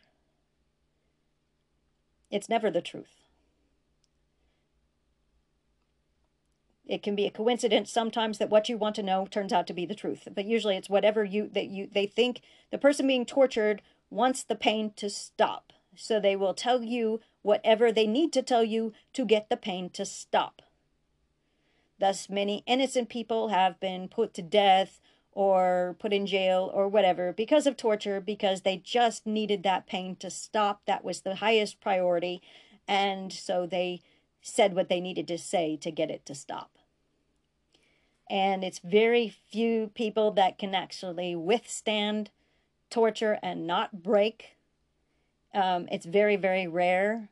It's 2.31 2.49
never 2.49 2.71
the 2.71 2.83
truth. 2.83 3.21
It 6.87 7.03
can 7.03 7.15
be 7.15 7.27
a 7.27 7.31
coincidence 7.31 7.91
sometimes 7.91 8.39
that 8.39 8.51
what 8.51 8.69
you 8.69 8.77
want 8.77 8.97
to 8.97 9.03
know 9.03 9.27
turns 9.27 9.53
out 9.53 9.67
to 9.69 9.73
be 9.73 9.87
the 9.87 9.95
truth 9.95 10.29
but 10.35 10.45
usually 10.45 10.77
it's 10.77 10.91
whatever 10.91 11.25
you 11.25 11.49
that 11.55 11.69
you 11.69 11.89
they 11.91 12.07
think 12.07 12.43
the 12.71 12.77
person 12.77 13.07
being 13.07 13.25
tortured 13.25 13.81
wants 14.11 14.45
the 14.45 14.55
pain 14.55 14.93
to 14.97 15.11
stop. 15.11 15.73
So 15.97 16.19
they 16.19 16.37
will 16.37 16.55
tell 16.55 16.83
you 16.83 17.21
whatever 17.43 17.93
they 17.93 18.07
need 18.07 18.33
to 18.35 18.43
tell 18.43 18.65
you 18.65 18.93
to 19.13 19.25
get 19.25 19.49
the 19.49 19.57
pain 19.57 19.91
to 19.91 20.05
stop. 20.05 20.63
Thus 21.99 22.29
many 22.29 22.65
innocent 22.67 23.09
people 23.09 23.49
have 23.49 23.79
been 23.81 24.09
put 24.09 24.35
to 24.35 24.43
death 24.43 25.01
or 25.35 25.97
put 25.99 26.13
in 26.13 26.27
jail 26.27 26.71
or 26.73 26.89
whatever 26.89 27.33
because 27.33 27.67
of 27.67 27.77
torture 27.77 28.21
because 28.21 28.63
they 28.63 28.77
just 28.77 29.27
needed 29.27 29.63
that 29.63 29.87
pain 29.87 30.17
to 30.17 30.31
stop 30.31 30.83
that 30.87 31.05
was 31.05 31.21
the 31.21 31.37
highest 31.37 31.81
priority 31.81 32.41
and 32.87 33.33
so 33.33 33.67
they 33.67 34.03
said 34.43 34.75
what 34.75 34.89
they 34.89 35.01
needed 35.01 35.27
to 35.29 35.39
say 35.39 35.77
to 35.77 35.91
get 35.91 36.11
it 36.11 36.27
to 36.27 36.35
stop. 36.35 36.79
And 38.29 38.63
it's 38.63 38.79
very 38.79 39.29
few 39.29 39.91
people 39.95 40.31
that 40.33 40.59
can 40.59 40.75
actually 40.75 41.35
withstand 41.35 42.31
torture 42.91 43.39
and 43.43 43.67
not 43.67 44.03
break. 44.03 44.57
Um, 45.55 45.89
it's 45.91 46.07
very, 46.07 46.37
very 46.37 46.67
rare. 46.67 47.29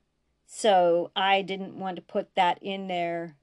So 0.46 1.10
I 1.14 1.42
didn't 1.42 1.78
want 1.78 1.96
to 1.96 2.02
put 2.02 2.34
that 2.34 2.58
in 2.62 2.88
there 2.88 3.36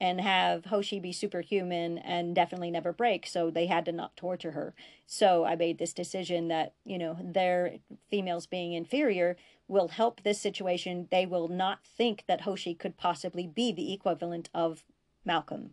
and 0.00 0.20
have 0.20 0.66
Hoshi 0.66 1.00
be 1.00 1.12
superhuman 1.12 1.98
and 1.98 2.34
definitely 2.34 2.70
never 2.70 2.92
break. 2.92 3.26
So 3.26 3.50
they 3.50 3.66
had 3.66 3.84
to 3.86 3.92
not 3.92 4.16
torture 4.16 4.50
her. 4.52 4.74
So 5.06 5.44
I 5.44 5.56
made 5.56 5.78
this 5.78 5.94
decision 5.94 6.48
that, 6.48 6.74
you 6.84 6.98
know, 6.98 7.16
their 7.22 7.78
females 8.10 8.46
being 8.46 8.74
inferior 8.74 9.36
will 9.68 9.88
help 9.88 10.22
this 10.22 10.40
situation. 10.40 11.08
They 11.10 11.24
will 11.24 11.48
not 11.48 11.84
think 11.84 12.24
that 12.26 12.42
Hoshi 12.42 12.74
could 12.74 12.96
possibly 12.98 13.46
be 13.46 13.72
the 13.72 13.92
equivalent 13.92 14.50
of 14.52 14.84
Malcolm. 15.24 15.70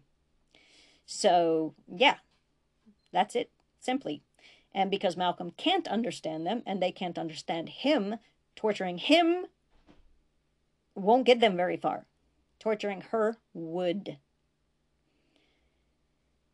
So, 1.05 1.75
yeah, 1.93 2.15
that's 3.11 3.35
it, 3.35 3.51
simply. 3.79 4.21
And 4.73 4.89
because 4.89 5.17
Malcolm 5.17 5.51
can't 5.51 5.87
understand 5.87 6.47
them 6.47 6.63
and 6.65 6.81
they 6.81 6.91
can't 6.91 7.19
understand 7.19 7.69
him, 7.69 8.15
torturing 8.55 8.97
him 8.97 9.47
won't 10.95 11.25
get 11.25 11.39
them 11.39 11.57
very 11.57 11.77
far. 11.77 12.05
Torturing 12.63 13.01
her 13.11 13.35
would. 13.53 14.19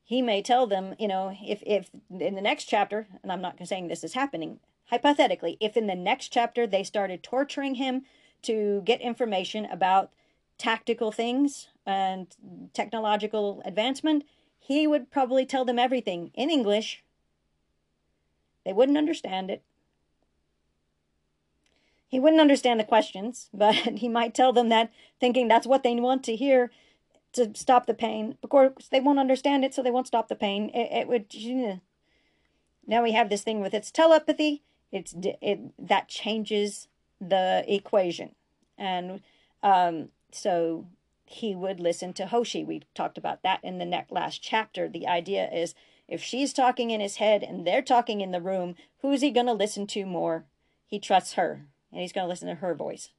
He 0.04 0.24
may 0.24 0.42
tell 0.42 0.66
them, 0.66 0.96
you 0.98 1.08
know, 1.08 1.38
if, 1.40 1.62
if 1.68 1.92
in 2.10 2.34
the 2.34 2.42
next 2.42 2.66
chapter, 2.66 3.08
and 3.22 3.32
I'm 3.32 3.44
not 3.44 3.60
saying 3.68 3.90
this 3.90 4.04
is 4.04 4.14
happening, 4.14 4.60
hypothetically, 4.88 5.56
if 5.60 5.78
in 5.78 5.86
the 5.86 5.94
next 5.94 6.30
chapter 6.30 6.66
they 6.66 6.84
started 6.84 7.22
torturing 7.22 7.76
him 7.76 8.06
to 8.42 8.82
get 8.86 9.02
information 9.02 9.66
about 9.66 10.12
tactical 10.58 11.12
things 11.12 11.68
and 11.86 12.26
technological 12.74 13.62
advancement, 13.64 14.24
he 14.58 14.88
would 14.88 15.12
probably 15.12 15.46
tell 15.46 15.64
them 15.64 15.78
everything 15.78 16.32
in 16.34 16.50
English. 16.50 17.04
They 18.66 18.74
wouldn't 18.74 18.98
understand 18.98 19.52
it. 19.52 19.62
He 22.10 22.20
wouldn't 22.20 22.42
understand 22.42 22.80
the 22.80 22.86
questions, 22.86 23.50
but 23.54 23.76
he 23.98 24.10
might 24.10 24.34
tell 24.34 24.52
them 24.52 24.70
that 24.70 24.92
thinking 25.20 25.48
that's 25.48 25.68
what 25.68 25.84
they 25.84 25.96
want 25.96 26.24
to 26.26 26.36
hear 26.36 26.72
to 27.34 27.52
stop 27.54 27.86
the 27.86 27.94
pain. 27.94 28.38
Of 28.44 28.50
course, 28.50 28.88
they 28.92 29.00
won't 29.00 29.20
understand 29.20 29.64
it, 29.64 29.74
so 29.74 29.82
they 29.82 29.92
won't 29.92 30.08
stop 30.08 30.28
the 30.28 30.36
pain. 30.36 30.70
It, 30.74 31.02
it 31.02 31.08
would. 31.08 31.34
Now 32.88 33.04
we 33.04 33.12
have 33.14 33.30
this 33.30 33.44
thing 33.44 33.62
with 33.62 33.74
its 33.74 33.92
telepathy 33.92 34.64
it's 34.92 35.14
it 35.42 35.60
that 35.78 36.08
changes 36.08 36.88
the 37.22 37.64
equation 37.68 38.36
and 38.78 39.22
um, 39.62 40.10
so 40.32 40.86
he 41.26 41.54
would 41.54 41.80
listen 41.80 42.14
to 42.14 42.28
hoshi 42.28 42.64
we 42.64 42.82
talked 42.96 43.18
about 43.18 43.44
that 43.44 43.60
in 43.64 43.78
the 43.78 43.86
next 43.86 44.12
last 44.12 44.42
chapter 44.42 44.88
the 44.88 45.08
idea 45.08 45.50
is 45.52 45.76
if 46.08 46.24
she's 46.24 46.54
talking 46.54 46.90
in 46.90 47.02
his 47.02 47.18
head 47.18 47.44
and 47.44 47.68
they're 47.68 47.82
talking 47.82 48.22
in 48.22 48.32
the 48.32 48.42
room 48.42 48.76
who's 49.02 49.22
he 49.22 49.30
going 49.30 49.46
to 49.46 49.54
listen 49.54 49.86
to 49.86 50.06
more 50.06 50.46
he 50.88 51.00
trusts 51.00 51.34
her 51.34 51.66
and 51.92 52.02
he's 52.02 52.14
going 52.14 52.26
to 52.26 52.30
listen 52.30 52.48
to 52.48 52.56
her 52.56 52.74
voice. 52.74 53.10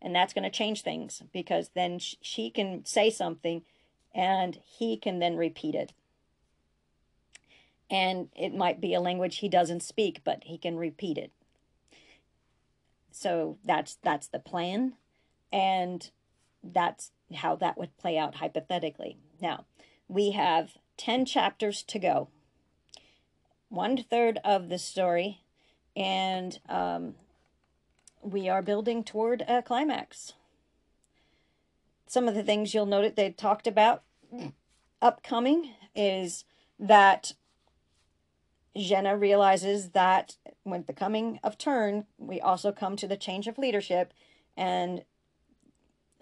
And 0.00 0.14
that's 0.14 0.32
going 0.32 0.44
to 0.44 0.50
change 0.50 0.82
things 0.82 1.22
because 1.32 1.70
then 1.74 1.98
she 1.98 2.50
can 2.50 2.84
say 2.84 3.10
something 3.10 3.62
and 4.14 4.58
he 4.64 4.96
can 4.96 5.18
then 5.18 5.36
repeat 5.36 5.74
it. 5.74 5.92
And 7.90 8.28
it 8.36 8.54
might 8.54 8.80
be 8.80 8.94
a 8.94 9.00
language 9.00 9.38
he 9.38 9.48
doesn't 9.48 9.82
speak 9.82 10.20
but 10.24 10.44
he 10.44 10.58
can 10.58 10.76
repeat 10.76 11.18
it. 11.18 11.32
So 13.10 13.58
that's 13.64 13.98
that's 14.02 14.28
the 14.28 14.38
plan. 14.38 14.94
And 15.52 16.08
that's 16.62 17.10
how 17.34 17.56
that 17.56 17.78
would 17.78 17.96
play 17.96 18.16
out 18.16 18.36
hypothetically. 18.36 19.16
Now 19.40 19.64
we 20.06 20.32
have 20.32 20.76
10 20.96 21.26
chapters 21.26 21.82
to 21.84 21.98
go. 21.98 22.28
One 23.68 23.96
third 23.96 24.38
of 24.44 24.68
the 24.68 24.78
story 24.78 25.42
and 25.96 26.58
um, 26.68 27.14
we 28.30 28.48
are 28.48 28.62
building 28.62 29.02
toward 29.02 29.42
a 29.48 29.62
climax 29.62 30.34
some 32.08 32.26
of 32.26 32.34
the 32.34 32.42
things 32.42 32.72
you'll 32.72 32.86
note 32.86 33.16
they 33.16 33.30
talked 33.30 33.66
about 33.66 34.02
upcoming 35.00 35.70
is 35.94 36.44
that 36.78 37.34
Jenna 38.76 39.16
realizes 39.16 39.90
that 39.90 40.36
with 40.64 40.86
the 40.86 40.92
coming 40.92 41.38
of 41.42 41.58
turn, 41.58 42.06
we 42.16 42.40
also 42.40 42.72
come 42.72 42.96
to 42.96 43.06
the 43.06 43.16
change 43.16 43.46
of 43.46 43.58
leadership, 43.58 44.12
and 44.56 45.04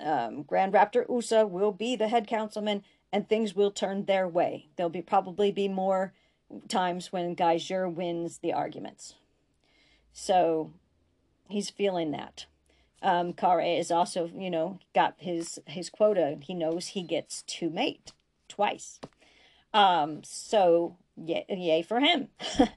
um, 0.00 0.42
Grand 0.42 0.72
Raptor 0.72 1.08
Usa 1.08 1.46
will 1.46 1.72
be 1.72 1.96
the 1.96 2.08
head 2.08 2.26
councilman, 2.26 2.82
and 3.12 3.28
things 3.28 3.54
will 3.54 3.70
turn 3.70 4.04
their 4.04 4.26
way. 4.26 4.68
There'll 4.76 4.90
be 4.90 5.02
probably 5.02 5.52
be 5.52 5.68
more 5.68 6.12
times 6.68 7.12
when 7.12 7.36
Zhur 7.36 7.92
wins 7.92 8.38
the 8.38 8.52
arguments. 8.52 9.14
So 10.12 10.72
he's 11.48 11.70
feeling 11.70 12.10
that. 12.12 12.46
Um, 13.02 13.32
Kare 13.32 13.60
is 13.60 13.90
also, 13.90 14.30
you 14.34 14.50
know, 14.50 14.78
got 14.94 15.14
his 15.18 15.58
his 15.66 15.90
quota. 15.90 16.38
He 16.40 16.54
knows 16.54 16.88
he 16.88 17.02
gets 17.02 17.42
to 17.42 17.70
mate 17.70 18.12
twice. 18.48 19.00
Um, 19.72 20.22
so 20.24 20.96
yay, 21.16 21.44
yay 21.48 21.82
for 21.82 22.00
him. 22.00 22.28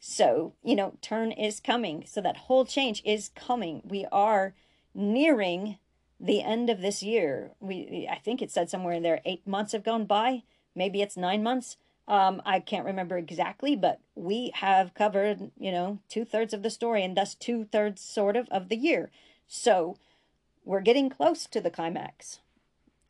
so 0.00 0.54
you 0.62 0.76
know, 0.76 0.94
turn 1.00 1.32
is 1.32 1.60
coming. 1.60 2.04
So 2.06 2.20
that 2.20 2.36
whole 2.36 2.64
change 2.64 3.02
is 3.04 3.30
coming. 3.34 3.82
We 3.84 4.06
are 4.12 4.54
nearing 4.94 5.78
the 6.20 6.42
end 6.42 6.70
of 6.70 6.80
this 6.80 7.02
year. 7.02 7.50
We 7.60 8.08
I 8.10 8.18
think 8.18 8.40
it 8.40 8.50
said 8.50 8.70
somewhere 8.70 8.94
in 8.94 9.02
there 9.02 9.20
eight 9.24 9.46
months 9.46 9.72
have 9.72 9.84
gone 9.84 10.06
by. 10.06 10.44
Maybe 10.74 11.02
it's 11.02 11.16
nine 11.16 11.42
months. 11.42 11.76
Um, 12.06 12.42
I 12.44 12.60
can't 12.60 12.84
remember 12.84 13.16
exactly, 13.16 13.74
but 13.76 14.00
we 14.14 14.52
have 14.56 14.94
covered, 14.94 15.50
you 15.58 15.72
know, 15.72 16.00
two 16.08 16.24
thirds 16.24 16.52
of 16.52 16.62
the 16.62 16.70
story 16.70 17.02
and 17.02 17.16
thus 17.16 17.34
two 17.34 17.64
thirds 17.64 18.02
sort 18.02 18.36
of 18.36 18.48
of 18.50 18.68
the 18.68 18.76
year. 18.76 19.10
So 19.46 19.96
we're 20.64 20.80
getting 20.80 21.08
close 21.08 21.46
to 21.46 21.60
the 21.60 21.70
climax. 21.70 22.40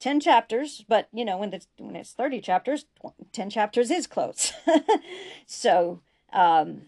10 0.01 0.21
chapters, 0.21 0.85
but 0.87 1.09
you 1.13 1.25
know, 1.25 1.39
when 1.39 1.53
it's, 1.53 1.67
when 1.79 1.97
it's 1.97 2.13
30 2.13 2.41
chapters, 2.41 2.85
10 3.33 3.51
chapters 3.51 3.91
is 3.91 4.07
close. 4.07 4.53
so 5.47 6.01
um, 6.33 6.83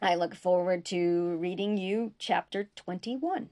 I 0.00 0.14
look 0.14 0.34
forward 0.34 0.84
to 0.86 1.36
reading 1.36 1.76
you 1.76 2.12
chapter 2.18 2.68
21. 2.76 3.48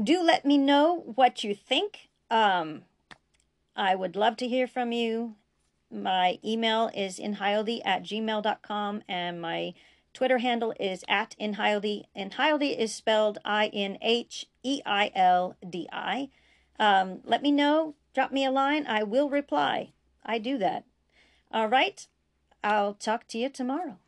Do 0.00 0.22
let 0.22 0.44
me 0.44 0.56
know 0.56 1.12
what 1.14 1.42
you 1.42 1.54
think. 1.54 2.08
Um, 2.30 2.82
I 3.74 3.94
would 3.94 4.14
love 4.14 4.36
to 4.36 4.48
hear 4.48 4.66
from 4.66 4.92
you. 4.92 5.34
My 5.90 6.38
email 6.44 6.90
is 6.94 7.18
inheildi 7.18 7.80
at 7.84 8.02
gmail.com 8.02 9.02
and 9.08 9.40
my 9.40 9.74
Twitter 10.12 10.38
handle 10.38 10.74
is 10.78 11.04
at 11.08 11.34
inheildi. 11.40 12.04
Inheildi 12.16 12.76
is 12.76 12.94
spelled 12.94 13.38
I 13.44 13.68
N 13.68 13.98
H 14.02 14.46
E 14.62 14.80
I 14.84 15.10
L 15.14 15.56
D 15.68 15.88
I. 15.92 16.28
Um, 16.78 17.20
let 17.24 17.42
me 17.42 17.50
know. 17.50 17.94
Drop 18.14 18.32
me 18.32 18.44
a 18.44 18.50
line. 18.50 18.86
I 18.86 19.02
will 19.02 19.30
reply. 19.30 19.92
I 20.24 20.38
do 20.38 20.58
that. 20.58 20.84
All 21.52 21.68
right. 21.68 22.06
I'll 22.62 22.94
talk 22.94 23.28
to 23.28 23.38
you 23.38 23.48
tomorrow. 23.48 23.98